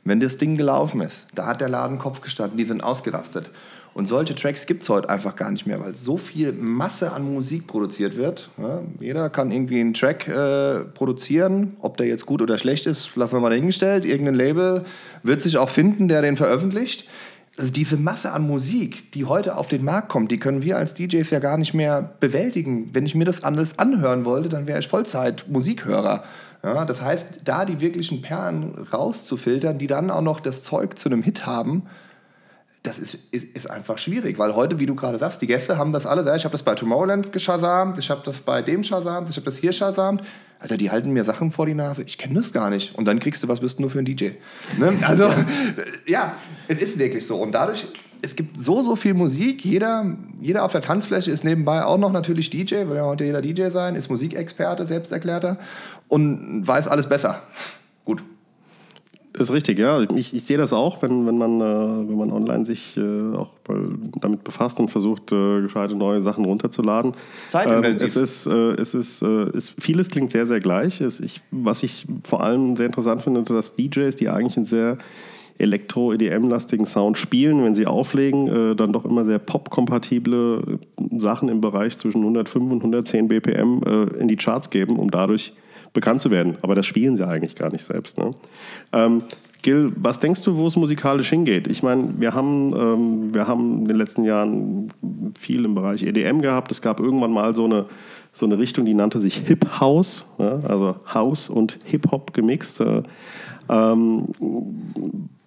Wenn 0.05 0.19
das 0.19 0.37
Ding 0.37 0.57
gelaufen 0.57 1.01
ist, 1.01 1.29
da 1.35 1.47
hat 1.47 1.61
der 1.61 1.69
Laden 1.69 1.99
Kopf 1.99 2.23
gestanden, 2.23 2.57
die 2.57 2.65
sind 2.65 2.83
ausgerastet. 2.83 3.51
Und 3.94 4.09
solche 4.09 4.35
Tracks 4.35 4.66
gibt 4.66 4.83
es 4.83 4.88
heute 4.88 5.11
einfach 5.11 5.37
gar 5.37 5.50
nicht 5.50 5.66
mehr, 5.66 5.78
weil 5.81 5.94
so 5.94 6.16
viel 6.16 6.52
Masse 6.52 7.12
an 7.12 7.31
Musik 7.35 7.66
produziert 7.66 8.16
wird. 8.16 8.48
Ja, 8.57 8.81
jeder 9.00 9.28
kann 9.28 9.50
irgendwie 9.50 9.81
einen 9.81 9.92
Track 9.92 10.28
äh, 10.28 10.85
produzieren. 10.94 11.76
Ob 11.81 11.98
der 11.98 12.07
jetzt 12.07 12.24
gut 12.24 12.40
oder 12.40 12.57
schlecht 12.57 12.87
ist, 12.87 13.14
lassen 13.16 13.35
wir 13.35 13.40
mal 13.40 13.50
dahingestellt. 13.50 14.05
Irgendein 14.07 14.35
Label 14.35 14.85
wird 15.22 15.42
sich 15.42 15.59
auch 15.59 15.68
finden, 15.68 16.09
der 16.09 16.22
den 16.22 16.37
veröffentlicht. 16.37 17.07
Also 17.59 17.70
diese 17.70 17.98
Masse 17.98 18.33
an 18.33 18.46
Musik, 18.46 19.12
die 19.12 19.26
heute 19.26 19.59
auf 19.59 19.68
den 19.68 19.85
Markt 19.85 20.09
kommt, 20.09 20.31
die 20.31 20.38
können 20.38 20.62
wir 20.62 20.78
als 20.78 20.94
DJs 20.94 21.28
ja 21.28 21.38
gar 21.38 21.59
nicht 21.59 21.74
mehr 21.74 22.14
bewältigen. 22.18 22.88
Wenn 22.94 23.05
ich 23.05 23.14
mir 23.14 23.26
das 23.26 23.44
alles 23.44 23.78
anhören 23.78 24.24
wollte, 24.24 24.48
dann 24.48 24.66
wäre 24.66 24.81
ich 24.81 24.88
Vollzeit-Musikhörer. 24.88 26.24
Ja, 26.62 26.87
das 26.87 27.02
heißt, 27.02 27.26
da 27.44 27.66
die 27.66 27.81
wirklichen 27.81 28.22
Perlen 28.22 28.87
rauszufiltern, 28.90 29.78
die 29.78 29.87
dann 29.87 30.11
auch 30.11 30.22
noch 30.22 30.40
das 30.40 30.62
Zeug 30.62 30.96
zu 30.96 31.11
einem 31.11 31.22
Hit 31.22 31.44
haben, 31.44 31.83
das 32.83 32.99
ist, 32.99 33.18
ist, 33.31 33.57
ist 33.57 33.71
einfach 33.71 33.99
schwierig, 33.99 34.38
weil 34.38 34.55
heute, 34.55 34.81
wie 34.81 34.87
du 34.87 34.95
gerade 34.95 35.18
sagst, 35.18 35.40
die 35.40 35.47
Gäste 35.47 35.79
haben 35.79 35.92
das 35.92 36.05
alle, 36.05 36.23
ich 36.37 36.45
habe 36.45 36.53
das 36.53 36.62
bei 36.62 36.75
Tomorrowland 36.75 37.33
geschasamt, 37.33 37.99
ich 37.99 38.11
habe 38.11 38.23
das 38.25 38.40
bei 38.40 38.61
dem 38.61 38.83
schasamt, 38.83 39.31
ich 39.31 39.37
habe 39.37 39.45
das 39.45 39.57
hier 39.57 39.73
schasamt, 39.73 40.23
Alter, 40.59 40.77
die 40.77 40.90
halten 40.90 41.11
mir 41.11 41.25
Sachen 41.25 41.51
vor 41.51 41.66
die 41.66 41.75
Nase, 41.75 42.05
ich 42.05 42.18
kenne 42.18 42.40
das 42.40 42.53
gar 42.53 42.71
nicht. 42.71 42.95
Und 42.95 43.07
dann 43.07 43.18
kriegst 43.18 43.42
du, 43.42 43.49
was 43.49 43.59
bist 43.59 43.79
du 43.79 43.83
nur 43.83 43.90
für 43.90 43.99
ein 43.99 44.05
DJ? 44.05 44.31
Ne? 44.79 44.92
Also, 45.03 45.29
ja, 46.07 46.37
es 46.68 46.79
ist 46.79 46.99
wirklich 46.99 47.27
so. 47.27 47.37
Und 47.37 47.53
dadurch, 47.53 47.88
es 48.23 48.37
gibt 48.37 48.59
so, 48.59 48.81
so 48.83 48.95
viel 48.95 49.14
Musik. 49.14 49.64
Jeder, 49.64 50.16
jeder 50.40 50.64
auf 50.64 50.71
der 50.71 50.83
Tanzfläche 50.83 51.33
ist 51.33 51.42
nebenbei 51.42 51.85
auch 51.85 51.99
noch 51.99 52.12
natürlich 52.12 52.49
DJ, 52.49 52.87
will 52.87 52.95
ja 52.95 53.05
heute 53.05 53.25
jeder 53.25 53.42
DJ 53.42 53.71
sein, 53.71 53.96
ist 53.96 54.09
Musikexperte, 54.09 54.87
selbsterklärter 54.87 55.59
und 56.06 56.65
weiß 56.65 56.87
alles 56.87 57.09
besser. 57.09 57.42
Ist 59.38 59.50
richtig, 59.50 59.78
ja. 59.78 60.02
Ich, 60.14 60.35
ich 60.35 60.44
sehe 60.44 60.58
das 60.58 60.74
auch, 60.74 61.00
wenn, 61.00 61.26
wenn, 61.26 61.38
man, 61.38 61.60
äh, 61.60 62.08
wenn 62.08 62.16
man 62.16 62.30
online 62.30 62.66
sich 62.66 62.98
äh, 62.98 63.35
auch 63.35 63.48
damit 64.20 64.44
befasst 64.44 64.78
und 64.78 64.90
versucht, 64.90 65.33
äh, 65.33 65.62
gescheite 65.62 65.94
neue 65.94 66.20
Sachen 66.20 66.44
runterzuladen. 66.44 67.12
Ähm, 67.54 67.96
es 67.98 68.16
ist, 68.16 68.46
äh, 68.46 68.72
es 68.72 68.92
ist, 68.92 69.22
äh, 69.22 69.26
es, 69.56 69.74
vieles 69.78 70.08
klingt 70.08 70.33
sehr, 70.33 70.46
sehr 70.46 70.60
gleich. 70.60 71.00
Es, 71.00 71.18
ich, 71.18 71.40
was 71.50 71.83
ich 71.83 72.06
vor 72.24 72.42
allem 72.42 72.76
sehr 72.76 72.87
interessant 72.87 73.22
finde, 73.22 73.42
dass 73.42 73.74
DJs, 73.74 74.14
die 74.16 74.28
eigentlich 74.28 74.58
einen 74.58 74.66
sehr 74.66 74.98
Elektro-EDM-lastigen 75.56 76.87
Sound 76.87 77.16
spielen, 77.16 77.64
wenn 77.64 77.74
sie 77.74 77.87
auflegen, 77.87 78.48
äh, 78.48 78.76
dann 78.76 78.92
doch 78.92 79.06
immer 79.06 79.24
sehr 79.24 79.38
pop-kompatible 79.38 80.78
Sachen 81.16 81.48
im 81.48 81.62
Bereich 81.62 81.96
zwischen 81.96 82.20
105 82.20 82.70
und 82.70 82.78
110 82.80 83.28
BPM 83.28 83.80
in 84.18 84.28
die 84.28 84.37
Charts 84.37 84.68
geben, 84.68 84.98
um 84.98 85.10
dadurch 85.10 85.54
bekannt 85.93 86.21
zu 86.21 86.31
werden. 86.31 86.57
Aber 86.63 86.75
das 86.75 86.87
spielen 86.87 87.17
sie 87.17 87.27
eigentlich 87.27 87.55
gar 87.55 87.71
nicht 87.71 87.85
selbst. 87.85 88.19
Ne? 88.19 88.31
Ähm, 88.93 89.23
Gil, 89.63 89.93
was 89.97 90.19
denkst 90.19 90.43
du, 90.43 90.57
wo 90.57 90.67
es 90.67 90.75
musikalisch 90.75 91.31
hingeht? 91.31 91.69
Ich 91.69 91.85
meine, 91.85 92.15
wir 92.19 92.35
haben, 92.35 92.75
ähm, 92.77 93.35
wir 93.35 93.47
haben 93.47 93.83
in 93.83 93.88
den 93.88 93.97
letzten 93.97 94.25
Jahren 94.25 94.90
viel 95.38 95.65
im 95.65 95.75
Bereich 95.77 96.03
EDM 96.03 96.40
gehabt. 96.40 96.73
Es 96.73 96.83
gab 96.83 96.99
irgendwann 96.99 97.33
mal 97.33 97.55
so 97.55 97.65
eine, 97.65 97.87
so 98.33 98.45
eine 98.45 98.59
Richtung, 98.59 98.85
die 98.85 98.95
nannte 98.95 99.21
sich 99.21 99.37
Hip 99.37 99.81
House, 99.81 100.27
ja? 100.38 100.61
also 100.67 100.97
House 101.15 101.49
und 101.49 101.79
Hip 101.85 102.11
Hop 102.11 102.35
gemixt. 102.35 102.81
Äh, 102.81 103.03
ähm, 103.69 104.27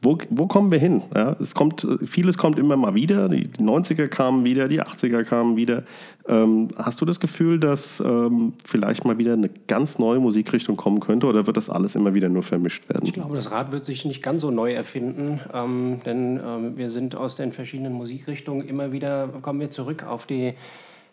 wo, 0.06 0.18
wo 0.30 0.48
kommen 0.48 0.72
wir 0.72 0.78
hin? 0.78 1.02
Ja, 1.14 1.36
es 1.40 1.56
kommt, 1.56 1.86
vieles 2.06 2.38
kommt 2.38 2.60
immer 2.60 2.78
mal 2.78 2.94
wieder. 2.94 3.28
Die, 3.28 3.48
die 3.48 3.64
90er 3.64 4.08
kamen 4.08 4.46
wieder, 4.46 4.68
die 4.68 4.82
80er 4.82 5.24
kamen 5.24 5.58
wieder. 5.58 5.84
Ähm, 6.28 6.70
hast 6.78 7.02
du 7.02 7.06
das 7.06 7.20
Gefühl, 7.20 7.60
dass 7.60 8.00
ähm, 8.00 8.54
vielleicht 8.64 9.04
mal 9.04 9.18
wieder 9.18 9.34
eine 9.34 9.50
ganz 9.68 10.00
neue 10.00 10.20
Musikrichtung 10.20 10.78
kommen 10.78 11.00
könnte 11.00 11.28
oder 11.28 11.46
wird 11.46 11.58
das 11.58 11.70
alles 11.70 11.96
immer 11.96 12.14
wieder 12.14 12.30
nur 12.30 12.44
vermischt 12.44 12.88
werden? 12.88 13.06
Ich 13.06 13.14
glaube, 13.14 13.36
das 13.36 13.52
Rad 13.52 13.72
wird 13.72 13.86
sich 13.86 14.06
nicht 14.06 14.24
ganz 14.24 14.42
so 14.42 14.52
neu 14.52 14.74
erfinden, 14.74 15.42
ähm, 15.54 16.00
denn 16.06 16.40
ähm, 16.46 16.78
wir 16.78 16.90
sind 16.90 17.16
aus 17.16 17.36
den 17.36 17.52
verschiedenen 17.52 17.94
Musikrichtungen 17.94 18.68
immer 18.68 18.92
wieder, 18.92 19.28
kommen 19.42 19.60
wir 19.60 19.72
zurück 19.72 20.04
auf 20.04 20.26
die 20.26 20.54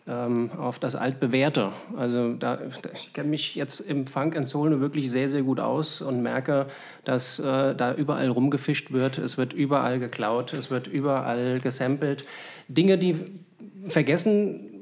ähm, 0.07 0.51
auf 0.57 0.79
das 0.79 0.95
Altbewährte. 0.95 1.71
Also 1.95 2.33
da, 2.33 2.59
ich 2.93 3.13
kenne 3.13 3.29
mich 3.29 3.55
jetzt 3.55 3.79
im 3.79 4.05
Funk 4.05 4.35
and 4.35 4.47
Soul 4.47 4.79
wirklich 4.79 5.11
sehr, 5.11 5.29
sehr 5.29 5.43
gut 5.43 5.59
aus 5.59 6.01
und 6.01 6.21
merke, 6.21 6.67
dass 7.05 7.39
äh, 7.39 7.75
da 7.75 7.93
überall 7.95 8.29
rumgefischt 8.29 8.91
wird. 8.91 9.17
Es 9.17 9.37
wird 9.37 9.53
überall 9.53 9.99
geklaut, 9.99 10.53
es 10.53 10.69
wird 10.69 10.87
überall 10.87 11.59
gesampelt. 11.59 12.25
Dinge, 12.67 12.97
die 12.97 13.17
vergessen 13.87 14.72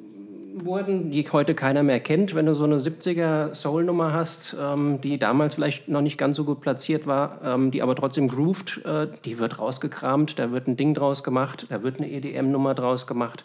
wurden, 0.53 1.11
die 1.11 1.27
heute 1.31 1.55
keiner 1.55 1.83
mehr 1.83 1.99
kennt. 1.99 2.35
Wenn 2.35 2.45
du 2.45 2.53
so 2.53 2.63
eine 2.63 2.77
70er 2.77 3.55
Soul-Nummer 3.55 4.13
hast, 4.13 4.55
ähm, 4.59 4.99
die 5.01 5.17
damals 5.17 5.55
vielleicht 5.55 5.87
noch 5.87 6.01
nicht 6.01 6.17
ganz 6.17 6.37
so 6.37 6.43
gut 6.43 6.61
platziert 6.61 7.07
war, 7.07 7.39
ähm, 7.43 7.71
die 7.71 7.81
aber 7.81 7.95
trotzdem 7.95 8.27
grooved, 8.27 8.85
äh, 8.85 9.07
die 9.25 9.39
wird 9.39 9.59
rausgekramt, 9.59 10.39
da 10.39 10.51
wird 10.51 10.67
ein 10.67 10.77
Ding 10.77 10.93
draus 10.93 11.23
gemacht, 11.23 11.67
da 11.69 11.83
wird 11.83 11.97
eine 11.99 12.09
EDM-Nummer 12.09 12.73
draus 12.73 13.07
gemacht. 13.07 13.43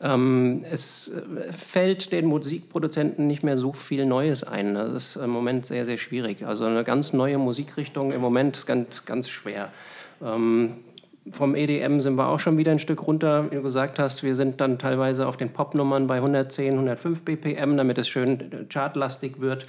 Ähm, 0.00 0.64
es 0.70 1.08
äh, 1.08 1.52
fällt 1.52 2.12
den 2.12 2.26
Musikproduzenten 2.26 3.26
nicht 3.26 3.42
mehr 3.42 3.56
so 3.56 3.72
viel 3.72 4.04
Neues 4.04 4.42
ein. 4.42 4.74
Das 4.74 4.92
ist 4.92 5.16
im 5.16 5.30
Moment 5.30 5.66
sehr, 5.66 5.84
sehr 5.84 5.98
schwierig. 5.98 6.44
Also 6.44 6.64
eine 6.64 6.84
ganz 6.84 7.12
neue 7.12 7.38
Musikrichtung 7.38 8.12
im 8.12 8.20
Moment 8.20 8.56
ist 8.56 8.66
ganz, 8.66 9.04
ganz 9.04 9.28
schwer. 9.28 9.70
Ähm, 10.22 10.76
vom 11.30 11.54
EDM 11.54 12.00
sind 12.00 12.16
wir 12.16 12.28
auch 12.28 12.40
schon 12.40 12.58
wieder 12.58 12.72
ein 12.72 12.80
Stück 12.80 13.06
runter, 13.06 13.50
wie 13.50 13.56
du 13.56 13.62
gesagt 13.62 13.98
hast. 13.98 14.22
Wir 14.24 14.34
sind 14.34 14.60
dann 14.60 14.78
teilweise 14.78 15.28
auf 15.28 15.36
den 15.36 15.52
Popnummern 15.52 16.06
bei 16.08 16.16
110, 16.16 16.72
105 16.72 17.22
BPM, 17.22 17.76
damit 17.76 17.98
es 17.98 18.08
schön 18.08 18.66
chartlastig 18.68 19.40
wird. 19.40 19.66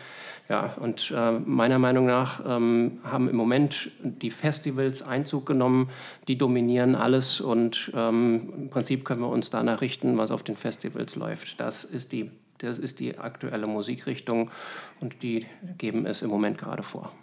Ja, 0.49 0.73
und 0.79 1.13
äh, 1.15 1.31
meiner 1.31 1.79
Meinung 1.79 2.05
nach 2.05 2.41
ähm, 2.45 2.99
haben 3.03 3.29
im 3.29 3.35
Moment 3.35 3.91
die 4.03 4.31
Festivals 4.31 5.01
Einzug 5.01 5.45
genommen, 5.45 5.89
die 6.27 6.37
dominieren 6.37 6.95
alles 6.95 7.39
und 7.39 7.91
ähm, 7.95 8.53
im 8.57 8.69
Prinzip 8.69 9.05
können 9.05 9.21
wir 9.21 9.29
uns 9.29 9.51
danach 9.51 9.79
richten, 9.79 10.17
was 10.17 10.31
auf 10.31 10.43
den 10.43 10.57
Festivals 10.57 11.15
läuft. 11.15 11.61
Das 11.61 11.85
ist 11.85 12.11
die, 12.11 12.29
das 12.57 12.77
ist 12.77 12.99
die 12.99 13.17
aktuelle 13.17 13.67
Musikrichtung 13.67 14.51
und 14.99 15.23
die 15.23 15.45
geben 15.77 16.05
es 16.05 16.21
im 16.21 16.29
Moment 16.29 16.57
gerade 16.57 16.83
vor. 16.83 17.13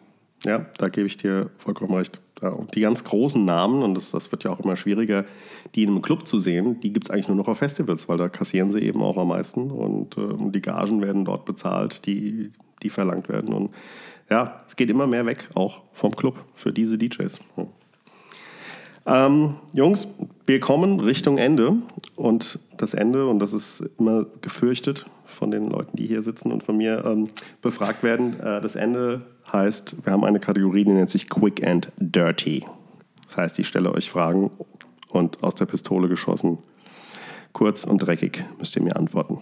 Ja, 0.44 0.66
da 0.78 0.88
gebe 0.88 1.06
ich 1.06 1.16
dir 1.16 1.50
vollkommen 1.58 1.94
recht. 1.94 2.20
Und 2.40 2.74
die 2.74 2.80
ganz 2.80 3.04
großen 3.04 3.44
Namen, 3.44 3.82
und 3.82 3.94
das, 3.94 4.12
das 4.12 4.32
wird 4.32 4.44
ja 4.44 4.50
auch 4.50 4.60
immer 4.60 4.76
schwieriger, 4.76 5.26
die 5.74 5.82
in 5.82 5.90
einem 5.90 6.00
Club 6.00 6.26
zu 6.26 6.38
sehen, 6.38 6.80
die 6.80 6.90
gibt 6.90 7.06
es 7.06 7.10
eigentlich 7.10 7.28
nur 7.28 7.36
noch 7.36 7.48
auf 7.48 7.58
Festivals, 7.58 8.08
weil 8.08 8.16
da 8.16 8.30
kassieren 8.30 8.72
sie 8.72 8.80
eben 8.80 9.02
auch 9.02 9.18
am 9.18 9.28
meisten 9.28 9.70
und 9.70 10.16
äh, 10.16 10.50
die 10.50 10.62
Gagen 10.62 11.02
werden 11.02 11.26
dort 11.26 11.44
bezahlt, 11.44 12.06
die, 12.06 12.50
die 12.82 12.88
verlangt 12.88 13.28
werden. 13.28 13.52
Und 13.52 13.72
ja, 14.30 14.62
es 14.66 14.76
geht 14.76 14.88
immer 14.88 15.06
mehr 15.06 15.26
weg, 15.26 15.50
auch 15.54 15.82
vom 15.92 16.16
Club, 16.16 16.42
für 16.54 16.72
diese 16.72 16.96
DJs. 16.96 17.38
Hm. 17.56 17.66
Ähm, 19.04 19.56
Jungs, 19.74 20.08
wir 20.46 20.60
kommen 20.60 21.00
Richtung 21.00 21.36
Ende 21.36 21.76
und 22.16 22.58
das 22.78 22.94
Ende, 22.94 23.26
und 23.26 23.40
das 23.40 23.52
ist 23.52 23.84
immer 23.98 24.24
gefürchtet 24.40 25.04
von 25.40 25.50
den 25.50 25.70
Leuten, 25.70 25.96
die 25.96 26.06
hier 26.06 26.22
sitzen 26.22 26.52
und 26.52 26.62
von 26.62 26.76
mir 26.76 27.02
ähm, 27.04 27.30
befragt 27.62 28.02
werden, 28.02 28.38
äh, 28.38 28.60
das 28.60 28.76
Ende 28.76 29.22
heißt, 29.50 29.96
wir 30.04 30.12
haben 30.12 30.22
eine 30.22 30.38
Kategorie, 30.38 30.84
die 30.84 30.92
nennt 30.92 31.08
sich 31.08 31.28
Quick 31.28 31.66
and 31.66 31.90
Dirty. 31.96 32.66
Das 33.26 33.38
heißt, 33.38 33.58
ich 33.58 33.66
stelle 33.66 33.90
euch 33.92 34.10
Fragen 34.10 34.50
und 35.08 35.42
aus 35.42 35.54
der 35.54 35.64
Pistole 35.64 36.08
geschossen, 36.08 36.58
kurz 37.54 37.84
und 37.84 37.98
dreckig, 37.98 38.44
müsst 38.58 38.76
ihr 38.76 38.82
mir 38.82 38.96
antworten. 38.96 39.38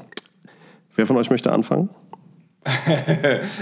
Wer 0.95 1.09
von 1.09 1.17
euch 1.17 1.31
möchte 1.31 1.53
anfangen? 1.53 1.91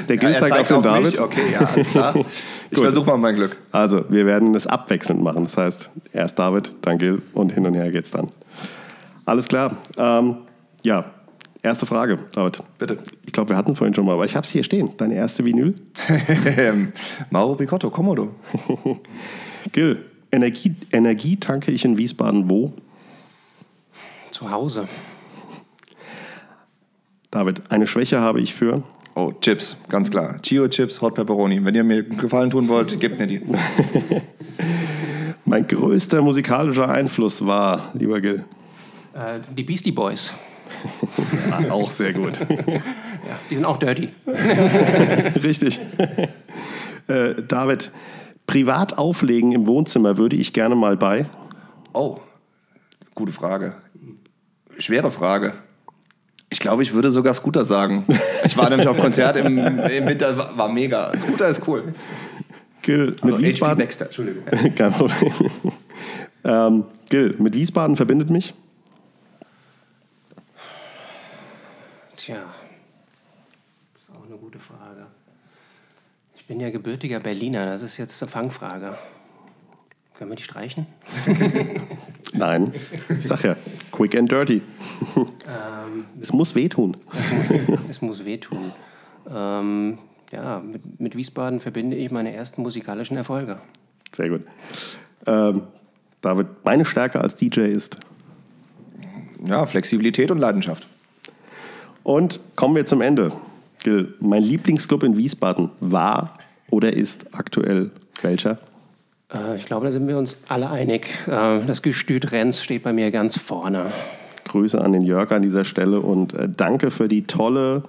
Der 0.08 0.16
Gil 0.16 0.30
ja, 0.30 0.38
zeigt, 0.38 0.58
auf 0.58 0.68
den 0.68 0.76
auf 0.78 0.82
David. 0.82 1.06
Mich. 1.06 1.20
Okay, 1.20 1.52
ja, 1.52 1.60
alles 1.60 1.90
klar. 1.90 2.14
Ich 2.68 2.80
versuche 2.80 3.06
mal 3.06 3.16
mein 3.16 3.36
Glück. 3.36 3.56
Also, 3.70 4.04
wir 4.08 4.26
werden 4.26 4.52
es 4.56 4.66
abwechselnd 4.66 5.22
machen. 5.22 5.44
Das 5.44 5.56
heißt, 5.56 5.90
erst 6.12 6.36
David, 6.36 6.74
dann 6.82 6.98
Gil 6.98 7.22
und 7.32 7.52
hin 7.52 7.64
und 7.64 7.74
her 7.74 7.92
geht's 7.92 8.10
dann. 8.10 8.32
Alles 9.24 9.46
klar. 9.46 9.76
Ähm, 9.96 10.38
ja, 10.82 11.04
Erste 11.66 11.84
Frage, 11.84 12.20
David. 12.30 12.60
Bitte. 12.78 12.98
Ich 13.24 13.32
glaube, 13.32 13.50
wir 13.50 13.56
hatten 13.56 13.74
vorhin 13.74 13.92
schon 13.92 14.06
mal, 14.06 14.12
aber 14.12 14.24
ich 14.24 14.36
habe 14.36 14.44
es 14.44 14.52
hier 14.52 14.62
stehen. 14.62 14.96
Deine 14.98 15.16
erste 15.16 15.44
Vinyl? 15.44 15.74
Mauro 17.30 17.56
Picotto, 17.56 17.90
Komodo. 17.90 18.36
Gil, 19.72 20.04
Energie, 20.30 20.76
Energie 20.92 21.38
tanke 21.38 21.72
ich 21.72 21.84
in 21.84 21.98
Wiesbaden 21.98 22.48
wo? 22.48 22.72
Zu 24.30 24.48
Hause. 24.48 24.86
David, 27.32 27.62
eine 27.68 27.88
Schwäche 27.88 28.20
habe 28.20 28.40
ich 28.40 28.54
für? 28.54 28.84
Oh, 29.16 29.32
Chips, 29.40 29.76
ganz 29.88 30.08
klar. 30.08 30.40
Chio 30.42 30.68
Chips, 30.68 31.00
Hot 31.00 31.16
Pepperoni. 31.16 31.64
Wenn 31.64 31.74
ihr 31.74 31.82
mir 31.82 32.04
einen 32.04 32.16
Gefallen 32.16 32.50
tun 32.50 32.68
wollt, 32.68 33.00
gebt 33.00 33.18
mir 33.18 33.26
die. 33.26 33.42
mein 35.44 35.66
größter 35.66 36.22
musikalischer 36.22 36.88
Einfluss 36.88 37.44
war, 37.44 37.90
lieber 37.94 38.20
Gil? 38.20 38.44
Äh, 39.14 39.40
die 39.56 39.64
Beastie 39.64 39.90
Boys. 39.90 40.32
Ja, 41.50 41.70
auch 41.70 41.90
sehr 41.90 42.12
gut. 42.12 42.40
Ja, 42.40 43.36
die 43.50 43.54
sind 43.54 43.64
auch 43.64 43.78
dirty. 43.78 44.10
Richtig. 45.42 45.80
Äh, 47.08 47.42
David, 47.46 47.90
privat 48.46 48.98
auflegen 48.98 49.52
im 49.52 49.66
Wohnzimmer 49.66 50.16
würde 50.16 50.36
ich 50.36 50.52
gerne 50.52 50.74
mal 50.74 50.96
bei. 50.96 51.26
Oh, 51.92 52.18
gute 53.14 53.32
Frage. 53.32 53.74
Schwere 54.78 55.10
Frage. 55.10 55.54
Ich 56.48 56.60
glaube, 56.60 56.82
ich 56.82 56.92
würde 56.92 57.10
sogar 57.10 57.34
Scooter 57.34 57.64
sagen. 57.64 58.04
Ich 58.44 58.56
war 58.56 58.70
nämlich 58.70 58.86
auf 58.86 58.98
Konzert 58.98 59.36
im, 59.36 59.58
im 59.58 60.06
Winter, 60.06 60.36
war, 60.36 60.56
war, 60.56 60.68
mega. 60.68 61.16
Scooter 61.18 61.48
ist 61.48 61.66
cool. 61.66 61.92
Gil, 62.82 63.06
mit 63.06 63.24
also 63.24 63.40
Wiesbaden. 63.40 63.78
Dexter, 63.78 64.06
Entschuldigung. 64.06 64.44
Kein 64.76 64.92
Problem. 64.92 65.32
Ähm, 66.44 66.84
Gil, 67.08 67.34
mit 67.38 67.54
Wiesbaden 67.54 67.96
verbindet 67.96 68.30
mich. 68.30 68.54
Tja, 72.26 72.42
das 73.94 74.02
ist 74.02 74.10
auch 74.10 74.26
eine 74.26 74.36
gute 74.36 74.58
Frage. 74.58 75.06
Ich 76.34 76.44
bin 76.44 76.58
ja 76.58 76.70
gebürtiger 76.70 77.20
Berliner, 77.20 77.66
das 77.66 77.82
ist 77.82 77.98
jetzt 77.98 78.20
eine 78.20 78.28
Fangfrage. 78.28 78.98
Können 80.18 80.32
wir 80.32 80.34
die 80.34 80.42
streichen? 80.42 80.88
Nein, 82.32 82.74
ich 83.16 83.28
sag 83.28 83.44
ja, 83.44 83.54
quick 83.92 84.16
and 84.16 84.28
dirty. 84.28 84.60
Ähm, 85.16 86.06
es 86.20 86.32
muss 86.32 86.56
wehtun. 86.56 86.96
es 87.88 88.02
muss 88.02 88.24
wehtun. 88.24 88.72
Ähm, 89.32 89.98
ja, 90.32 90.58
mit, 90.58 90.98
mit, 90.98 91.16
Wiesbaden 91.16 91.60
verbinde 91.60 91.96
ich 91.96 92.10
meine 92.10 92.32
ersten 92.32 92.60
musikalischen 92.62 93.16
Erfolge. 93.16 93.60
Sehr 94.12 94.30
gut. 94.30 94.44
Ähm, 95.28 95.62
David, 96.22 96.48
meine 96.64 96.86
Stärke 96.86 97.20
als 97.20 97.36
DJ 97.36 97.60
ist? 97.60 97.96
Ja, 99.46 99.64
Flexibilität 99.64 100.32
und 100.32 100.38
Leidenschaft. 100.38 100.88
Und 102.06 102.38
kommen 102.54 102.76
wir 102.76 102.86
zum 102.86 103.00
Ende. 103.00 103.32
Gil, 103.80 104.14
mein 104.20 104.44
Lieblingsclub 104.44 105.02
in 105.02 105.16
Wiesbaden 105.16 105.70
war 105.80 106.34
oder 106.70 106.92
ist 106.92 107.34
aktuell 107.34 107.90
welcher? 108.22 108.58
Äh, 109.34 109.56
ich 109.56 109.64
glaube, 109.64 109.86
da 109.86 109.90
sind 109.90 110.06
wir 110.06 110.16
uns 110.16 110.40
alle 110.46 110.70
einig. 110.70 111.08
Äh, 111.26 111.66
das 111.66 111.82
Gestüt 111.82 112.30
Renz 112.30 112.62
steht 112.62 112.84
bei 112.84 112.92
mir 112.92 113.10
ganz 113.10 113.36
vorne. 113.36 113.90
Grüße 114.44 114.80
an 114.80 114.92
den 114.92 115.02
Jörg 115.02 115.32
an 115.32 115.42
dieser 115.42 115.64
Stelle 115.64 115.98
und 115.98 116.32
äh, 116.34 116.48
danke 116.48 116.92
für 116.92 117.08
die 117.08 117.24
tolle 117.24 117.82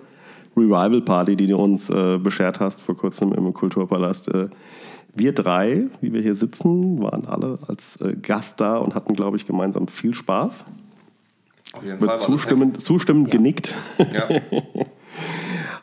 Revival 0.55 1.01
Party, 1.01 1.35
die 1.35 1.45
du 1.45 1.57
uns 1.57 1.85
beschert 1.85 2.59
hast 2.59 2.81
vor 2.81 2.97
kurzem 2.97 3.31
im 3.33 3.53
Kulturpalast. 3.53 4.31
Wir 5.13 5.31
drei, 5.31 5.83
wie 6.01 6.11
wir 6.11 6.23
hier 6.23 6.33
sitzen, 6.33 6.99
waren 7.03 7.27
alle 7.27 7.59
als 7.67 7.99
Gast 8.23 8.59
da 8.59 8.77
und 8.77 8.95
hatten, 8.95 9.13
glaube 9.13 9.37
ich, 9.37 9.45
gemeinsam 9.45 9.87
viel 9.87 10.15
Spaß. 10.15 10.65
Auf 11.73 11.83
jeden 11.83 12.01
Wird 12.01 12.19
zustimmend, 12.19 12.81
zustimmend 12.81 13.31
genickt. 13.31 13.73
Ja. 13.97 14.29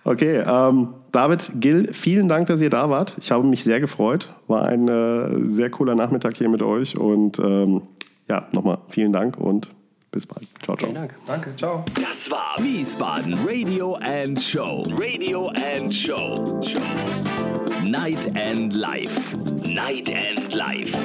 Okay, 0.05 0.45
ähm, 0.47 0.95
David, 1.13 1.51
Gil, 1.55 1.93
vielen 1.95 2.29
Dank, 2.29 2.47
dass 2.49 2.61
ihr 2.61 2.69
da 2.69 2.91
wart. 2.91 3.15
Ich 3.19 3.31
habe 3.31 3.47
mich 3.47 3.65
sehr 3.65 3.81
gefreut. 3.81 4.29
War 4.49 4.65
ein 4.65 4.87
äh, 4.87 5.49
sehr 5.49 5.71
cooler 5.71 5.95
Nachmittag 5.95 6.37
hier 6.37 6.51
mit 6.51 6.61
euch. 6.61 6.99
Und 6.99 7.39
ähm, 7.39 7.83
ja, 8.29 8.47
nochmal 8.53 8.79
vielen 8.89 9.15
Dank 9.15 9.39
und 9.39 9.71
bis 10.11 10.27
bald. 10.27 10.47
Ciao, 10.63 10.77
ciao. 10.77 10.89
Vielen 10.89 10.95
Dank. 10.95 11.15
Danke, 11.27 11.57
ciao. 11.57 11.85
Das 11.95 12.31
war 12.31 12.57
Wiesbaden 12.59 13.39
Radio 13.47 13.95
and 13.95 14.41
Show. 14.41 14.85
Radio 14.91 15.49
and 15.49 15.93
Show. 15.93 16.61
Night 17.83 18.31
and 18.37 18.75
Life. 18.75 19.37
Night 19.65 20.13
and 20.13 20.53
Life. 20.53 20.97